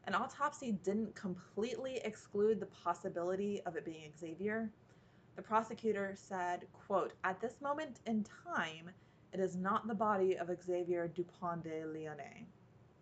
An 0.07 0.15
autopsy 0.15 0.71
didn't 0.71 1.13
completely 1.13 1.99
exclude 2.05 2.61
the 2.61 2.67
possibility 2.67 3.61
of 3.65 3.75
it 3.75 3.83
being 3.83 4.13
Xavier. 4.17 4.71
The 5.35 5.41
prosecutor 5.41 6.13
said, 6.15 6.67
quote, 6.71 7.11
At 7.25 7.41
this 7.41 7.55
moment 7.59 7.99
in 8.05 8.23
time, 8.45 8.91
it 9.33 9.39
is 9.39 9.55
not 9.55 9.87
the 9.87 9.95
body 9.95 10.37
of 10.37 10.49
Xavier 10.63 11.07
Dupont 11.07 11.63
de 11.63 11.81
Ligonnès, 11.83 12.45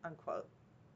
unquote. 0.04 0.48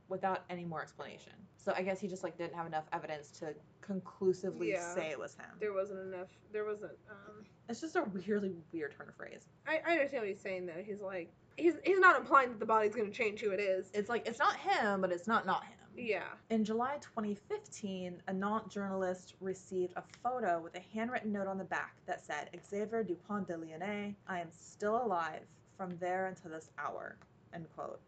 without 0.08 0.44
any 0.52 0.64
more 0.64 0.84
explanation. 0.84 1.34
So 1.58 1.74
I 1.76 1.82
guess 1.82 2.00
he 2.00 2.08
just 2.08 2.24
like 2.24 2.38
didn't 2.38 2.54
have 2.54 2.68
enough 2.68 2.84
evidence 2.94 3.32
to 3.40 3.56
conclusively 3.82 4.70
Yeah. 4.72 4.94
say 4.94 5.10
it 5.10 5.18
was 5.18 5.34
him. 5.36 5.48
There 5.60 5.74
wasn't 5.74 6.14
enough. 6.14 6.30
There 6.52 6.64
wasn't. 6.64 6.92
Um, 7.10 7.44
It's 7.70 7.82
just 7.82 7.96
a 7.96 8.04
really 8.28 8.54
weird 8.72 8.96
turn 8.96 9.10
of 9.10 9.16
phrase. 9.16 9.48
I, 9.68 9.82
I 9.86 9.92
understand 9.94 10.22
what 10.22 10.30
he's 10.30 10.40
saying 10.40 10.68
though. 10.68 10.84
He's 10.86 11.02
like 11.02 11.34
he's 11.58 11.74
he's 11.84 11.98
not 12.00 12.20
implying 12.20 12.50
that 12.50 12.60
the 12.60 12.68
body's 12.68 12.94
gonna 12.94 13.10
change 13.10 13.42
who 13.42 13.50
it 13.50 13.60
is. 13.60 13.90
It's 13.96 14.08
like 14.10 14.28
it's 14.28 14.38
not 14.38 14.56
him, 14.58 15.02
but 15.02 15.12
it's 15.12 15.26
not 15.28 15.48
not 15.48 15.64
him. 15.64 15.75
Yeah. 15.98 16.24
In 16.50 16.66
July 16.66 16.98
2015, 17.02 18.22
a 18.28 18.34
Nantes 18.34 18.74
journalist 18.74 19.36
received 19.40 19.94
a 19.96 20.04
photo 20.24 20.60
with 20.62 20.76
a 20.76 20.82
handwritten 20.94 21.32
note 21.32 21.48
on 21.48 21.58
the 21.58 21.64
back 21.64 21.96
that 22.06 22.24
said, 22.24 22.50
Xavier 22.68 23.04
Dupont 23.04 23.48
de 23.48 23.54
Ligonnès, 23.54 24.16
I 24.28 24.40
am 24.40 24.50
still 24.52 25.02
alive 25.04 25.42
from 25.78 25.98
there 26.00 26.28
until 26.28 26.52
this 26.52 26.70
hour. 26.78 27.18
End 27.54 27.66
quote. 27.76 28.00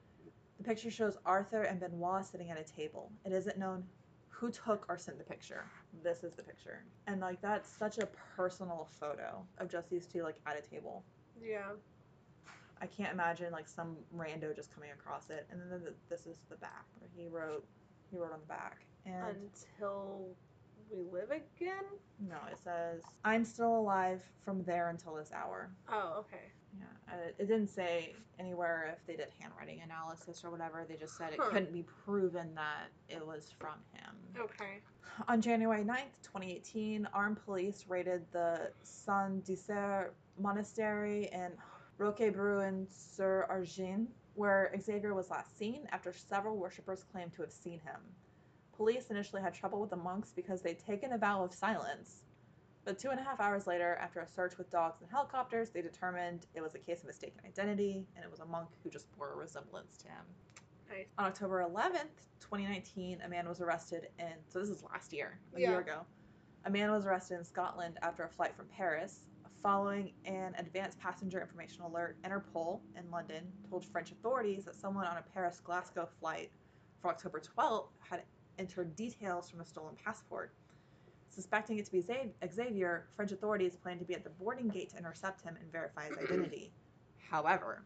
The 0.58 0.64
picture 0.64 0.92
shows 0.92 1.18
Arthur 1.26 1.64
and 1.64 1.80
Benoit 1.80 2.26
sitting 2.26 2.50
at 2.52 2.60
a 2.60 2.64
table. 2.64 3.12
It 3.26 3.32
isn't 3.32 3.58
known 3.58 3.84
who 4.30 4.52
took 4.52 4.86
or 4.90 4.98
sent 4.98 5.18
the 5.18 5.24
picture. 5.24 5.66
This 6.04 6.24
is 6.24 6.34
the 6.34 6.44
picture. 6.44 6.84
And 7.08 7.22
like 7.22 7.42
that's 7.42 7.70
such 7.70 7.98
a 7.98 8.08
personal 8.36 8.88
photo 9.00 9.44
of 9.60 9.70
just 9.70 9.90
these 9.90 10.06
two 10.06 10.24
like 10.24 10.36
at 10.46 10.58
a 10.58 10.70
table. 10.70 11.04
Yeah. 11.42 11.72
I 12.82 12.86
can't 12.88 13.12
imagine 13.14 13.52
like 13.52 13.68
some 13.68 13.96
rando 14.16 14.56
just 14.56 14.74
coming 14.74 14.92
across 14.92 15.30
it. 15.30 15.48
And 15.52 15.60
then 15.62 15.82
the, 15.84 15.94
this 16.10 16.26
is 16.28 16.38
the 16.50 16.56
back 16.58 16.86
where 17.00 17.10
he 17.16 17.28
wrote 17.28 17.66
he 18.12 18.18
wrote 18.18 18.32
on 18.34 18.40
the 18.40 18.46
back. 18.48 18.86
And 19.06 19.38
Until 19.80 20.28
we 20.92 21.02
live 21.12 21.32
again. 21.32 21.84
no, 22.20 22.38
it 22.52 22.58
says 22.64 23.02
I'm 23.26 23.44
still 23.44 23.78
alive 23.78 24.22
from 24.46 24.64
there 24.64 24.90
until 24.90 25.16
this 25.16 25.32
hour. 25.34 25.70
Oh, 25.92 26.16
okay. 26.20 26.44
Yeah, 26.80 27.14
uh, 27.14 27.18
it 27.40 27.48
didn't 27.48 27.70
say 27.70 28.14
anywhere 28.40 28.96
if 28.98 29.06
they 29.08 29.16
did 29.16 29.30
handwriting 29.40 29.82
analysis 29.84 30.44
or 30.44 30.52
whatever. 30.52 30.86
They 30.88 30.96
just 30.96 31.18
said 31.18 31.34
it 31.34 31.40
Huh. 31.42 31.50
couldn't 31.50 31.74
be 31.74 31.84
proven 32.06 32.54
that 32.56 32.88
it 33.10 33.26
was 33.26 33.54
from 33.58 33.76
him. 33.94 34.14
Okay. 34.38 34.80
On 35.28 35.42
January 35.42 35.84
9th, 35.84 36.14
2018, 36.24 37.08
armed 37.14 37.38
police 37.44 37.86
raided 37.90 38.24
the 38.32 38.70
Saint 38.84 39.44
Dizier 39.46 40.12
Monastery 40.40 41.30
in 41.34 41.52
Roquebrune-sur-Argens, 41.98 44.08
where 44.36 44.72
Xavier 44.80 45.14
was 45.14 45.30
last 45.30 45.58
seen 45.58 45.88
after 45.92 46.14
several 46.14 46.58
worshippers 46.58 47.04
claimed 47.12 47.34
to 47.34 47.42
have 47.42 47.52
seen 47.52 47.80
him. 47.80 48.00
Police 48.76 49.08
initially 49.10 49.42
had 49.42 49.54
trouble 49.54 49.82
with 49.82 49.90
the 49.90 49.96
monks 49.96 50.32
because 50.36 50.62
they'd 50.62 50.80
taken 50.80 51.14
a 51.14 51.18
vow 51.18 51.44
of 51.44 51.54
silence. 51.54 52.24
But 52.86 53.00
two 53.00 53.10
and 53.10 53.20
a 53.20 53.24
half 53.24 53.40
hours 53.40 53.68
later, 53.68 53.98
after 54.00 54.20
a 54.22 54.28
search 54.28 54.58
with 54.58 54.70
dogs 54.70 55.02
and 55.02 55.10
helicopters, 55.10 55.72
they 55.72 55.82
determined 55.82 56.46
it 56.54 56.62
was 56.62 56.76
a 56.76 56.80
case 56.80 57.02
of 57.02 57.08
mistaken 57.08 57.40
identity 57.46 58.06
and 58.16 58.24
it 58.24 58.32
was 58.32 58.40
a 58.40 58.46
monk 58.46 58.70
who 58.84 58.90
just 58.90 59.12
bore 59.18 59.34
a 59.34 59.36
resemblance 59.36 59.98
to 59.98 60.08
him. 60.08 60.24
Nice. 60.90 61.08
On 61.18 61.26
October 61.26 61.68
11th, 61.70 62.30
2019, 62.40 63.20
a 63.26 63.28
man 63.28 63.48
was 63.50 63.60
arrested 63.60 64.08
in, 64.20 64.32
so 64.48 64.60
this 64.60 64.70
is 64.70 64.84
last 64.84 65.12
year, 65.12 65.38
a 65.56 65.60
Yeah. 65.60 65.72
year 65.72 65.80
ago. 65.80 66.06
A 66.66 66.70
man 66.70 66.92
was 66.92 67.06
arrested 67.06 67.40
in 67.40 67.44
Scotland 67.44 67.98
after 68.02 68.24
a 68.24 68.30
flight 68.30 68.56
from 68.56 68.68
Paris. 68.68 69.26
Following 69.64 70.12
an 70.26 70.54
advanced 70.58 71.00
passenger 71.00 71.42
information 71.42 71.84
alert, 71.84 72.18
Interpol 72.24 72.82
in 72.96 73.10
London 73.12 73.52
told 73.70 73.86
French 73.86 74.12
authorities 74.12 74.66
that 74.66 74.76
someone 74.76 75.06
on 75.06 75.18
a 75.18 75.24
Paris 75.34 75.60
Glasgow 75.64 76.08
flight 76.20 76.52
for 77.02 77.10
October 77.10 77.42
12th 77.42 77.90
had 78.00 78.24
entered 78.60 78.96
details 78.96 79.50
from 79.50 79.62
a 79.62 79.66
stolen 79.66 79.96
passport. 80.04 80.54
Suspecting 81.30 81.78
it 81.80 81.86
to 81.86 81.92
be 81.92 82.02
Xavier, 82.02 83.08
French 83.16 83.32
authorities 83.32 83.76
planned 83.76 84.00
to 84.00 84.06
be 84.06 84.14
at 84.14 84.24
the 84.24 84.30
boarding 84.30 84.70
gate 84.70 84.90
to 84.92 84.98
intercept 84.98 85.42
him 85.42 85.56
and 85.60 85.72
verify 85.72 86.08
his 86.08 86.18
identity. 86.24 86.72
However, 87.30 87.84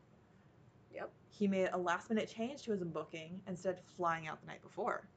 Yep. 0.94 1.10
he 1.30 1.48
made 1.48 1.70
a 1.72 1.78
last 1.78 2.10
minute 2.10 2.30
change 2.30 2.64
to 2.64 2.72
his 2.72 2.84
booking 2.84 3.42
instead 3.48 3.78
of 3.78 3.84
flying 3.86 4.28
out 4.28 4.42
the 4.42 4.48
night 4.48 4.62
before. 4.62 5.08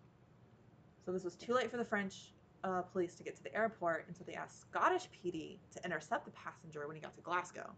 So 1.04 1.12
this 1.12 1.24
was 1.24 1.34
too 1.34 1.52
late 1.52 1.70
for 1.70 1.76
the 1.76 1.84
French 1.84 2.32
uh, 2.64 2.82
police 2.82 3.14
to 3.16 3.22
get 3.22 3.36
to 3.36 3.42
the 3.42 3.54
airport, 3.54 4.06
and 4.08 4.16
so 4.16 4.24
they 4.26 4.34
asked 4.34 4.62
Scottish 4.62 5.08
PD 5.14 5.58
to 5.76 5.84
intercept 5.84 6.24
the 6.24 6.30
passenger 6.32 6.86
when 6.88 6.96
he 6.96 7.00
got 7.02 7.14
to 7.14 7.20
Glasgow. 7.22 7.70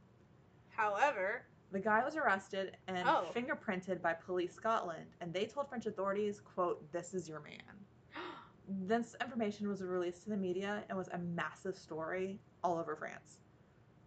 However, 0.71 1.43
The 1.73 1.81
guy 1.81 2.05
was 2.05 2.15
arrested 2.17 2.77
and 2.87 3.07
Oh. 3.09 3.27
fingerprinted 3.35 4.01
by 4.01 4.15
Police 4.15 4.55
Scotland, 4.55 5.07
and 5.21 5.35
they 5.35 5.47
told 5.47 5.69
French 5.69 5.87
authorities, 5.87 6.41
"quote 6.41 6.91
This 6.93 7.13
is 7.13 7.29
your 7.29 7.41
man." 7.41 7.85
This 8.69 9.17
information 9.21 9.69
was 9.69 9.83
released 9.83 10.23
to 10.25 10.31
the 10.31 10.37
media 10.37 10.85
and 10.89 10.97
was 10.97 11.09
a 11.09 11.19
massive 11.19 11.77
story 11.77 12.39
all 12.63 12.79
over 12.79 12.95
France. 12.97 13.41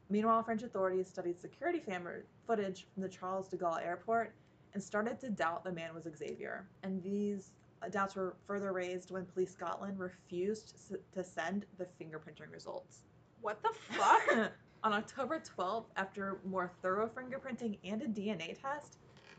Meanwhile, 0.10 0.44
French 0.44 0.64
authorities 0.64 1.10
studied 1.10 1.40
security 1.40 1.80
fam- 1.82 2.24
footage 2.48 2.88
from 2.94 3.04
the 3.04 3.10
Charles 3.10 3.50
de 3.50 3.58
Gaulle 3.58 3.82
airport 3.84 4.34
and 4.74 4.82
started 4.82 5.20
to 5.20 5.30
doubt 5.30 5.64
the 5.66 5.72
man 5.74 5.94
was 5.94 6.08
Xavier. 6.16 6.68
And 6.84 7.04
these 7.04 7.52
doubts 7.92 8.16
were 8.16 8.36
further 8.46 8.72
raised 8.74 9.12
when 9.12 9.26
Police 9.26 9.52
Scotland 9.52 10.00
refused 10.00 10.76
to 11.14 11.24
send 11.24 11.66
the 11.78 11.86
fingerprinting 11.86 12.52
results. 12.52 13.04
what 13.42 13.62
the 13.64 13.70
fuck? 13.94 14.52
On 14.84 14.94
October 14.94 15.42
12th, 15.58 15.86
after 15.98 16.40
more 16.46 16.72
thorough 16.82 17.10
fingerprinting 17.10 17.78
and 17.84 18.02
a 18.02 18.08
DNA 18.08 18.60
test, 18.60 18.98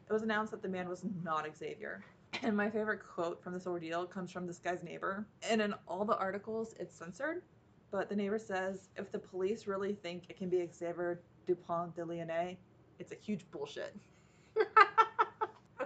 it 0.08 0.12
was 0.12 0.22
announced 0.22 0.50
that 0.50 0.62
the 0.62 0.68
man 0.68 0.88
was 0.88 1.02
not 1.24 1.46
Xavier. 1.56 2.04
And 2.42 2.56
my 2.56 2.68
favorite 2.68 3.00
quote 3.06 3.42
from 3.42 3.54
this 3.54 3.66
ordeal 3.66 4.06
comes 4.06 4.30
from 4.30 4.46
this 4.46 4.58
guy's 4.58 4.82
neighbor. 4.82 5.26
And 5.48 5.60
in 5.62 5.74
all 5.88 6.04
the 6.04 6.16
articles, 6.16 6.74
it's 6.78 6.94
censored, 6.94 7.42
but 7.90 8.08
the 8.08 8.16
neighbor 8.16 8.38
says 8.38 8.88
if 8.96 9.10
the 9.10 9.18
police 9.18 9.66
really 9.66 9.94
think 9.94 10.24
it 10.28 10.36
can 10.36 10.48
be 10.48 10.68
Xavier 10.72 11.20
Dupont 11.46 11.94
de 11.94 12.02
Ligonnès, 12.02 12.56
it's 12.98 13.12
a 13.12 13.16
huge 13.16 13.44
bullshit. 13.50 13.94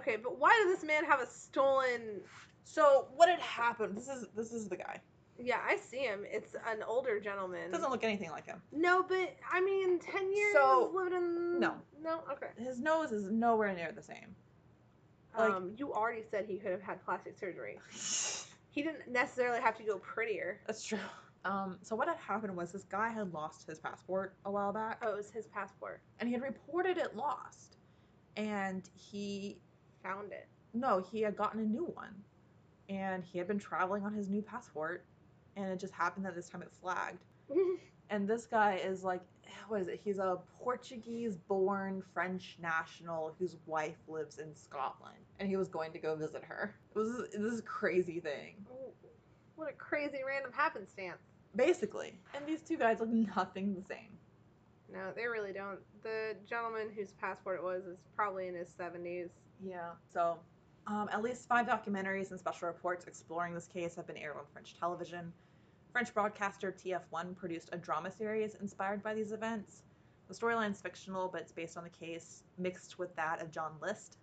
okay, 0.07 0.17
but 0.21 0.39
why 0.39 0.51
does 0.63 0.75
this 0.75 0.85
man 0.87 1.05
have 1.05 1.19
a 1.21 1.27
stolen? 1.27 2.21
So 2.63 3.07
what 3.15 3.29
had 3.29 3.39
happened? 3.39 3.95
This 3.97 4.07
is 4.07 4.25
this 4.35 4.51
is 4.53 4.67
the 4.69 4.77
guy. 4.77 4.99
Yeah, 5.37 5.59
I 5.67 5.75
see 5.77 5.97
him. 5.99 6.21
It's 6.25 6.53
an 6.53 6.81
older 6.87 7.19
gentleman. 7.19 7.69
Doesn't 7.71 7.91
look 7.91 8.03
anything 8.05 8.31
like 8.31 8.45
him. 8.45 8.61
No, 8.71 9.03
but 9.03 9.35
I 9.51 9.59
mean, 9.61 9.99
ten 9.99 10.33
years 10.33 10.53
So- 10.53 10.91
living 10.93 11.13
in. 11.13 11.59
No. 11.59 11.73
No. 12.01 12.21
Okay. 12.31 12.47
His 12.57 12.79
nose 12.79 13.11
is 13.11 13.29
nowhere 13.29 13.73
near 13.73 13.91
the 13.91 14.01
same. 14.01 14.35
Like- 15.37 15.51
um, 15.51 15.73
you 15.77 15.93
already 15.93 16.23
said 16.31 16.45
he 16.45 16.57
could 16.57 16.71
have 16.71 16.81
had 16.81 17.03
plastic 17.05 17.37
surgery. 17.37 17.79
He 18.69 18.81
didn't 18.81 19.07
necessarily 19.09 19.61
have 19.61 19.77
to 19.77 19.83
go 19.83 19.99
prettier. 19.99 20.59
That's 20.67 20.83
true. 20.83 20.99
Um, 21.45 21.77
so 21.81 21.95
what 21.95 22.09
had 22.09 22.17
happened 22.17 22.57
was 22.57 22.73
this 22.73 22.83
guy 22.83 23.07
had 23.07 23.31
lost 23.33 23.65
his 23.69 23.79
passport 23.79 24.35
a 24.43 24.51
while 24.51 24.73
back, 24.73 25.01
Oh, 25.01 25.13
it 25.13 25.15
was 25.15 25.31
his 25.31 25.47
passport. 25.47 26.01
and 26.19 26.27
he 26.27 26.33
had 26.33 26.41
reported 26.41 26.97
it 26.97 27.15
lost, 27.15 27.77
and 28.35 28.83
he 28.93 29.59
Found 30.05 30.31
it. 30.31 30.47
no, 30.73 31.03
he 31.11 31.21
had 31.21 31.35
gotten 31.35 31.59
a 31.59 31.65
new 31.65 31.85
one, 31.85 32.13
and 32.89 33.23
he 33.23 33.37
had 33.37 33.47
been 33.47 33.59
traveling 33.59 34.03
on 34.05 34.13
his 34.13 34.29
new 34.29 34.41
passport, 34.41 35.03
and 35.55 35.65
it 35.71 35.79
just 35.79 35.93
happened 35.93 36.25
that 36.25 36.35
this 36.35 36.47
time 36.49 36.61
it 36.61 36.71
flagged. 36.81 37.23
And 38.11 38.27
this 38.27 38.45
guy 38.45 38.75
is 38.75 39.03
like, 39.03 39.21
what 39.67 39.81
is 39.81 39.87
it? 39.87 39.99
He's 40.03 40.19
a 40.19 40.37
Portuguese-born 40.61 42.03
French 42.13 42.55
national 42.61 43.33
whose 43.39 43.55
wife 43.65 43.97
lives 44.07 44.37
in 44.37 44.55
Scotland, 44.55 45.17
and 45.39 45.49
he 45.49 45.57
was 45.57 45.67
going 45.67 45.91
to 45.91 45.97
go 45.97 46.15
visit 46.15 46.43
her. 46.43 46.75
It 46.95 46.99
was 46.99 47.27
this 47.33 47.61
crazy 47.61 48.19
thing. 48.19 48.63
what 49.55 49.69
a 49.69 49.73
crazy 49.73 50.19
random 50.23 50.51
happenstance. 50.53 51.17
Basically. 51.55 52.13
And 52.35 52.45
these 52.45 52.61
two 52.61 52.77
guys 52.77 52.99
look 52.99 53.09
nothing 53.09 53.73
the 53.73 53.81
same. 53.81 54.11
No, 54.93 55.11
they 55.15 55.25
really 55.25 55.51
don't. 55.51 55.79
The 56.03 56.35
gentleman 56.47 56.89
whose 56.95 57.11
passport 57.13 57.57
it 57.57 57.63
was 57.63 57.85
is 57.85 57.97
probably 58.15 58.47
in 58.47 58.53
his 58.53 58.69
70s. 58.79 59.29
Yeah. 59.63 59.91
So, 60.11 60.37
um, 60.87 61.09
at 61.11 61.23
least 61.23 61.47
five 61.47 61.65
documentaries 61.65 62.31
and 62.31 62.39
special 62.39 62.67
reports 62.67 63.05
exploring 63.05 63.53
this 63.53 63.67
case 63.67 63.95
have 63.95 64.07
been 64.07 64.17
aired 64.17 64.37
on 64.37 64.43
French 64.53 64.77
television. 64.79 65.33
French 65.91 66.13
broadcaster 66.13 66.71
TF1 66.71 67.35
produced 67.35 67.69
a 67.71 67.77
drama 67.77 68.11
series 68.11 68.55
inspired 68.55 69.01
by 69.01 69.13
these 69.13 69.31
events. 69.31 69.83
The 70.27 70.33
storyline's 70.33 70.81
fictional, 70.81 71.27
but 71.27 71.41
it's 71.41 71.51
based 71.51 71.77
on 71.77 71.83
the 71.83 71.89
case 71.89 72.43
mixed 72.57 72.99
with 72.99 73.15
that 73.15 73.41
of 73.41 73.51
John 73.51 73.73
List. 73.81 74.17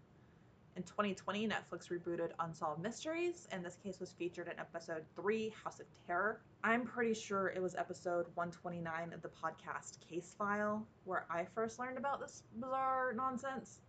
In 0.74 0.82
2020, 0.84 1.48
Netflix 1.48 1.90
rebooted 1.90 2.30
Unsolved 2.40 2.82
Mysteries, 2.82 3.46
and 3.52 3.64
this 3.64 3.76
case 3.76 4.00
was 4.00 4.12
featured 4.12 4.48
in 4.48 4.58
episode 4.58 5.04
3, 5.14 5.52
House 5.62 5.80
of 5.80 5.86
Terror. 6.06 6.40
I'm 6.64 6.86
pretty 6.86 7.12
sure 7.12 7.48
it 7.48 7.60
was 7.60 7.74
episode 7.74 8.26
129 8.34 9.12
of 9.12 9.20
the 9.20 9.28
podcast 9.28 10.00
Case 10.00 10.34
File 10.38 10.86
where 11.04 11.26
I 11.30 11.44
first 11.44 11.78
learned 11.78 11.98
about 11.98 12.20
this 12.20 12.42
bizarre 12.58 13.12
nonsense, 13.12 13.82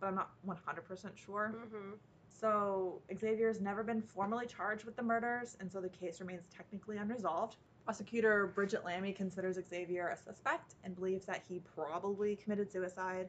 but 0.00 0.08
I'm 0.08 0.14
not 0.14 0.30
100% 0.46 1.16
sure. 1.16 1.54
Mm-hmm. 1.56 1.92
So, 2.28 3.02
Xavier's 3.18 3.60
never 3.60 3.82
been 3.82 4.00
formally 4.00 4.46
charged 4.46 4.84
with 4.84 4.96
the 4.96 5.02
murders, 5.02 5.56
and 5.60 5.70
so 5.70 5.80
the 5.80 5.88
case 5.88 6.20
remains 6.20 6.44
technically 6.54 6.96
unresolved. 6.96 7.56
Prosecutor 7.84 8.46
Brigitte 8.54 8.84
Lamy 8.84 9.12
considers 9.12 9.58
Xavier 9.68 10.08
a 10.08 10.16
suspect 10.16 10.76
and 10.84 10.94
believes 10.94 11.26
that 11.26 11.42
he 11.48 11.60
probably 11.74 12.36
committed 12.36 12.70
suicide. 12.70 13.28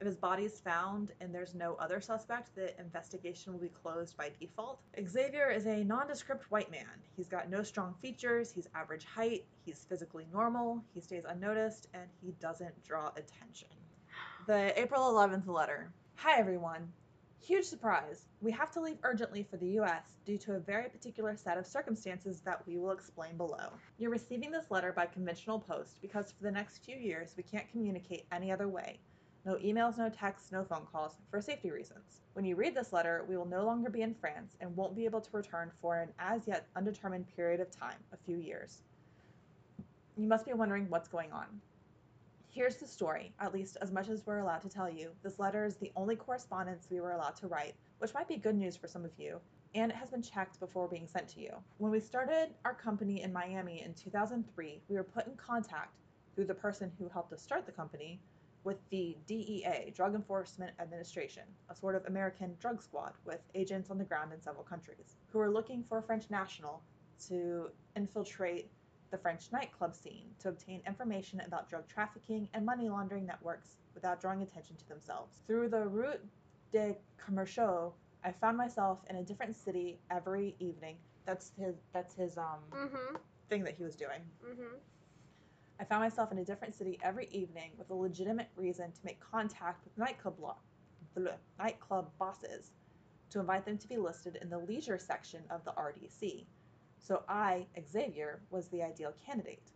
If 0.00 0.06
his 0.06 0.16
body 0.16 0.44
is 0.44 0.60
found 0.60 1.12
and 1.20 1.34
there's 1.34 1.54
no 1.54 1.74
other 1.76 2.00
suspect, 2.00 2.54
the 2.54 2.78
investigation 2.80 3.52
will 3.52 3.60
be 3.60 3.68
closed 3.68 4.16
by 4.16 4.30
default. 4.38 4.80
Xavier 5.08 5.50
is 5.50 5.66
a 5.66 5.84
nondescript 5.84 6.50
white 6.50 6.70
man. 6.70 7.00
He's 7.16 7.28
got 7.28 7.48
no 7.48 7.62
strong 7.62 7.94
features, 8.02 8.50
he's 8.50 8.68
average 8.74 9.04
height, 9.04 9.44
he's 9.64 9.86
physically 9.88 10.26
normal, 10.32 10.82
he 10.92 11.00
stays 11.00 11.24
unnoticed, 11.26 11.88
and 11.94 12.08
he 12.22 12.32
doesn't 12.40 12.84
draw 12.84 13.10
attention. 13.16 13.68
The 14.46 14.78
April 14.78 15.02
11th 15.12 15.46
letter. 15.46 15.90
Hi 16.16 16.38
everyone. 16.38 16.90
Huge 17.40 17.66
surprise! 17.66 18.24
We 18.40 18.50
have 18.52 18.70
to 18.70 18.80
leave 18.80 18.96
urgently 19.02 19.42
for 19.42 19.58
the 19.58 19.78
US 19.80 20.14
due 20.24 20.38
to 20.38 20.54
a 20.54 20.58
very 20.58 20.88
particular 20.88 21.36
set 21.36 21.58
of 21.58 21.66
circumstances 21.66 22.40
that 22.40 22.66
we 22.66 22.78
will 22.78 22.92
explain 22.92 23.36
below. 23.36 23.68
You're 23.98 24.10
receiving 24.10 24.50
this 24.50 24.70
letter 24.70 24.90
by 24.90 25.04
conventional 25.04 25.58
post 25.58 26.00
because 26.00 26.32
for 26.32 26.44
the 26.44 26.50
next 26.50 26.78
few 26.78 26.96
years 26.96 27.34
we 27.36 27.42
can't 27.42 27.70
communicate 27.70 28.24
any 28.32 28.50
other 28.50 28.68
way. 28.68 29.00
No 29.44 29.56
emails, 29.56 29.98
no 29.98 30.08
texts, 30.08 30.50
no 30.50 30.64
phone 30.64 30.86
calls, 30.90 31.16
for 31.30 31.42
safety 31.42 31.70
reasons. 31.70 32.22
When 32.32 32.46
you 32.46 32.56
read 32.56 32.74
this 32.74 32.94
letter, 32.94 33.26
we 33.28 33.36
will 33.36 33.44
no 33.44 33.66
longer 33.66 33.90
be 33.90 34.00
in 34.00 34.14
France 34.14 34.56
and 34.60 34.74
won't 34.74 34.96
be 34.96 35.04
able 35.04 35.20
to 35.20 35.36
return 35.36 35.70
for 35.82 36.00
an 36.00 36.08
as 36.18 36.46
yet 36.46 36.68
undetermined 36.74 37.26
period 37.36 37.60
of 37.60 37.70
time, 37.70 37.98
a 38.12 38.16
few 38.16 38.38
years. 38.38 38.82
You 40.16 40.26
must 40.26 40.46
be 40.46 40.54
wondering 40.54 40.88
what's 40.88 41.08
going 41.08 41.32
on. 41.32 41.60
Here's 42.54 42.76
the 42.76 42.86
story, 42.86 43.34
at 43.40 43.52
least 43.52 43.78
as 43.82 43.90
much 43.90 44.08
as 44.08 44.24
we're 44.24 44.38
allowed 44.38 44.60
to 44.60 44.68
tell 44.68 44.88
you. 44.88 45.10
This 45.24 45.40
letter 45.40 45.64
is 45.64 45.74
the 45.74 45.90
only 45.96 46.14
correspondence 46.14 46.86
we 46.88 47.00
were 47.00 47.10
allowed 47.10 47.34
to 47.38 47.48
write, 47.48 47.74
which 47.98 48.14
might 48.14 48.28
be 48.28 48.36
good 48.36 48.54
news 48.54 48.76
for 48.76 48.86
some 48.86 49.04
of 49.04 49.10
you, 49.18 49.40
and 49.74 49.90
it 49.90 49.96
has 49.96 50.08
been 50.08 50.22
checked 50.22 50.60
before 50.60 50.86
being 50.86 51.08
sent 51.08 51.26
to 51.30 51.40
you. 51.40 51.50
When 51.78 51.90
we 51.90 51.98
started 51.98 52.50
our 52.64 52.72
company 52.72 53.22
in 53.22 53.32
Miami 53.32 53.82
in 53.82 53.92
2003, 53.94 54.82
we 54.88 54.94
were 54.94 55.02
put 55.02 55.26
in 55.26 55.34
contact 55.34 55.98
through 56.36 56.44
the 56.44 56.54
person 56.54 56.92
who 56.96 57.08
helped 57.08 57.32
us 57.32 57.42
start 57.42 57.66
the 57.66 57.72
company 57.72 58.20
with 58.62 58.78
the 58.90 59.16
DEA, 59.26 59.92
Drug 59.92 60.14
Enforcement 60.14 60.74
Administration, 60.78 61.42
a 61.70 61.74
sort 61.74 61.96
of 61.96 62.06
American 62.06 62.54
drug 62.60 62.80
squad 62.80 63.14
with 63.24 63.40
agents 63.56 63.90
on 63.90 63.98
the 63.98 64.04
ground 64.04 64.32
in 64.32 64.40
several 64.40 64.62
countries, 64.62 65.16
who 65.30 65.40
were 65.40 65.50
looking 65.50 65.82
for 65.82 65.98
a 65.98 66.02
French 66.04 66.30
national 66.30 66.84
to 67.26 67.72
infiltrate 67.96 68.70
the 69.14 69.18
French 69.18 69.52
nightclub 69.52 69.94
scene 69.94 70.26
to 70.40 70.48
obtain 70.48 70.82
information 70.88 71.40
about 71.46 71.70
drug 71.70 71.86
trafficking 71.86 72.48
and 72.52 72.66
money 72.66 72.88
laundering 72.88 73.24
networks 73.24 73.76
without 73.94 74.20
drawing 74.20 74.42
attention 74.42 74.74
to 74.74 74.88
themselves. 74.88 75.36
Through 75.46 75.68
the 75.68 75.86
Route 75.86 76.20
des 76.72 76.96
Commerciaux, 77.16 77.92
I 78.24 78.32
found 78.32 78.56
myself 78.56 79.04
in 79.08 79.14
a 79.16 79.22
different 79.22 79.54
city 79.54 80.00
every 80.10 80.56
evening. 80.58 80.96
That's 81.26 81.52
his. 81.56 81.76
That's 81.92 82.12
his 82.16 82.36
um 82.36 82.58
Mhm. 82.72 83.20
thing 83.48 83.62
that 83.62 83.74
he 83.74 83.84
was 83.84 83.94
doing. 83.94 84.20
Mhm. 84.42 84.80
I 85.78 85.84
found 85.84 86.02
myself 86.02 86.32
in 86.32 86.38
a 86.38 86.44
different 86.44 86.74
city 86.74 86.98
every 87.00 87.26
evening 87.28 87.70
with 87.78 87.90
a 87.90 87.94
legitimate 87.94 88.48
reason 88.56 88.90
to 88.90 89.04
make 89.04 89.20
contact 89.20 89.84
with 89.84 89.96
nightclub 89.96 90.40
lo- 90.40 90.56
bleh, 91.14 91.38
nightclub 91.56 92.10
bosses 92.18 92.72
to 93.30 93.38
invite 93.38 93.64
them 93.64 93.78
to 93.78 93.86
be 93.88 93.96
listed 93.96 94.34
in 94.42 94.50
the 94.50 94.58
leisure 94.58 94.98
section 94.98 95.44
of 95.50 95.62
the 95.64 95.72
RDC. 95.76 96.48
So 97.04 97.22
I, 97.28 97.66
Xavier, 97.86 98.40
was 98.48 98.68
the 98.68 98.82
ideal 98.82 99.12
candidate. 99.26 99.72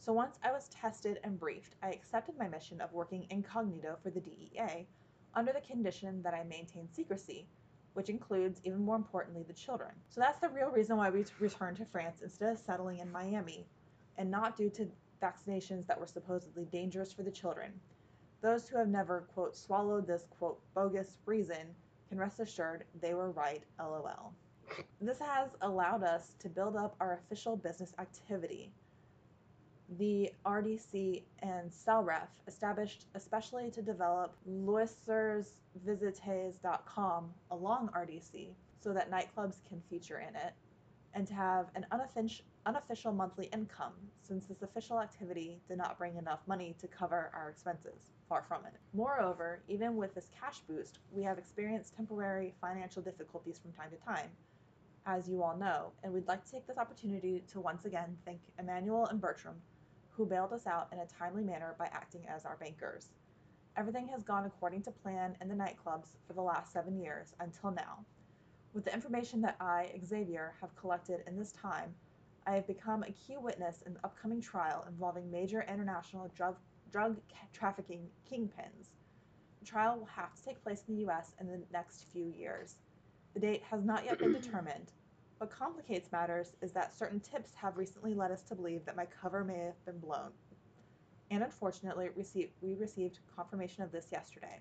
So 0.00 0.12
once 0.12 0.40
I 0.42 0.50
was 0.50 0.68
tested 0.70 1.20
and 1.22 1.38
briefed, 1.38 1.76
I 1.84 1.90
accepted 1.90 2.36
my 2.36 2.48
mission 2.48 2.80
of 2.80 2.92
working 2.92 3.28
incognito 3.30 3.96
for 4.02 4.10
the 4.10 4.18
DEA 4.18 4.88
under 5.34 5.52
the 5.52 5.60
condition 5.60 6.20
that 6.24 6.34
I 6.34 6.42
maintain 6.42 6.88
secrecy, 6.90 7.46
which 7.92 8.08
includes, 8.08 8.60
even 8.64 8.80
more 8.80 8.96
importantly, 8.96 9.44
the 9.46 9.52
children. 9.52 9.92
So 10.08 10.20
that's 10.20 10.40
the 10.40 10.48
real 10.48 10.68
reason 10.68 10.96
why 10.96 11.10
we 11.10 11.24
returned 11.38 11.76
to 11.76 11.84
France 11.84 12.22
instead 12.22 12.50
of 12.50 12.58
settling 12.58 12.98
in 12.98 13.12
Miami, 13.12 13.68
and 14.16 14.28
not 14.28 14.56
due 14.56 14.70
to 14.70 14.88
vaccinations 15.22 15.86
that 15.86 16.00
were 16.00 16.08
supposedly 16.08 16.64
dangerous 16.64 17.12
for 17.12 17.22
the 17.22 17.30
children. 17.30 17.70
Those 18.40 18.68
who 18.68 18.78
have 18.78 18.88
never, 18.88 19.28
quote, 19.32 19.56
swallowed 19.56 20.08
this, 20.08 20.26
quote, 20.36 20.60
bogus 20.74 21.18
reason 21.24 21.76
can 22.08 22.18
rest 22.18 22.40
assured 22.40 22.82
they 23.00 23.14
were 23.14 23.30
right, 23.30 23.62
lol. 23.78 24.34
This 25.00 25.20
has 25.20 25.50
allowed 25.62 26.02
us 26.02 26.34
to 26.40 26.48
build 26.48 26.74
up 26.76 26.96
our 27.00 27.14
official 27.14 27.56
business 27.56 27.94
activity. 27.98 28.72
The 29.98 30.30
RDC 30.44 31.22
and 31.40 31.70
CellRef, 31.70 32.28
established 32.46 33.06
especially 33.14 33.70
to 33.70 33.80
develop 33.80 34.36
loisersvisites.com 34.48 37.30
along 37.50 37.88
RDC 37.96 38.48
so 38.80 38.92
that 38.92 39.10
nightclubs 39.10 39.64
can 39.68 39.80
feature 39.88 40.18
in 40.18 40.36
it, 40.36 40.52
and 41.14 41.26
to 41.26 41.34
have 41.34 41.70
an 41.74 41.86
unoffic- 41.90 42.42
unofficial 42.66 43.12
monthly 43.12 43.46
income 43.46 43.94
since 44.20 44.44
this 44.44 44.60
official 44.62 45.00
activity 45.00 45.58
did 45.68 45.78
not 45.78 45.96
bring 45.96 46.16
enough 46.16 46.40
money 46.46 46.76
to 46.78 46.86
cover 46.86 47.30
our 47.34 47.48
expenses. 47.48 48.12
Far 48.28 48.42
from 48.42 48.66
it. 48.66 48.74
Moreover, 48.92 49.62
even 49.68 49.96
with 49.96 50.14
this 50.14 50.28
cash 50.38 50.60
boost, 50.68 50.98
we 51.10 51.22
have 51.22 51.38
experienced 51.38 51.96
temporary 51.96 52.52
financial 52.60 53.00
difficulties 53.00 53.58
from 53.58 53.72
time 53.72 53.90
to 53.90 53.96
time, 54.04 54.28
as 55.08 55.26
you 55.26 55.42
all 55.42 55.56
know, 55.56 55.90
and 56.04 56.12
we'd 56.12 56.28
like 56.28 56.44
to 56.44 56.50
take 56.52 56.66
this 56.66 56.76
opportunity 56.76 57.42
to 57.50 57.60
once 57.60 57.86
again 57.86 58.14
thank 58.26 58.40
Emmanuel 58.58 59.06
and 59.06 59.18
Bertram, 59.18 59.54
who 60.10 60.26
bailed 60.26 60.52
us 60.52 60.66
out 60.66 60.88
in 60.92 60.98
a 60.98 61.06
timely 61.06 61.42
manner 61.42 61.74
by 61.78 61.86
acting 61.86 62.26
as 62.28 62.44
our 62.44 62.58
bankers. 62.60 63.08
Everything 63.78 64.06
has 64.08 64.22
gone 64.22 64.44
according 64.44 64.82
to 64.82 64.90
plan 64.90 65.34
in 65.40 65.48
the 65.48 65.54
nightclubs 65.54 66.18
for 66.26 66.34
the 66.34 66.42
last 66.42 66.74
seven 66.74 67.00
years 67.00 67.32
until 67.40 67.70
now. 67.70 68.04
With 68.74 68.84
the 68.84 68.92
information 68.92 69.40
that 69.40 69.56
I, 69.60 69.98
Xavier, 70.04 70.54
have 70.60 70.76
collected 70.76 71.20
in 71.26 71.38
this 71.38 71.52
time, 71.52 71.94
I 72.46 72.52
have 72.52 72.66
become 72.66 73.02
a 73.02 73.12
key 73.12 73.38
witness 73.38 73.82
in 73.86 73.94
the 73.94 74.04
upcoming 74.04 74.42
trial 74.42 74.84
involving 74.86 75.30
major 75.30 75.64
international 75.72 76.30
drug, 76.36 76.56
drug 76.92 77.16
trafficking 77.54 78.06
kingpins. 78.30 78.90
The 79.60 79.64
trial 79.64 79.98
will 79.98 80.06
have 80.06 80.34
to 80.34 80.44
take 80.44 80.62
place 80.62 80.84
in 80.86 80.96
the 80.96 81.06
US 81.08 81.34
in 81.40 81.46
the 81.46 81.62
next 81.72 82.04
few 82.12 82.26
years. 82.36 82.76
The 83.32 83.40
date 83.40 83.62
has 83.70 83.84
not 83.84 84.04
yet 84.04 84.18
been 84.18 84.32
determined. 84.40 84.92
What 85.38 85.50
complicates 85.50 86.10
matters 86.10 86.52
is 86.60 86.72
that 86.72 86.98
certain 86.98 87.20
tips 87.20 87.52
have 87.54 87.76
recently 87.76 88.12
led 88.12 88.32
us 88.32 88.42
to 88.42 88.56
believe 88.56 88.84
that 88.84 88.96
my 88.96 89.06
cover 89.06 89.44
may 89.44 89.58
have 89.58 89.84
been 89.86 89.98
blown. 89.98 90.32
And 91.30 91.42
unfortunately, 91.44 92.08
we 92.60 92.74
received 92.74 93.18
confirmation 93.36 93.84
of 93.84 93.92
this 93.92 94.08
yesterday. 94.10 94.60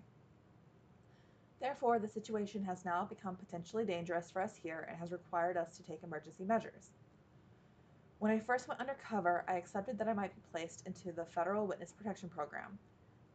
Therefore, 1.59 1.97
the 1.97 2.07
situation 2.07 2.63
has 2.63 2.86
now 2.86 3.05
become 3.05 3.36
potentially 3.36 3.86
dangerous 3.86 4.30
for 4.30 4.41
us 4.41 4.55
here 4.55 4.86
and 4.88 4.97
has 4.99 5.11
required 5.11 5.57
us 5.57 5.75
to 5.78 5.84
take 5.84 6.03
emergency 6.03 6.43
measures. 6.43 6.91
When 8.19 8.32
I 8.32 8.39
first 8.39 8.67
went 8.67 8.80
undercover, 8.80 9.43
I 9.47 9.53
accepted 9.53 9.97
that 9.97 10.07
I 10.07 10.13
might 10.13 10.36
be 10.36 10.41
placed 10.51 10.86
into 10.86 11.11
the 11.11 11.25
Federal 11.25 11.65
Witness 11.65 11.93
Protection 11.93 12.30
Program. 12.30 12.78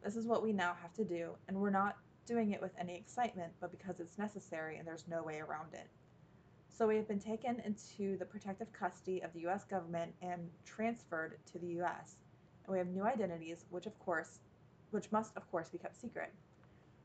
This 0.01 0.15
is 0.15 0.27
what 0.27 0.43
we 0.43 0.53
now 0.53 0.75
have 0.81 0.93
to 0.93 1.03
do, 1.03 1.31
and 1.47 1.57
we're 1.57 1.69
not 1.69 1.97
doing 2.25 2.51
it 2.51 2.61
with 2.61 2.71
any 2.79 2.95
excitement, 2.95 3.51
but 3.59 3.71
because 3.71 3.99
it's 3.99 4.17
necessary 4.17 4.77
and 4.77 4.87
there's 4.87 5.07
no 5.09 5.23
way 5.23 5.39
around 5.39 5.73
it. 5.73 5.87
So 6.75 6.87
we 6.87 6.95
have 6.95 7.07
been 7.07 7.19
taken 7.19 7.59
into 7.59 8.17
the 8.17 8.25
protective 8.25 8.73
custody 8.73 9.21
of 9.21 9.31
the 9.33 9.41
US 9.47 9.63
government 9.63 10.11
and 10.23 10.49
transferred 10.65 11.37
to 11.51 11.59
the 11.59 11.67
US. 11.81 12.15
And 12.65 12.73
we 12.73 12.79
have 12.79 12.87
new 12.87 13.03
identities, 13.03 13.65
which 13.69 13.85
of 13.85 13.97
course 13.99 14.39
which 14.89 15.11
must 15.11 15.37
of 15.37 15.49
course 15.51 15.69
be 15.69 15.77
kept 15.77 15.95
secret. 15.95 16.33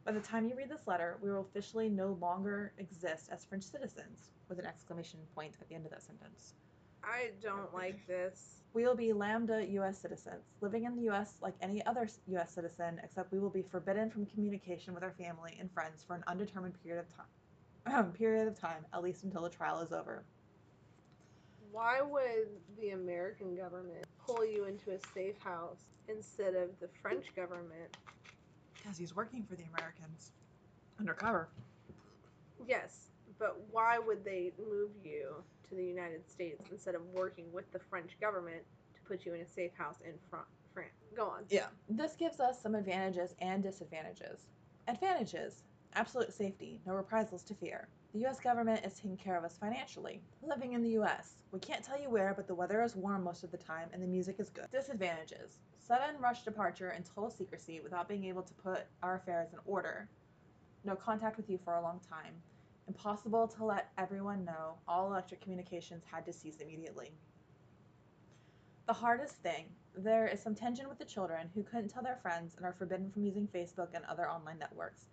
By 0.06 0.12
the 0.12 0.20
time 0.20 0.48
you 0.48 0.56
read 0.56 0.70
this 0.70 0.86
letter, 0.86 1.18
we 1.22 1.30
will 1.30 1.40
officially 1.40 1.90
no 1.90 2.16
longer 2.18 2.72
exist 2.78 3.28
as 3.30 3.44
French 3.44 3.64
citizens, 3.64 4.30
with 4.48 4.58
an 4.58 4.64
exclamation 4.64 5.20
point 5.34 5.54
at 5.60 5.68
the 5.68 5.74
end 5.74 5.84
of 5.84 5.90
that 5.90 6.02
sentence. 6.02 6.54
I 7.04 7.30
don't 7.42 7.72
like 7.74 8.06
this. 8.06 8.62
We 8.72 8.84
will 8.84 8.96
be 8.96 9.12
Lambda 9.12 9.66
US 9.72 9.98
citizens, 9.98 10.44
living 10.62 10.84
in 10.84 10.96
the 10.96 11.10
US 11.10 11.34
like 11.42 11.54
any 11.60 11.84
other 11.84 12.08
US 12.28 12.54
citizen, 12.54 13.00
except 13.04 13.32
we 13.32 13.38
will 13.38 13.50
be 13.50 13.62
forbidden 13.62 14.08
from 14.08 14.24
communication 14.24 14.94
with 14.94 15.02
our 15.02 15.12
family 15.12 15.58
and 15.60 15.70
friends 15.70 16.02
for 16.02 16.14
an 16.14 16.24
undetermined 16.26 16.82
period 16.82 17.00
of 17.00 17.14
time. 17.14 17.26
Period 18.16 18.48
of 18.48 18.58
time, 18.58 18.84
at 18.92 19.02
least 19.02 19.24
until 19.24 19.42
the 19.42 19.50
trial 19.50 19.80
is 19.80 19.92
over. 19.92 20.24
Why 21.70 22.00
would 22.00 22.48
the 22.80 22.90
American 22.90 23.54
government 23.56 24.04
pull 24.26 24.44
you 24.44 24.64
into 24.64 24.90
a 24.90 24.98
safe 25.14 25.38
house 25.40 25.78
instead 26.08 26.54
of 26.54 26.70
the 26.80 26.88
French 27.02 27.26
government? 27.36 27.96
Because 28.74 28.96
he's 28.96 29.14
working 29.14 29.42
for 29.42 29.54
the 29.54 29.64
Americans. 29.74 30.32
Undercover. 30.98 31.48
Yes, 32.66 33.10
but 33.38 33.60
why 33.70 33.98
would 33.98 34.24
they 34.24 34.52
move 34.58 34.90
you 35.04 35.34
to 35.68 35.74
the 35.74 35.84
United 35.84 36.28
States 36.28 36.64
instead 36.70 36.94
of 36.94 37.02
working 37.12 37.52
with 37.52 37.70
the 37.72 37.78
French 37.78 38.10
government 38.20 38.62
to 38.94 39.00
put 39.02 39.24
you 39.24 39.34
in 39.34 39.40
a 39.40 39.46
safe 39.46 39.72
house 39.76 39.96
in 40.04 40.14
Fran- 40.30 40.42
France? 40.74 40.90
Go 41.14 41.26
on. 41.26 41.44
Yeah. 41.50 41.66
This 41.88 42.14
gives 42.16 42.40
us 42.40 42.60
some 42.60 42.74
advantages 42.74 43.34
and 43.40 43.62
disadvantages. 43.62 44.46
Advantages 44.88 45.62
absolute 45.94 46.32
safety, 46.32 46.80
no 46.86 46.94
reprisals 46.94 47.42
to 47.44 47.54
fear. 47.54 47.88
The 48.12 48.26
US 48.26 48.40
government 48.40 48.84
is 48.84 48.94
taking 48.94 49.16
care 49.16 49.36
of 49.36 49.44
us 49.44 49.58
financially. 49.58 50.22
Living 50.42 50.72
in 50.72 50.82
the 50.82 50.98
US, 51.00 51.36
we 51.52 51.60
can't 51.60 51.84
tell 51.84 52.00
you 52.00 52.10
where, 52.10 52.34
but 52.34 52.46
the 52.46 52.54
weather 52.54 52.82
is 52.82 52.96
warm 52.96 53.22
most 53.22 53.44
of 53.44 53.50
the 53.50 53.56
time 53.56 53.88
and 53.92 54.02
the 54.02 54.06
music 54.06 54.36
is 54.38 54.50
good. 54.50 54.66
Disadvantages 54.72 55.58
sudden 55.88 56.20
rush 56.20 56.44
departure 56.44 56.90
and 56.90 57.04
total 57.04 57.30
secrecy 57.30 57.80
without 57.80 58.08
being 58.08 58.24
able 58.24 58.42
to 58.42 58.52
put 58.54 58.86
our 59.02 59.16
affairs 59.16 59.54
in 59.54 59.58
order. 59.64 60.08
No 60.84 60.94
contact 60.94 61.38
with 61.38 61.48
you 61.48 61.58
for 61.64 61.76
a 61.76 61.82
long 61.82 62.00
time. 62.08 62.34
Impossible 62.86 63.48
to 63.48 63.64
let 63.64 63.90
everyone 63.96 64.44
know 64.44 64.74
all 64.86 65.06
electric 65.06 65.40
communications 65.40 66.04
had 66.10 66.26
to 66.26 66.32
cease 66.32 66.58
immediately. 66.60 67.12
The 68.86 68.92
hardest 68.92 69.36
thing 69.36 69.66
there 69.96 70.26
is 70.26 70.40
some 70.40 70.54
tension 70.54 70.88
with 70.88 70.98
the 70.98 71.04
children 71.04 71.50
who 71.54 71.62
couldn't 71.62 71.88
tell 71.88 72.02
their 72.02 72.18
friends 72.22 72.54
and 72.56 72.64
are 72.64 72.72
forbidden 72.72 73.10
from 73.10 73.24
using 73.24 73.48
Facebook 73.48 73.88
and 73.94 74.04
other 74.04 74.30
online 74.30 74.58
networks. 74.58 75.08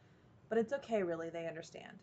But 0.49 0.57
it's 0.57 0.73
okay, 0.73 1.03
really, 1.03 1.29
they 1.29 1.47
understand. 1.47 1.99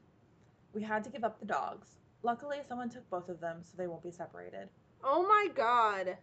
We 0.72 0.82
had 0.82 1.04
to 1.04 1.10
give 1.10 1.24
up 1.24 1.38
the 1.38 1.46
dogs. 1.46 1.88
Luckily, 2.22 2.58
someone 2.68 2.88
took 2.88 3.08
both 3.10 3.28
of 3.28 3.40
them, 3.40 3.58
so 3.62 3.72
they 3.76 3.86
won't 3.86 4.02
be 4.02 4.10
separated. 4.10 4.68
Oh 5.04 5.22
my 5.26 5.48
god. 5.54 6.16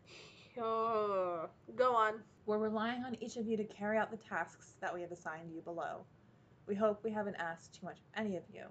Oh. 0.58 1.50
Go 1.76 1.96
on. 1.96 2.16
We're 2.46 2.58
relying 2.58 3.04
on 3.04 3.16
each 3.22 3.38
of 3.38 3.48
you 3.48 3.58
to 3.58 3.64
carry 3.64 3.98
out 3.98 4.12
the 4.12 4.18
tasks 4.18 4.74
that 4.82 4.94
we 4.94 5.02
have 5.02 5.12
assigned 5.12 5.52
you 5.54 5.62
below. 5.62 6.06
We 6.68 6.76
hope 6.76 7.04
we 7.04 7.12
haven't 7.12 7.36
asked 7.36 7.76
too 7.76 7.86
much 7.86 7.98
of 8.00 8.06
any 8.16 8.38
of 8.38 8.44
you. 8.54 8.64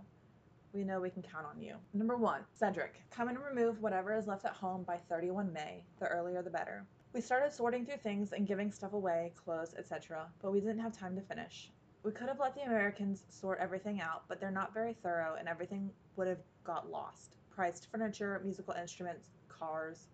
We 0.72 0.84
know 0.84 1.00
we 1.00 1.10
can 1.10 1.22
count 1.22 1.46
on 1.46 1.60
you. 1.60 1.76
Number 1.94 2.16
one, 2.16 2.42
Cedric. 2.52 2.94
Come 3.10 3.28
and 3.28 3.38
remove 3.38 3.80
whatever 3.80 4.14
is 4.16 4.26
left 4.26 4.44
at 4.44 4.52
home 4.52 4.82
by 4.82 4.98
31 5.08 5.52
May. 5.52 5.84
The 5.98 6.06
earlier 6.06 6.42
the 6.42 6.50
better. 6.50 6.84
We 7.12 7.20
started 7.20 7.52
sorting 7.52 7.86
through 7.86 7.96
things 7.98 8.32
and 8.32 8.46
giving 8.46 8.70
stuff 8.70 8.92
away, 8.92 9.32
clothes, 9.34 9.74
etc., 9.78 10.26
but 10.42 10.52
we 10.52 10.60
didn't 10.60 10.80
have 10.80 10.92
time 10.92 11.16
to 11.16 11.22
finish. 11.22 11.70
We 12.02 12.12
could 12.12 12.28
have 12.28 12.38
let 12.40 12.54
the 12.54 12.62
Americans 12.62 13.24
sort 13.28 13.58
everything 13.60 14.00
out, 14.00 14.22
but 14.28 14.40
they're 14.40 14.50
not 14.50 14.72
very 14.72 14.94
thorough 15.02 15.36
and 15.38 15.48
everything 15.48 15.90
would 16.16 16.28
have 16.28 16.38
got 16.64 16.90
lost. 16.90 17.34
Priced 17.50 17.90
furniture, 17.90 18.40
musical 18.44 18.74
instruments, 18.74 19.28
cars. 19.48 20.06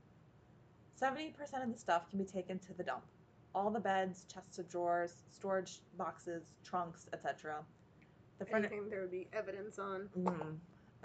70% 1.00 1.34
of 1.62 1.72
the 1.72 1.78
stuff 1.78 2.08
can 2.08 2.18
be 2.18 2.24
taken 2.24 2.58
to 2.60 2.72
the 2.74 2.82
dump. 2.82 3.04
All 3.54 3.70
the 3.70 3.80
beds, 3.80 4.24
chests 4.32 4.58
of 4.58 4.68
drawers, 4.68 5.22
storage 5.30 5.80
boxes, 5.98 6.54
trunks, 6.64 7.06
etc. 7.12 7.64
The 8.38 8.46
furni- 8.46 8.56
Anything 8.66 8.88
there 8.88 9.02
would 9.02 9.10
be 9.10 9.28
evidence 9.32 9.78
on. 9.78 10.08
Mm. 10.18 10.56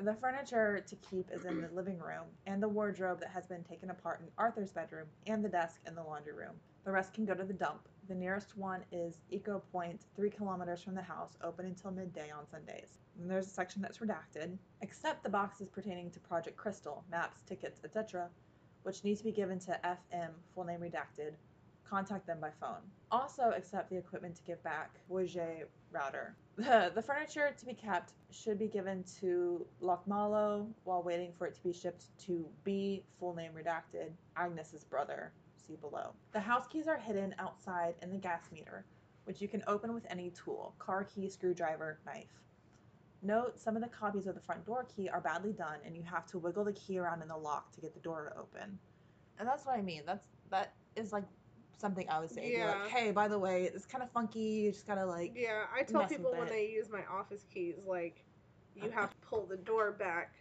The 0.04 0.14
furniture 0.16 0.80
to 0.88 0.96
keep 0.96 1.30
is 1.30 1.44
in 1.44 1.62
the 1.62 1.68
living 1.74 2.00
room, 2.00 2.26
and 2.48 2.64
the 2.64 2.70
wardrobe 2.70 3.20
that 3.20 3.30
has 3.30 3.46
been 3.48 3.64
taken 3.66 3.90
apart 3.90 4.22
in 4.22 4.28
Arthur's 4.38 4.72
bedroom, 4.72 5.08
and 5.28 5.44
the 5.44 5.50
desk 5.50 5.82
in 5.86 5.94
the 5.94 6.02
laundry 6.02 6.34
room. 6.34 6.56
The 6.86 6.92
rest 6.92 7.14
can 7.14 7.26
go 7.26 7.34
to 7.36 7.44
the 7.44 7.54
dump. 7.54 7.88
The 8.10 8.16
nearest 8.16 8.57
one 8.57 8.84
is 8.91 9.20
Eco 9.30 9.62
Point, 9.72 10.01
three 10.16 10.32
kilometers 10.32 10.82
from 10.82 10.95
the 10.95 11.01
house, 11.01 11.38
open 11.43 11.68
until 11.68 11.91
midday 11.91 12.32
on 12.32 12.47
Sundays. 12.49 12.97
And 13.20 13.30
there's 13.30 13.45
a 13.45 13.51
section 13.51 13.84
that's 13.84 13.99
redacted, 13.99 14.57
except 14.82 15.22
the 15.22 15.30
boxes 15.30 15.70
pertaining 15.70 16.10
to 16.10 16.20
Project 16.20 16.57
Crystal, 16.57 17.03
maps, 17.12 17.43
tickets, 17.43 17.82
etc., 17.84 18.28
which 18.82 19.03
need 19.03 19.20
to 19.20 19.24
be 19.24 19.32
given 19.32 19.60
to 19.60 19.80
FM, 19.86 20.30
full 20.55 20.64
name 20.64 20.80
redacted. 20.80 21.34
Contact 21.88 22.26
them 22.26 22.39
by 22.41 22.49
phone. 22.60 22.82
Also, 23.12 23.51
accept 23.55 23.91
the 23.91 23.97
equipment 23.97 24.36
to 24.38 24.43
give 24.43 24.62
back, 24.64 24.95
Voyager 25.07 25.68
router. 25.91 26.36
The, 26.57 26.91
the 26.93 27.01
furniture 27.01 27.55
to 27.57 27.66
be 27.66 27.74
kept 27.74 28.14
should 28.32 28.60
be 28.60 28.68
given 28.68 29.05
to 29.22 29.66
Lochmallow 29.82 30.68
while 30.84 31.03
waiting 31.03 31.32
for 31.38 31.45
it 31.47 31.55
to 31.55 31.64
be 31.64 31.72
shipped 31.72 32.05
to 32.26 32.45
B, 32.64 33.03
full 33.20 33.34
name 33.34 33.51
redacted, 33.53 34.10
Agnes's 34.36 34.84
brother. 34.84 35.32
See 35.70 35.76
below. 35.76 36.14
The 36.34 36.40
house 36.40 36.66
keys 36.68 36.88
are 36.88 36.98
hidden 36.98 37.36
outside 37.38 37.94
in 38.02 38.10
the 38.10 38.18
gas 38.18 38.50
meter, 38.52 38.86
which 39.26 39.40
you 39.40 39.48
can 39.48 39.62
open 39.68 39.94
with 39.94 40.04
any 40.10 40.32
tool 40.32 40.74
car 40.80 41.04
key, 41.04 41.30
screwdriver, 41.30 42.00
knife. 42.08 42.42
Note 43.22 43.60
some 43.60 43.76
of 43.76 43.84
the 43.84 43.88
copies 43.90 44.26
of 44.26 44.34
the 44.34 44.42
front 44.42 44.66
door 44.66 44.88
key 44.96 45.10
are 45.10 45.22
badly 45.22 45.54
done 45.54 45.78
and 45.86 45.96
you 45.96 46.02
have 46.02 46.26
to 46.28 46.40
wiggle 46.40 46.64
the 46.64 46.74
key 46.74 46.98
around 46.98 47.22
in 47.22 47.28
the 47.28 47.38
lock 47.38 47.72
to 47.74 47.82
get 47.82 47.94
the 47.94 48.00
door 48.00 48.32
to 48.34 48.40
open. 48.40 48.80
And 49.38 49.48
that's 49.48 49.64
what 49.64 49.78
I 49.78 49.84
mean. 49.84 50.02
That's 50.08 50.26
that 50.50 50.74
is 50.96 51.14
like 51.14 51.26
something 51.78 52.10
I 52.10 52.20
would 52.20 52.32
say. 52.32 52.52
Yeah. 52.52 52.80
Like, 52.82 52.90
hey, 52.90 53.12
by 53.12 53.28
the 53.28 53.38
way, 53.38 53.70
it's 53.72 53.86
kind 53.86 54.04
of 54.04 54.10
funky. 54.12 54.40
You 54.40 54.72
just 54.72 54.88
gotta 54.88 55.06
like 55.06 55.34
Yeah, 55.36 55.66
I 55.72 55.84
tell 55.84 56.08
people 56.08 56.32
when 56.32 56.48
it. 56.48 56.50
they 56.50 56.68
use 56.68 56.90
my 56.90 57.04
office 57.12 57.46
keys, 57.54 57.76
like, 57.86 58.24
you 58.76 58.90
have 58.90 59.12
to 59.12 59.18
pull 59.18 59.46
the 59.46 59.58
door 59.58 59.92
back 59.92 60.34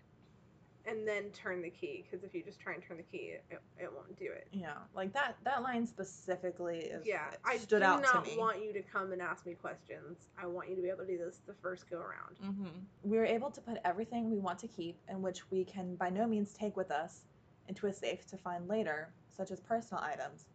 and 0.89 1.07
then 1.07 1.25
turn 1.31 1.61
the 1.63 1.71
key. 1.71 2.05
Because 2.09 2.25
if 2.25 2.35
you 2.35 2.43
just 2.43 2.59
try 2.61 2.75
and 2.75 2.83
turn 2.83 2.97
the 2.97 3.03
key, 3.03 3.33
it, 3.35 3.45
it, 3.51 3.61
it 3.79 3.93
won't 3.93 4.19
do 4.19 4.25
it. 4.27 4.49
Yeah, 4.53 4.73
like 4.95 5.13
that 5.13 5.37
that 5.45 5.63
line 5.63 5.87
specifically 5.87 6.79
is 6.79 7.07
Yeah, 7.07 7.31
I 7.45 7.59
stood 7.59 7.81
do 7.81 7.85
out 7.87 8.03
not 8.03 8.25
to 8.25 8.31
me. 8.31 8.37
want 8.39 8.63
you 8.65 8.73
to 8.73 8.83
come 8.83 9.13
and 9.13 9.21
ask 9.21 9.45
me 9.47 9.55
questions. 9.55 10.29
I 10.43 10.47
want 10.47 10.69
you 10.71 10.77
to 10.77 10.83
be 10.83 10.89
able 10.89 11.01
to 11.01 11.07
do 11.07 11.19
this 11.19 11.41
the 11.47 11.55
first 11.63 11.89
go 11.91 11.99
around. 11.99 12.39
hmm 12.57 12.69
We 13.03 13.19
are 13.19 13.25
able 13.25 13.51
to 13.51 13.61
put 13.61 13.79
everything 13.85 14.31
we 14.31 14.39
want 14.39 14.59
to 14.61 14.69
keep 14.69 14.97
and 15.09 15.23
which 15.23 15.51
we 15.51 15.65
can 15.65 15.95
by 15.97 16.11
no 16.11 16.27
means 16.27 16.53
take 16.55 16.77
with 16.77 16.91
us 16.91 17.23
into 17.69 17.87
a 17.87 17.93
safe 17.93 18.27
to 18.29 18.37
find 18.39 18.67
later, 18.67 19.11
such 19.37 19.51
as 19.51 19.61
personal 19.61 20.03
items, 20.03 20.47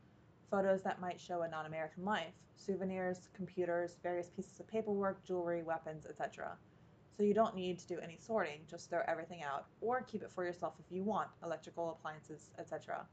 photos 0.49 0.81
that 0.81 0.99
might 0.99 1.21
show 1.21 1.43
a 1.43 1.47
non-American 1.47 2.03
life, 2.03 2.33
souvenirs, 2.55 3.29
computers, 3.35 3.97
various 4.01 4.29
pieces 4.29 4.59
of 4.59 4.67
paperwork, 4.67 5.23
jewelry, 5.23 5.61
weapons, 5.63 6.05
etc. 6.07 6.57
So 7.15 7.23
you 7.23 7.33
don't 7.33 7.55
need 7.55 7.77
to 7.79 7.87
do 7.87 7.99
any 7.99 8.17
sorting, 8.19 8.61
just 8.67 8.89
throw 8.89 9.01
everything 9.07 9.43
out 9.43 9.65
or 9.81 10.01
keep 10.01 10.23
it 10.23 10.31
for 10.31 10.43
yourself 10.43 10.73
if 10.79 10.91
you 10.91 11.03
want, 11.03 11.27
electrical 11.43 11.91
appliances, 11.91 12.49
etc. 12.57 13.05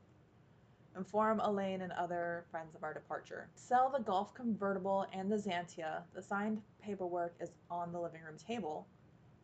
Inform 0.96 1.40
Elaine 1.40 1.82
and 1.82 1.92
other 1.92 2.44
friends 2.51 2.74
of 2.74 2.82
our 2.82 2.94
departure. 2.94 3.48
Sell 3.55 3.90
the 3.90 4.03
Golf 4.03 4.34
convertible 4.34 5.07
and 5.12 5.30
the 5.30 5.36
Xantia. 5.36 6.03
The 6.14 6.22
signed 6.22 6.62
paperwork 6.82 7.34
is 7.40 7.53
on 7.70 7.92
the 7.92 8.01
living 8.01 8.22
room 8.22 8.36
table. 8.38 8.86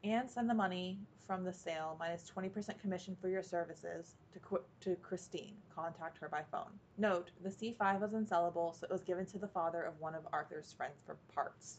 And 0.03 0.31
send 0.31 0.49
the 0.49 0.55
money 0.55 0.99
from 1.27 1.45
the 1.45 1.53
sale 1.53 1.97
minus 1.99 2.31
20% 2.35 2.79
commission 2.81 3.17
for 3.21 3.29
your 3.29 3.43
services 3.43 4.15
to, 4.33 4.61
to 4.81 4.97
Christine. 4.97 5.55
Contact 5.75 6.19
her 6.19 6.29
by 6.29 6.43
phone. 6.51 6.71
Note, 6.99 7.31
the 7.43 7.51
C5 7.51 8.01
was 8.01 8.13
unsellable, 8.13 8.79
so 8.79 8.85
it 8.85 8.93
was 8.93 9.03
given 9.03 9.27
to 9.27 9.39
the 9.39 9.49
father 9.49 9.83
of 9.83 9.99
one 10.01 10.15
of 10.15 10.27
Arthur's 10.33 10.73
friends 10.73 11.03
for 11.05 11.17
parts. 11.35 11.79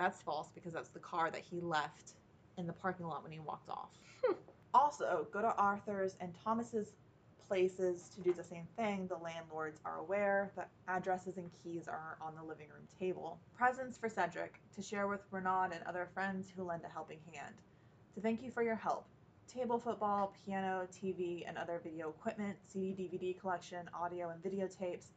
That's 0.00 0.22
false 0.22 0.48
because 0.54 0.72
that's 0.72 0.88
the 0.88 0.98
car 0.98 1.30
that 1.30 1.42
he 1.42 1.60
left 1.60 2.14
in 2.56 2.66
the 2.66 2.72
parking 2.72 3.06
lot 3.06 3.22
when 3.22 3.32
he 3.32 3.38
walked 3.38 3.68
off. 3.68 3.90
Hmm. 4.24 4.32
Also, 4.72 5.26
go 5.30 5.42
to 5.42 5.54
Arthur's 5.56 6.16
and 6.20 6.32
Thomas's 6.42 6.94
places 7.46 8.08
to 8.14 8.22
do 8.22 8.32
the 8.32 8.42
same 8.42 8.66
thing. 8.78 9.08
The 9.08 9.18
landlords 9.18 9.78
are 9.84 9.98
aware. 9.98 10.52
The 10.56 10.64
addresses 10.88 11.36
and 11.36 11.50
keys 11.62 11.86
are 11.86 12.16
on 12.22 12.34
the 12.34 12.42
living 12.42 12.68
room 12.68 12.86
table. 12.98 13.38
Presents 13.54 13.98
for 13.98 14.08
Cedric 14.08 14.54
to 14.74 14.80
share 14.80 15.06
with 15.06 15.20
Renaud 15.30 15.72
and 15.74 15.82
other 15.86 16.08
friends 16.14 16.48
who 16.56 16.62
lend 16.62 16.82
a 16.84 16.88
helping 16.88 17.18
hand. 17.34 17.56
To 18.14 18.22
thank 18.22 18.42
you 18.42 18.50
for 18.50 18.62
your 18.62 18.76
help. 18.76 19.04
Table 19.52 19.78
football, 19.78 20.32
piano, 20.46 20.88
TV, 20.90 21.44
and 21.46 21.58
other 21.58 21.78
video 21.82 22.08
equipment, 22.08 22.56
CD, 22.68 23.10
DVD 23.12 23.38
collection, 23.38 23.90
audio 23.92 24.30
and 24.30 24.42
videotapes, 24.42 25.08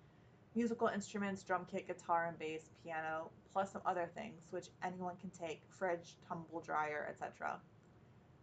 musical 0.55 0.87
instruments, 0.87 1.43
drum 1.43 1.65
kit, 1.69 1.87
guitar 1.87 2.27
and 2.27 2.37
bass, 2.37 2.69
piano, 2.83 3.31
plus 3.51 3.71
some 3.71 3.81
other 3.85 4.09
things 4.15 4.47
which 4.51 4.67
anyone 4.83 5.15
can 5.19 5.29
take, 5.29 5.61
fridge, 5.69 6.15
tumble 6.27 6.61
dryer, 6.61 7.07
etc. 7.09 7.59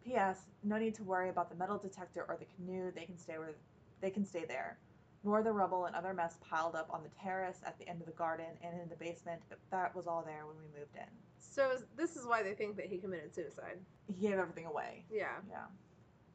P.S. 0.05 0.47
No 0.65 0.79
need 0.79 0.95
to 0.95 1.05
worry 1.05 1.29
about 1.29 1.51
the 1.51 1.57
metal 1.57 1.79
detector 1.79 2.25
or 2.29 2.37
the 2.37 2.47
canoe. 2.57 2.91
They 2.95 3.05
can 3.05 3.19
stay 3.19 3.39
where 3.39 3.53
they 4.01 4.11
can 4.11 4.25
stay 4.25 4.45
there. 4.47 4.79
Nor 5.23 5.43
the 5.43 5.53
rubble 5.53 5.85
and 5.85 5.95
other 5.95 6.15
mess 6.15 6.39
piled 6.49 6.75
up 6.75 6.89
on 6.91 7.03
the 7.03 7.11
terrace 7.23 7.61
at 7.67 7.79
the 7.79 7.87
end 7.87 8.01
of 8.01 8.07
the 8.07 8.13
garden 8.13 8.47
and 8.63 8.81
in 8.81 8.89
the 8.89 8.97
basement. 8.97 9.43
That 9.71 9.95
was 9.95 10.07
all 10.07 10.23
there 10.25 10.47
when 10.47 10.57
we 10.57 10.79
moved 10.79 10.97
in. 10.97 11.11
So 11.39 11.73
this 11.97 12.17
is 12.17 12.27
why 12.27 12.43
they 12.43 12.55
think 12.55 12.77
that 12.77 12.87
he 12.87 12.97
committed 12.97 13.35
suicide. 13.35 13.79
He 14.07 14.15
gave 14.15 14.39
everything 14.39 14.67
away. 14.67 15.05
Yeah. 15.11 15.37
Yeah. 15.51 15.67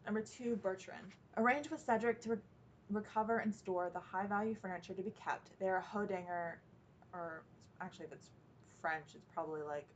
Number 0.06 0.22
two, 0.22 0.58
Bertrand. 0.58 1.14
Arrange 1.38 1.72
with 1.72 1.82
Cedric 1.82 2.22
to 2.22 2.38
recover 2.90 3.40
and 3.40 3.54
store 3.54 3.90
the 3.94 4.00
high 4.00 4.28
value 4.28 4.56
furniture 4.56 4.94
to 4.94 5.02
be 5.02 5.12
kept. 5.12 5.52
They 5.60 5.68
are 5.68 5.84
Hodanger, 5.94 6.56
or 7.14 7.44
actually, 7.82 8.06
if 8.06 8.14
it's 8.14 8.30
French, 8.82 9.08
it's 9.16 9.28
probably 9.34 9.62
like 9.62 9.88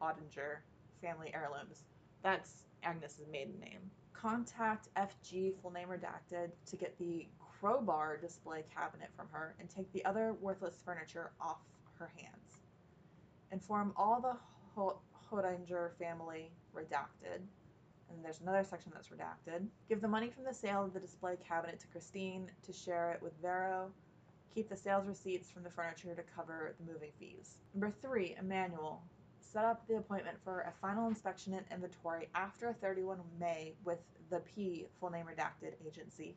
Hodanger 0.00 0.58
family 1.02 1.32
heirlooms. 1.34 1.84
That's 2.22 2.64
Agnes's 2.82 3.26
maiden 3.30 3.58
name. 3.60 3.90
Contact 4.12 4.88
FG, 4.96 5.54
full 5.60 5.70
name 5.70 5.88
redacted, 5.88 6.50
to 6.66 6.76
get 6.76 6.96
the 6.98 7.26
crowbar 7.60 8.16
display 8.16 8.64
cabinet 8.74 9.08
from 9.16 9.26
her 9.32 9.54
and 9.58 9.68
take 9.68 9.90
the 9.92 10.04
other 10.04 10.34
worthless 10.40 10.80
furniture 10.84 11.32
off 11.40 11.58
her 11.98 12.10
hands. 12.16 12.62
Inform 13.52 13.92
all 13.96 14.20
the 14.20 14.36
Hodanger 15.30 15.92
family 15.98 16.50
redacted 16.76 17.40
and 18.10 18.24
there's 18.24 18.40
another 18.40 18.64
section 18.64 18.92
that's 18.94 19.08
redacted. 19.08 19.66
Give 19.88 20.00
the 20.00 20.08
money 20.08 20.30
from 20.30 20.44
the 20.44 20.54
sale 20.54 20.84
of 20.84 20.94
the 20.94 21.00
display 21.00 21.36
cabinet 21.46 21.80
to 21.80 21.86
Christine 21.88 22.50
to 22.62 22.72
share 22.72 23.12
it 23.12 23.22
with 23.22 23.32
Vero. 23.40 23.90
Keep 24.54 24.68
the 24.68 24.76
sales 24.76 25.06
receipts 25.06 25.50
from 25.50 25.64
the 25.64 25.70
furniture 25.70 26.14
to 26.14 26.22
cover 26.34 26.74
the 26.78 26.92
moving 26.92 27.10
fees. 27.18 27.58
Number 27.74 27.94
three, 28.02 28.36
Emmanuel. 28.38 29.02
Set 29.40 29.64
up 29.64 29.86
the 29.86 29.96
appointment 29.96 30.36
for 30.42 30.62
a 30.62 30.72
final 30.80 31.06
inspection 31.06 31.54
and 31.54 31.64
inventory 31.70 32.28
after 32.34 32.72
31 32.72 33.20
May 33.38 33.74
with 33.84 33.98
the 34.30 34.40
P, 34.40 34.86
full 34.98 35.10
name 35.10 35.26
redacted, 35.26 35.74
agency, 35.86 36.36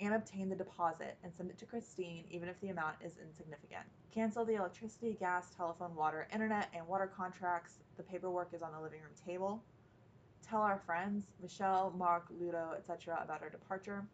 and 0.00 0.14
obtain 0.14 0.48
the 0.48 0.56
deposit 0.56 1.16
and 1.22 1.32
send 1.32 1.50
it 1.50 1.58
to 1.58 1.66
Christine 1.66 2.24
even 2.30 2.48
if 2.48 2.60
the 2.60 2.70
amount 2.70 2.96
is 3.04 3.18
insignificant. 3.22 3.84
Cancel 4.12 4.44
the 4.44 4.54
electricity, 4.54 5.16
gas, 5.18 5.50
telephone, 5.56 5.94
water, 5.94 6.26
internet, 6.32 6.70
and 6.74 6.86
water 6.88 7.06
contracts. 7.06 7.78
The 7.96 8.02
paperwork 8.02 8.48
is 8.52 8.62
on 8.62 8.72
the 8.72 8.80
living 8.80 9.00
room 9.00 9.12
table 9.26 9.62
tell 10.44 10.62
our 10.62 10.78
friends, 10.84 11.26
Michelle, 11.40 11.92
Mark, 11.96 12.26
Ludo, 12.40 12.74
etc., 12.76 13.20
about 13.22 13.42
our 13.42 13.50
departure. 13.50 14.04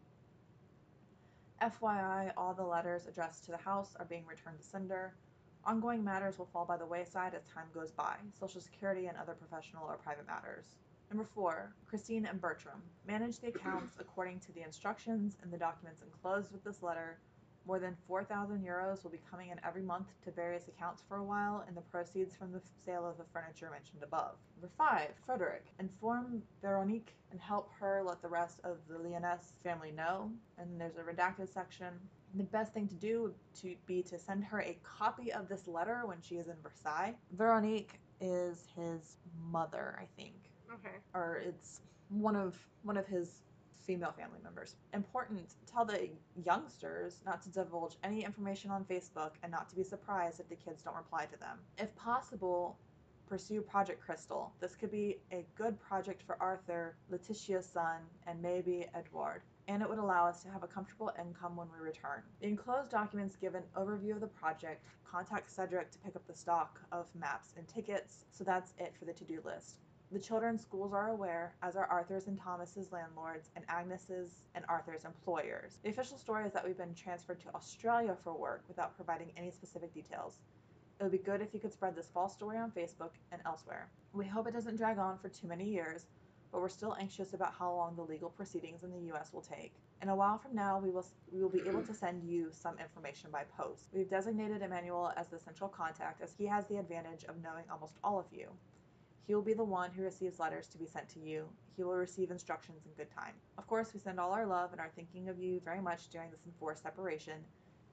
FYI, 1.62 2.32
all 2.36 2.54
the 2.54 2.64
letters 2.64 3.06
addressed 3.06 3.44
to 3.44 3.50
the 3.50 3.56
house 3.58 3.94
are 3.98 4.06
being 4.06 4.24
returned 4.26 4.58
to 4.58 4.64
sender. 4.64 5.14
Ongoing 5.64 6.02
matters 6.02 6.38
will 6.38 6.46
fall 6.46 6.64
by 6.64 6.76
the 6.76 6.86
wayside 6.86 7.34
as 7.34 7.44
time 7.44 7.66
goes 7.74 7.90
by, 7.90 8.16
Social 8.38 8.60
Security 8.60 9.06
and 9.06 9.18
other 9.18 9.34
professional 9.34 9.84
or 9.86 9.96
private 9.96 10.26
matters. 10.26 10.64
Number 11.10 11.24
four, 11.34 11.74
Christine 11.86 12.24
and 12.24 12.40
Bertram. 12.40 12.80
Manage 13.06 13.40
the 13.40 13.48
accounts 13.48 13.96
according 13.98 14.40
to 14.40 14.52
the 14.52 14.62
instructions 14.62 15.36
and 15.42 15.52
the 15.52 15.58
documents 15.58 16.02
enclosed 16.02 16.52
with 16.52 16.64
this 16.64 16.82
letter. 16.82 17.18
More 17.70 17.78
than 17.78 17.96
4,000 18.08 18.64
euros 18.66 19.04
will 19.04 19.12
be 19.12 19.20
coming 19.30 19.50
in 19.50 19.60
every 19.64 19.82
month 19.82 20.08
to 20.24 20.32
various 20.32 20.66
accounts 20.66 21.04
for 21.06 21.18
a 21.18 21.22
while, 21.22 21.64
and 21.68 21.76
the 21.76 21.82
proceeds 21.82 22.34
from 22.34 22.50
the 22.50 22.60
sale 22.84 23.06
of 23.08 23.16
the 23.16 23.22
furniture 23.32 23.70
mentioned 23.70 24.02
above. 24.02 24.34
Number 24.56 24.72
five, 24.76 25.10
Frederick. 25.24 25.66
Inform 25.78 26.42
Veronique 26.62 27.14
and 27.30 27.40
help 27.40 27.70
her 27.78 28.02
let 28.04 28.20
the 28.22 28.28
rest 28.28 28.58
of 28.64 28.78
the 28.88 28.96
Ligonnès 28.96 29.52
family 29.62 29.92
know. 29.92 30.32
And 30.58 30.80
there's 30.80 30.96
a 30.96 31.02
redacted 31.02 31.48
section. 31.48 31.94
The 32.34 32.42
best 32.42 32.74
thing 32.74 32.88
to 32.88 32.96
do 32.96 33.22
would 33.22 33.34
to 33.60 33.76
be 33.86 34.02
to 34.02 34.18
send 34.18 34.42
her 34.46 34.62
a 34.62 34.76
copy 34.82 35.32
of 35.32 35.48
this 35.48 35.68
letter 35.68 36.02
when 36.06 36.20
she 36.20 36.38
is 36.38 36.48
in 36.48 36.56
Versailles. 36.64 37.14
Veronique 37.36 38.00
is 38.20 38.66
his 38.74 39.18
mother, 39.48 39.96
I 39.96 40.06
think, 40.20 40.34
Okay. 40.74 40.96
or 41.14 41.36
it's 41.36 41.82
one 42.08 42.34
of 42.34 42.58
one 42.82 42.96
of 42.96 43.06
his 43.06 43.44
female 43.90 44.12
family 44.16 44.38
members. 44.44 44.76
Important, 44.94 45.54
tell 45.66 45.84
the 45.84 46.10
youngsters 46.44 47.22
not 47.26 47.42
to 47.42 47.50
divulge 47.50 47.96
any 48.04 48.24
information 48.24 48.70
on 48.70 48.84
Facebook 48.84 49.32
and 49.42 49.50
not 49.50 49.68
to 49.68 49.74
be 49.74 49.82
surprised 49.82 50.38
if 50.38 50.48
the 50.48 50.54
kids 50.54 50.80
don't 50.80 50.94
reply 50.94 51.24
to 51.24 51.36
them. 51.40 51.58
If 51.76 51.92
possible, 51.96 52.78
pursue 53.28 53.60
Project 53.60 54.00
Crystal. 54.00 54.52
This 54.60 54.76
could 54.76 54.92
be 54.92 55.16
a 55.32 55.44
good 55.58 55.76
project 55.80 56.22
for 56.24 56.36
Arthur, 56.40 56.94
Letitia's 57.10 57.66
son, 57.66 57.98
and 58.28 58.40
maybe 58.40 58.86
Edward. 58.94 59.42
And 59.66 59.82
it 59.82 59.88
would 59.88 59.98
allow 59.98 60.24
us 60.24 60.40
to 60.44 60.50
have 60.50 60.62
a 60.62 60.68
comfortable 60.68 61.10
income 61.18 61.56
when 61.56 61.66
we 61.76 61.84
return. 61.84 62.22
The 62.40 62.46
enclosed 62.46 62.92
documents 62.92 63.34
give 63.34 63.56
an 63.56 63.64
overview 63.76 64.12
of 64.12 64.20
the 64.20 64.28
project. 64.28 64.86
Contact 65.04 65.50
Cedric 65.50 65.90
to 65.90 65.98
pick 65.98 66.14
up 66.14 66.24
the 66.28 66.36
stock 66.36 66.78
of 66.92 67.12
maps 67.16 67.54
and 67.56 67.66
tickets. 67.66 68.24
So 68.30 68.44
that's 68.44 68.72
it 68.78 68.94
for 68.96 69.04
the 69.04 69.12
to 69.14 69.24
do 69.24 69.40
list. 69.44 69.80
The 70.12 70.18
children's 70.18 70.62
schools 70.62 70.92
are 70.92 71.10
aware, 71.10 71.54
as 71.62 71.76
are 71.76 71.86
Arthur's 71.86 72.26
and 72.26 72.36
Thomas's 72.36 72.90
landlords, 72.90 73.50
and 73.54 73.64
Agnes's 73.68 74.42
and 74.56 74.64
Arthur's 74.68 75.04
employers. 75.04 75.78
The 75.84 75.90
official 75.90 76.18
story 76.18 76.46
is 76.46 76.52
that 76.52 76.66
we've 76.66 76.76
been 76.76 76.96
transferred 76.96 77.38
to 77.42 77.54
Australia 77.54 78.16
for 78.24 78.34
work 78.36 78.64
without 78.66 78.96
providing 78.96 79.30
any 79.36 79.52
specific 79.52 79.94
details. 79.94 80.40
It 80.98 81.04
would 81.04 81.12
be 81.12 81.18
good 81.18 81.40
if 81.40 81.54
you 81.54 81.60
could 81.60 81.72
spread 81.72 81.94
this 81.94 82.10
false 82.12 82.34
story 82.34 82.58
on 82.58 82.72
Facebook 82.72 83.12
and 83.30 83.40
elsewhere. 83.46 83.88
We 84.12 84.26
hope 84.26 84.48
it 84.48 84.52
doesn't 84.52 84.78
drag 84.78 84.98
on 84.98 85.16
for 85.16 85.28
too 85.28 85.46
many 85.46 85.64
years, 85.64 86.06
but 86.50 86.60
we're 86.60 86.68
still 86.68 86.96
anxious 86.98 87.32
about 87.32 87.54
how 87.56 87.72
long 87.72 87.94
the 87.94 88.02
legal 88.02 88.30
proceedings 88.30 88.82
in 88.82 88.90
the 88.90 89.14
US 89.14 89.32
will 89.32 89.42
take. 89.42 89.74
In 90.02 90.08
a 90.08 90.16
while 90.16 90.38
from 90.38 90.56
now, 90.56 90.80
we 90.80 90.90
will 90.90 91.06
we 91.30 91.40
will 91.40 91.48
be 91.48 91.62
able 91.68 91.84
to 91.84 91.94
send 91.94 92.24
you 92.24 92.48
some 92.50 92.76
information 92.80 93.30
by 93.30 93.44
post. 93.56 93.90
We've 93.92 94.10
designated 94.10 94.60
Emmanuel 94.60 95.12
as 95.16 95.28
the 95.28 95.38
central 95.38 95.68
contact 95.68 96.20
as 96.20 96.32
he 96.36 96.46
has 96.46 96.66
the 96.66 96.78
advantage 96.78 97.22
of 97.28 97.40
knowing 97.40 97.64
almost 97.70 97.94
all 98.02 98.18
of 98.18 98.26
you. 98.32 98.48
He 99.30 99.36
will 99.36 99.42
be 99.42 99.54
the 99.54 99.62
one 99.62 99.92
who 99.92 100.02
receives 100.02 100.40
letters 100.40 100.66
to 100.66 100.76
be 100.76 100.86
sent 100.86 101.08
to 101.10 101.20
you. 101.20 101.44
He 101.76 101.84
will 101.84 101.94
receive 101.94 102.32
instructions 102.32 102.84
in 102.84 102.90
good 102.96 103.14
time. 103.14 103.34
Of 103.58 103.68
course, 103.68 103.94
we 103.94 104.00
send 104.00 104.18
all 104.18 104.32
our 104.32 104.44
love 104.44 104.72
and 104.72 104.80
are 104.80 104.90
thinking 104.96 105.28
of 105.28 105.38
you 105.38 105.60
very 105.64 105.80
much 105.80 106.08
during 106.08 106.32
this 106.32 106.40
enforced 106.46 106.82
separation. 106.82 107.34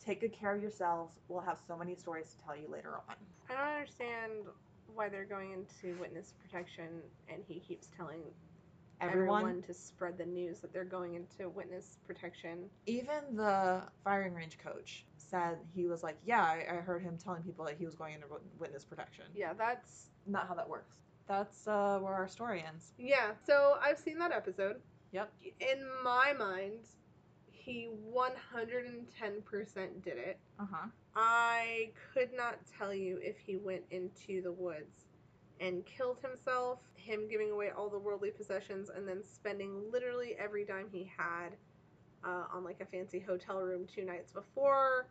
Take 0.04 0.22
good 0.22 0.34
care 0.34 0.56
of 0.56 0.64
yourselves. 0.64 1.20
We'll 1.28 1.42
have 1.42 1.60
so 1.68 1.78
many 1.78 1.94
stories 1.94 2.32
to 2.34 2.44
tell 2.44 2.56
you 2.58 2.68
later 2.68 2.96
on. 3.08 3.16
I 3.52 3.54
don't 3.54 3.76
understand 3.76 4.32
why 4.96 5.10
they're 5.10 5.26
going 5.26 5.52
into 5.52 5.96
witness 6.00 6.34
protection 6.42 6.88
and 7.32 7.44
he 7.48 7.60
keeps 7.60 7.90
telling 7.96 8.22
Everyone, 9.00 9.42
everyone 9.44 9.62
to 9.68 9.76
spread 9.76 10.18
the 10.18 10.26
news 10.26 10.58
that 10.62 10.74
they're 10.74 10.86
going 10.86 11.14
into 11.14 11.50
witness 11.50 12.00
protection. 12.08 12.64
even 12.88 13.36
the 13.36 13.84
firing 14.04 14.34
range 14.34 14.58
coach 14.58 15.06
said 15.18 15.60
he 15.76 15.86
was 15.86 16.02
like, 16.02 16.18
Yeah, 16.26 16.42
I, 16.42 16.66
I 16.68 16.76
heard 16.78 17.04
him 17.04 17.16
telling 17.24 17.44
people 17.44 17.64
that 17.66 17.76
he 17.78 17.86
was 17.86 17.94
going 17.94 18.16
into 18.16 18.26
witness 18.58 18.84
protection. 18.84 19.26
Yeah, 19.36 19.54
that's 19.54 20.08
Not 20.26 20.48
how 20.48 20.56
that 20.56 20.68
works. 20.68 20.98
That's 21.28 21.68
uh, 21.68 22.00
where 22.02 22.14
our 22.14 22.28
story 22.28 22.64
ends. 22.66 22.94
yeah. 22.98 23.32
So 23.46 23.78
I've 23.82 23.98
seen 23.98 24.18
that 24.20 24.32
episode. 24.32 24.78
Yep. 25.12 25.32
In 25.60 25.86
my 26.04 26.34
mind, 26.38 26.80
he 27.52 27.90
110% 28.14 30.04
did 30.04 30.18
it. 30.18 30.38
Uh 30.60 30.66
huh. 30.72 30.88
I 31.16 31.90
could 32.14 32.30
not 32.36 32.58
tell 32.78 32.94
you 32.94 33.20
if 33.22 33.38
he 33.40 33.58
went 33.58 33.84
into 33.92 34.42
the 34.42 34.52
woods 34.52 35.10
and 35.60 35.86
killed 35.86 36.20
himself, 36.22 36.80
him 36.96 37.28
giving 37.30 37.52
away 37.52 37.72
all 37.76 37.90
the 37.90 37.98
worldly 38.00 38.30
possessions, 38.32 38.90
and 38.96 39.08
then 39.08 39.24
spending 39.24 39.82
literally 39.92 40.36
every 40.40 40.64
dime 40.66 40.88
he 40.92 41.12
had 41.18 41.50
uh, 42.24 42.46
on 42.54 42.64
like 42.64 42.80
a 42.82 42.86
fancy 42.86 43.20
hotel 43.20 43.62
room 43.62 43.86
two 43.94 44.04
nights 44.06 44.32
before. 44.32 45.08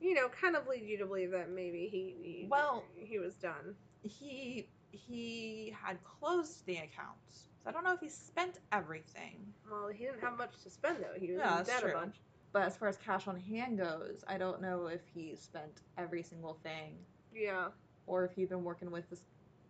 You 0.00 0.14
know, 0.14 0.28
kind 0.28 0.54
of 0.54 0.68
lead 0.68 0.84
you 0.86 0.96
to 0.98 1.06
believe 1.06 1.32
that 1.32 1.50
maybe 1.50 1.88
he, 1.90 2.14
he 2.22 2.46
Well- 2.48 2.84
he 2.96 3.18
was 3.18 3.34
done. 3.34 3.74
He 4.02 4.68
he 4.90 5.74
had 5.80 5.98
closed 6.04 6.64
the 6.66 6.76
accounts. 6.76 7.44
So 7.62 7.70
I 7.70 7.72
don't 7.72 7.84
know 7.84 7.92
if 7.92 8.00
he 8.00 8.08
spent 8.08 8.58
everything. 8.72 9.52
Well, 9.70 9.88
he 9.88 10.04
didn't 10.04 10.20
have 10.20 10.38
much 10.38 10.52
to 10.62 10.70
spend 10.70 10.98
though. 10.98 11.18
He 11.18 11.32
was 11.32 11.38
Yeah, 11.38 11.62
debt 11.64 11.80
true. 11.82 11.90
a 11.90 11.94
bunch. 11.94 12.16
But 12.52 12.62
as 12.62 12.76
far 12.76 12.88
as 12.88 12.96
cash 12.96 13.26
on 13.28 13.38
hand 13.38 13.78
goes, 13.78 14.24
I 14.26 14.38
don't 14.38 14.62
know 14.62 14.86
if 14.86 15.02
he 15.14 15.36
spent 15.36 15.80
every 15.98 16.22
single 16.22 16.54
thing 16.62 16.96
Yeah. 17.32 17.68
or 18.06 18.24
if 18.24 18.32
he'd 18.32 18.48
been 18.48 18.64
working 18.64 18.90
with 18.90 19.08
this 19.10 19.22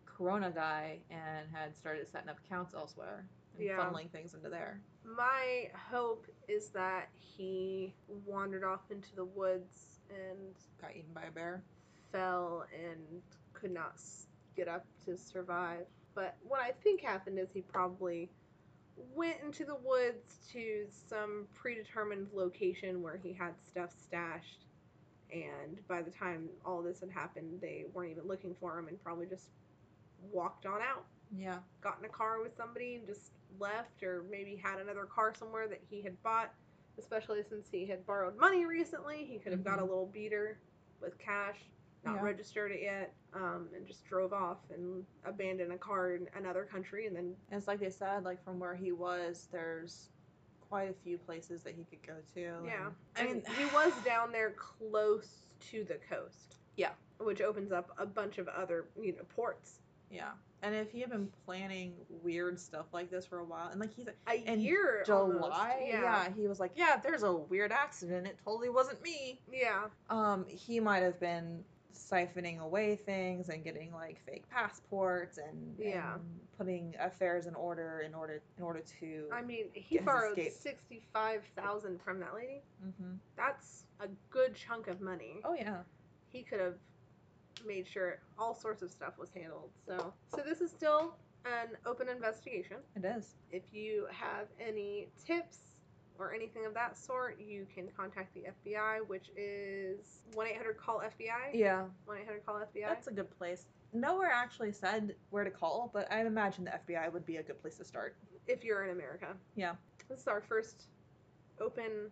Corona 0.05 0.51
guy 0.51 0.99
and 1.11 1.49
had 1.53 1.75
started 1.77 2.07
setting 2.09 2.29
up 2.29 2.39
accounts 2.45 2.75
elsewhere 2.75 3.27
and 3.55 3.63
Yeah. 3.65 3.79
funneling 3.79 4.11
things 4.11 4.35
into 4.35 4.49
there. 4.49 4.81
My 5.05 5.71
hope 5.75 6.27
is 6.49 6.71
that 6.71 7.09
he 7.19 7.95
wandered 8.27 8.63
off 8.65 8.91
into 8.91 9.15
the 9.17 9.25
woods 9.25 10.01
and 10.11 10.55
Got 10.81 10.95
eaten 10.95 11.13
by 11.13 11.25
a 11.25 11.31
bear. 11.31 11.63
fell 12.13 12.65
and 12.73 13.23
could 13.55 13.73
not 13.73 13.99
get 14.59 14.69
up 14.69 14.85
to 15.07 15.17
survive. 15.17 15.87
But 16.15 16.37
what 16.43 16.61
I 16.61 16.73
think 16.83 17.01
happened 17.01 17.39
is 17.39 17.49
he 17.55 17.63
probably 17.63 18.29
went 19.15 19.37
into 19.45 19.65
the 19.65 19.77
woods 19.77 20.41
to 20.53 20.87
some 20.91 21.47
predetermined 21.55 22.27
location 22.35 23.01
where 23.01 23.17
he 23.17 23.33
had 23.33 23.55
stuff 23.65 23.91
stashed. 23.97 24.67
And 25.33 25.79
by 25.87 26.03
the 26.03 26.11
time 26.11 26.49
all 26.67 26.83
this 26.83 27.01
had 27.01 27.11
happened, 27.11 27.61
they 27.61 27.85
weren't 27.95 28.11
even 28.11 28.27
looking 28.27 28.57
for 28.59 28.77
him 28.79 28.89
and 28.89 29.03
probably 29.03 29.27
just 29.27 29.51
walked 30.33 30.67
on 30.67 30.81
out. 30.83 31.05
Yeah. 31.37 31.59
Got 31.81 31.99
in 32.01 32.07
a 32.07 32.09
car 32.09 32.43
with 32.43 32.57
somebody 32.57 32.97
and 32.97 33.07
just 33.07 33.31
left, 33.61 34.03
or 34.03 34.25
maybe 34.31 34.57
had 34.57 34.81
another 34.81 35.05
car 35.05 35.35
somewhere 35.39 35.69
that 35.69 35.81
he 35.89 36.03
had 36.03 36.21
bought. 36.23 36.53
Especially 36.99 37.45
since 37.49 37.69
he 37.71 37.87
had 37.87 38.05
borrowed 38.07 38.37
money 38.37 38.67
recently, 38.67 39.25
he 39.25 39.39
could 39.39 39.53
have 39.53 39.63
got 39.63 39.79
a 39.79 39.83
Mhm. 39.83 39.89
little 39.89 40.07
beater 40.07 40.59
with 41.01 41.17
cash 41.19 41.61
not 42.09 42.17
Yeah. 42.17 42.23
registered 42.23 42.73
it 42.73 42.83
yet, 42.83 43.13
um, 43.35 43.69
and 43.75 43.87
just 43.87 44.05
drove 44.07 44.33
off 44.33 44.59
and 44.71 45.05
abandoned 45.25 45.73
a 45.73 45.79
car 45.79 46.13
in 46.15 46.29
another 46.37 46.65
country, 46.65 47.07
and 47.07 47.15
then 47.17 47.37
And 47.51 47.59
it's 47.59 47.69
like 47.69 47.81
they 47.81 47.91
said, 47.91 48.25
like 48.25 48.43
from 48.45 48.59
where 48.59 48.75
he 48.75 48.93
was, 48.93 49.49
there's 49.53 50.09
quite 50.69 50.91
a 50.91 50.95
few 51.05 51.17
places 51.19 51.63
that 51.63 51.75
he 51.75 51.85
could 51.85 52.07
go 52.07 52.15
to. 52.35 52.41
yeah, 52.67 52.91
I 53.17 53.25
mean, 53.25 53.43
he 53.57 53.65
was 53.67 53.93
down 54.05 54.33
there 54.33 54.51
close 54.53 55.43
to 55.71 55.85
the 55.85 55.99
coast. 56.11 56.57
Yeah. 56.77 56.91
which 57.19 57.41
opens 57.41 57.73
up 57.73 57.91
a 57.99 58.07
bunch 58.07 58.39
of 58.39 58.47
other 58.49 58.87
you 59.01 59.13
know 59.13 59.25
ports. 59.35 59.81
yeah. 60.11 60.31
And 60.61 60.75
if 60.75 60.91
he 60.91 61.01
had 61.01 61.11
been 61.11 61.29
planning 61.47 61.95
weird 62.25 62.59
stuff 62.59 62.87
like 62.93 63.11
this 63.11 63.25
for 63.27 63.39
a 63.39 63.45
while, 63.45 63.69
and 63.69 63.79
like 63.81 63.95
he's 63.95 64.09
A 64.29 64.35
in 64.53 64.61
year, 64.61 65.03
July, 65.07 65.21
almost. 65.21 65.53
yeah. 65.87 66.01
yeah, 66.03 66.29
he 66.37 66.47
was 66.49 66.59
like, 66.61 66.73
yeah, 66.75 66.97
there's 67.01 67.23
a 67.23 67.33
weird 67.33 67.71
accident. 67.73 68.27
It 68.27 68.39
totally 68.45 68.69
wasn't 68.69 69.01
me. 69.03 69.41
yeah, 69.53 69.87
Um, 70.11 70.45
he 70.49 70.81
might 70.81 71.03
have 71.05 71.19
been 71.21 71.63
siphoning 71.95 72.61
away 72.61 72.97
things 72.97 73.49
and 73.49 73.65
getting 73.65 73.93
like 73.93 74.19
fake 74.25 74.45
passports 74.51 75.39
and, 75.39 75.75
Yeah. 75.79 76.15
and 76.15 76.23
putting 76.57 76.95
affairs 77.01 77.47
in 77.47 77.55
order 77.55 78.01
in 78.07 78.15
order 78.15 78.41
in 78.57 78.63
order 78.65 78.83
to. 79.01 79.25
I 79.33 79.43
mean, 79.43 79.67
he 79.73 79.99
borrowed 79.99 80.39
escape. 80.39 80.53
sixty-five 80.53 81.43
thousand 81.57 82.01
from 82.03 82.21
that 82.21 82.35
lady. 82.35 82.63
hmm 82.83 83.15
That's 83.37 83.85
a 84.01 84.09
good 84.31 84.55
chunk 84.55 84.87
of 84.89 85.01
money. 85.01 85.41
Oh 85.45 85.55
yeah. 85.55 85.79
he 86.31 86.43
could 86.43 86.61
have 86.61 86.75
made 87.67 87.87
sure 87.87 88.19
all 88.39 88.55
sorts 88.55 88.83
of 88.83 88.91
stuff 88.91 89.19
was 89.19 89.31
handled. 89.35 89.71
So, 89.87 90.13
so 90.35 90.43
this 90.47 90.61
is 90.61 90.71
still 90.71 91.15
an 91.45 91.77
open 91.87 92.09
investigation. 92.09 92.77
It 92.95 93.05
is. 93.05 93.35
If 93.51 93.63
you 93.73 94.07
have 94.13 94.47
any 94.61 95.09
tips 95.25 95.68
or 96.19 96.35
anything 96.35 96.67
of 96.67 96.75
that 96.75 96.99
sort, 96.99 97.39
you 97.41 97.67
can 97.75 97.89
contact 97.97 98.35
the 98.35 98.45
FBI, 98.71 99.07
which 99.07 99.31
is 99.37 100.23
one 100.35 100.47
eight 100.47 100.57
hundred 100.57 100.77
call 100.79 101.01
FBI. 101.01 101.55
Yeah. 101.55 101.85
One 102.07 102.19
eight 102.19 102.27
hundred 102.27 102.45
call 102.47 102.57
FBI. 102.57 102.89
That's 102.89 103.07
a 103.07 103.13
good 103.13 103.31
place. 103.39 103.67
Nowhere 103.93 104.31
actually 104.33 104.73
said 104.73 105.15
where 105.31 105.45
to 105.45 105.51
call, 105.51 105.91
but 105.95 106.11
I 106.13 106.21
imagine 106.25 106.65
the 106.65 106.73
FBI 106.93 107.13
would 107.13 107.25
be 107.25 107.37
a 107.37 107.43
good 107.43 107.61
place 107.61 107.77
to 107.79 107.85
start. 107.85 108.17
if 108.47 108.65
you're 108.65 108.85
in 108.85 108.91
America. 108.91 109.29
Yeah. 109.57 109.73
This 110.09 110.21
is 110.21 110.29
our 110.29 110.41
first 110.41 110.85
open 111.61 112.11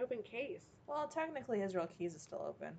open 0.00 0.18
case. 0.22 0.62
Well, 0.86 1.08
technically, 1.08 1.62
Israel 1.62 1.88
Keys 1.98 2.14
is 2.14 2.22
still 2.22 2.44
open. 2.48 2.72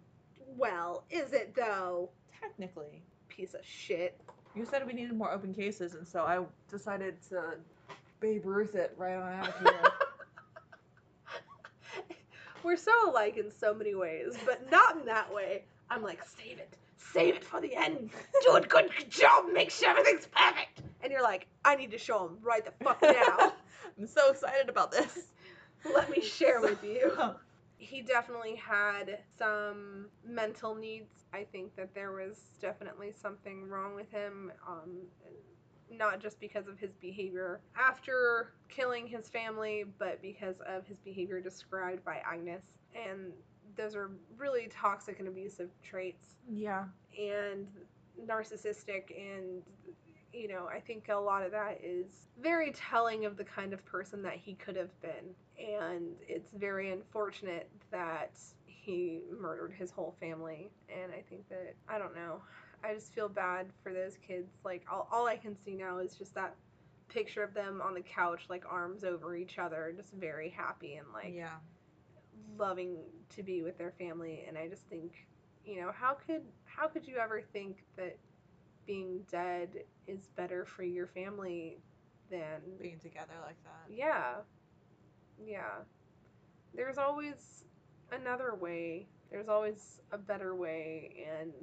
Well, 0.58 1.04
is 1.10 1.34
it 1.34 1.54
though? 1.56 2.10
Technically. 2.40 3.04
Piece 3.28 3.54
of 3.54 3.62
shit. 3.66 4.20
You 4.56 4.66
said 4.66 4.86
we 4.88 4.94
needed 4.94 5.16
more 5.16 5.32
open 5.32 5.54
cases, 5.54 5.94
and 5.96 6.08
so 6.08 6.22
I 6.24 6.40
decided 6.72 7.22
to 7.30 7.56
Babe 8.20 8.46
Ruth 8.46 8.76
it 8.76 8.94
right 8.98 9.16
on 9.16 9.34
out 9.34 9.48
of 9.50 9.60
here. 9.62 9.80
We're 12.64 12.78
so 12.78 12.92
alike 13.10 13.38
in 13.38 13.52
so 13.52 13.74
many 13.74 13.96
ways, 13.96 14.38
but 14.46 14.70
not 14.72 14.98
in 14.98 15.06
that 15.06 15.34
way. 15.34 15.64
I'm 15.90 16.04
like, 16.04 16.20
save 16.26 16.60
it. 16.60 16.78
Save 16.98 17.36
it 17.36 17.44
for 17.44 17.62
the 17.62 17.76
end. 17.76 18.12
Do 18.46 18.56
a 18.56 18.62
good 18.62 18.92
job. 19.10 19.46
Make 19.52 19.72
sure 19.72 19.90
everything's 19.90 20.28
perfect. 20.28 20.82
And 21.02 21.12
you're 21.12 21.24
like, 21.24 21.48
I 21.66 21.76
need 21.76 21.92
to 21.92 21.98
show 21.98 22.28
him 22.28 22.38
right 22.44 22.64
the 22.64 22.72
fuck 22.84 23.02
now. 23.02 23.54
I'm 23.98 24.08
so 24.08 24.32
excited 24.32 24.70
about 24.70 24.92
this. 24.92 25.32
Let 25.94 26.10
me 26.10 26.22
share 26.22 26.62
with 26.62 26.84
you. 26.84 27.12
He 27.82 28.02
definitely 28.02 28.56
had 28.56 29.20
some 29.38 30.08
mental 30.28 30.76
needs. 30.76 31.24
I 31.34 31.46
think 31.46 31.78
that 31.78 31.96
there 31.96 32.12
was 32.12 32.38
definitely 32.62 33.14
something 33.14 33.70
wrong 33.70 33.96
with 33.96 34.12
him. 34.12 34.52
Um, 34.68 34.98
not 35.92 36.20
just 36.20 36.40
because 36.40 36.68
of 36.68 36.78
his 36.78 36.96
behavior 36.96 37.62
after 37.78 38.54
killing 38.68 39.08
his 39.08 39.30
family, 39.30 39.86
but 39.98 40.22
because 40.22 40.56
of 40.68 40.86
his 40.86 41.00
behavior 41.00 41.40
described 41.42 42.04
by 42.04 42.22
Agnes. 42.26 42.64
And 42.96 43.32
those 43.76 43.96
are 43.96 44.12
really 44.38 44.68
toxic 44.70 45.20
and 45.20 45.28
abusive 45.28 45.70
traits. 45.84 46.36
Yeah. 46.48 46.86
And 47.18 47.68
narcissistic 48.28 49.12
and 49.18 49.62
you 50.34 50.48
know, 50.48 50.68
I 50.72 50.80
think 50.80 51.08
a 51.10 51.16
lot 51.16 51.44
of 51.44 51.52
that 51.52 51.80
is 51.84 52.28
very 52.42 52.72
telling 52.72 53.26
of 53.26 53.38
the 53.38 53.44
kind 53.44 53.74
of 53.74 53.84
person 53.86 54.22
that 54.24 54.36
he 54.36 54.54
could 54.54 54.76
have 54.76 54.92
been. 55.02 55.34
And 55.58 56.16
it's 56.28 56.52
very 56.54 56.92
unfortunate 56.92 57.70
that 57.92 58.38
he 58.66 59.22
murdered 59.40 59.74
his 59.74 59.92
whole 59.92 60.16
family. 60.20 60.70
And 60.90 61.12
I 61.12 61.24
think 61.30 61.50
that, 61.50 61.76
I 61.88 61.98
don't 61.98 62.16
know, 62.16 62.42
I 62.84 62.94
just 62.94 63.14
feel 63.14 63.30
bad 63.30 63.68
for 63.84 63.94
those 63.94 64.18
kids. 64.26 64.52
Like, 64.64 64.86
all, 64.92 65.08
all 65.12 65.28
I 65.28 65.38
can 65.38 65.56
see 65.64 65.74
now 65.76 66.00
is 66.00 66.16
just 66.16 66.34
that 66.36 66.56
picture 67.10 67.44
of 67.44 67.54
them 67.54 67.82
on 67.84 67.94
the 67.94 68.02
couch, 68.02 68.44
like 68.50 68.64
arms 68.70 69.04
over 69.04 69.36
each 69.36 69.58
other, 69.58 69.94
just 69.96 70.14
very 70.14 70.50
happy 70.50 70.96
and 70.96 71.08
like 71.14 71.34
yeah. 71.36 71.58
loving 72.58 72.98
to 73.36 73.44
be 73.44 73.64
with 73.64 73.78
their 73.78 73.92
family. 73.98 74.46
And 74.48 74.58
I 74.58 74.68
just 74.68 74.84
think, 74.84 75.28
you 75.66 75.82
know, 75.82 75.92
how 75.92 76.14
could 76.14 76.44
how 76.66 76.88
could 76.88 77.08
you 77.08 77.18
ever 77.18 77.42
think 77.42 77.84
that 77.98 78.18
being 78.86 79.22
dead 79.32 79.70
is 80.08 80.30
better 80.36 80.66
for 80.66 80.84
your 80.84 81.08
family 81.08 81.78
than 82.32 82.62
Being 82.82 83.00
together 83.00 83.34
like 83.46 83.62
that. 83.64 83.94
yeah. 83.94 84.36
Yeah. 85.46 85.80
There's 86.76 86.98
always 86.98 87.64
another 88.12 88.56
way. 88.56 89.08
There's 89.32 89.48
always 89.48 90.00
a 90.12 90.18
better 90.18 90.56
way 90.56 91.26
and 91.32 91.54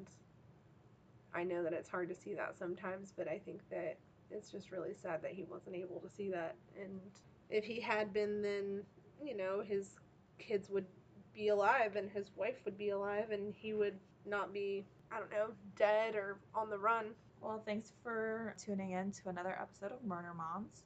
I 1.37 1.45
know 1.45 1.62
that 1.62 1.72
it's 1.72 1.89
hard 1.89 2.09
to 2.09 2.14
see 2.14 2.34
that 2.34 2.57
sometimes, 2.59 3.12
but 3.16 3.28
I 3.28 3.39
think 3.45 3.61
that 3.70 3.99
it's 4.30 4.51
just 4.51 4.72
really 4.72 4.95
sad 4.95 5.22
that 5.22 5.32
he 5.32 5.45
wasn't 5.45 5.76
able 5.76 6.01
to 6.01 6.09
see 6.09 6.30
that 6.30 6.57
and 6.80 7.01
if 7.49 7.64
he 7.64 7.80
had 7.80 8.12
been 8.12 8.43
then, 8.43 8.82
you 9.22 9.37
know, 9.37 9.62
his 9.64 9.97
kids 10.39 10.68
would 10.70 10.87
be 11.34 11.49
alive 11.49 11.97
and 11.97 12.11
his 12.11 12.30
wife 12.37 12.64
would 12.64 12.78
be 12.78 12.91
alive 12.91 13.30
and 13.30 13.55
he 13.55 13.72
would 13.72 13.99
not 14.24 14.53
be, 14.53 14.84
I 15.12 15.18
don't 15.18 15.30
know, 15.30 15.49
dead 15.76 16.14
or 16.14 16.39
on 16.55 16.70
the 16.70 16.78
run. 16.78 17.07
Well, 17.41 17.62
thanks 17.64 17.93
for 18.03 18.55
tuning 18.59 18.93
in 18.93 19.12
to 19.12 19.28
another 19.28 19.57
episode 19.61 19.93
of 19.93 20.03
Murder 20.05 20.32
Moms. 20.37 20.84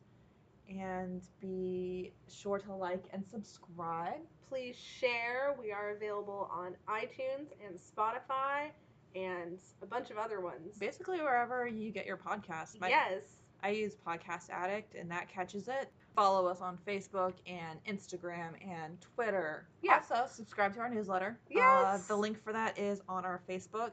And 0.69 1.23
be 1.41 2.13
sure 2.29 2.59
to 2.59 2.75
like 2.75 3.05
and 3.13 3.25
subscribe. 3.27 4.21
please 4.49 4.77
share. 4.77 5.55
We 5.61 5.73
are 5.73 5.91
available 5.91 6.49
on 6.53 6.77
iTunes 6.89 7.49
and 7.67 7.79
Spotify 7.79 8.71
and 9.15 9.59
a 9.83 9.87
bunch 9.87 10.11
of 10.11 10.19
other 10.19 10.41
ones. 10.41 10.77
Basically, 10.79 11.19
wherever 11.21 11.67
you 11.67 11.91
get 11.91 12.07
your 12.07 12.17
podcast. 12.17 12.81
My- 12.81 12.89
yes. 12.89 13.23
I 13.63 13.71
use 13.71 13.95
Podcast 14.07 14.49
Addict, 14.49 14.95
and 14.95 15.11
that 15.11 15.29
catches 15.29 15.69
it. 15.69 15.91
Follow 16.17 16.47
us 16.47 16.63
on 16.63 16.79
Facebook 16.87 17.35
and 17.47 17.79
Instagram 17.85 18.53
and 18.67 18.99
Twitter. 19.15 19.67
Yeah. 19.83 19.97
Also, 20.11 20.27
subscribe 20.33 20.73
to 20.75 20.81
our 20.81 20.89
newsletter. 20.89 21.39
Uh, 21.47 21.51
Yes. 21.51 22.07
the 22.07 22.17
link 22.17 22.43
for 22.43 22.55
that 22.55 22.79
is 22.79 23.03
on 23.07 23.27
our 23.27 23.43
Facebook. 23.47 23.91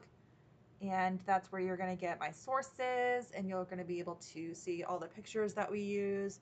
And 0.80 1.20
that's 1.26 1.52
where 1.52 1.60
you're 1.60 1.76
going 1.76 1.94
to 1.94 2.00
get 2.00 2.18
my 2.18 2.30
sources, 2.30 3.30
and 3.34 3.46
you're 3.46 3.64
going 3.64 3.78
to 3.78 3.84
be 3.84 3.98
able 3.98 4.14
to 4.32 4.54
see 4.54 4.84
all 4.84 4.98
the 4.98 5.06
pictures 5.08 5.52
that 5.54 5.70
we 5.70 5.80
use. 5.80 6.40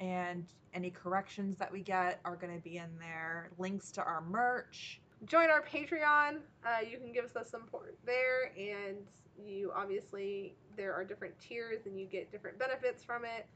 And 0.00 0.46
any 0.72 0.90
corrections 0.90 1.58
that 1.58 1.70
we 1.70 1.82
get 1.82 2.20
are 2.24 2.36
going 2.36 2.54
to 2.56 2.62
be 2.62 2.78
in 2.78 2.88
there. 2.98 3.50
Links 3.58 3.90
to 3.92 4.02
our 4.02 4.22
merch. 4.22 4.98
Join 5.26 5.50
our 5.50 5.62
Patreon. 5.62 6.38
Uh, 6.66 6.80
you 6.88 6.98
can 6.98 7.12
give 7.12 7.24
us 7.24 7.32
some 7.32 7.44
support 7.44 7.96
there, 8.04 8.52
and 8.56 8.96
you 9.38 9.70
obviously 9.74 10.56
there 10.76 10.92
are 10.92 11.04
different 11.04 11.38
tiers, 11.38 11.86
and 11.86 11.98
you 11.98 12.06
get 12.06 12.32
different 12.32 12.58
benefits 12.58 13.04
from 13.04 13.24
it. 13.24 13.46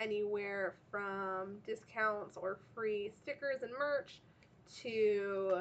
Anywhere 0.00 0.76
from 0.90 1.58
discounts 1.66 2.38
or 2.38 2.58
free 2.74 3.12
stickers 3.20 3.62
and 3.62 3.70
merch 3.78 4.22
to 4.82 5.60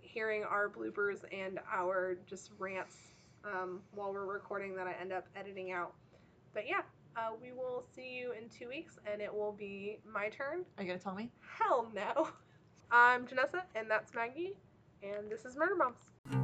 hearing 0.00 0.44
our 0.44 0.68
bloopers 0.68 1.24
and 1.32 1.58
our 1.72 2.16
just 2.24 2.50
rants 2.60 2.96
um, 3.44 3.80
while 3.96 4.12
we're 4.12 4.26
recording 4.26 4.76
that 4.76 4.86
I 4.86 4.94
end 5.00 5.12
up 5.12 5.26
editing 5.34 5.72
out. 5.72 5.92
But 6.52 6.68
yeah, 6.68 6.82
uh, 7.16 7.30
we 7.42 7.52
will 7.52 7.84
see 7.96 8.16
you 8.16 8.32
in 8.32 8.48
two 8.48 8.68
weeks, 8.68 8.98
and 9.10 9.20
it 9.20 9.34
will 9.34 9.52
be 9.52 9.98
my 10.08 10.28
turn. 10.28 10.64
Are 10.78 10.84
you 10.84 10.88
going 10.88 10.98
to 11.00 11.04
tell 11.04 11.14
me? 11.16 11.32
Hell 11.58 11.90
no. 11.92 12.28
I'm 12.92 13.26
Janessa, 13.26 13.62
and 13.74 13.90
that's 13.90 14.14
Maggie, 14.14 14.56
and 15.04 15.30
this 15.30 15.44
is 15.44 15.56
Murder 15.56 15.74
Moms. 15.76 16.43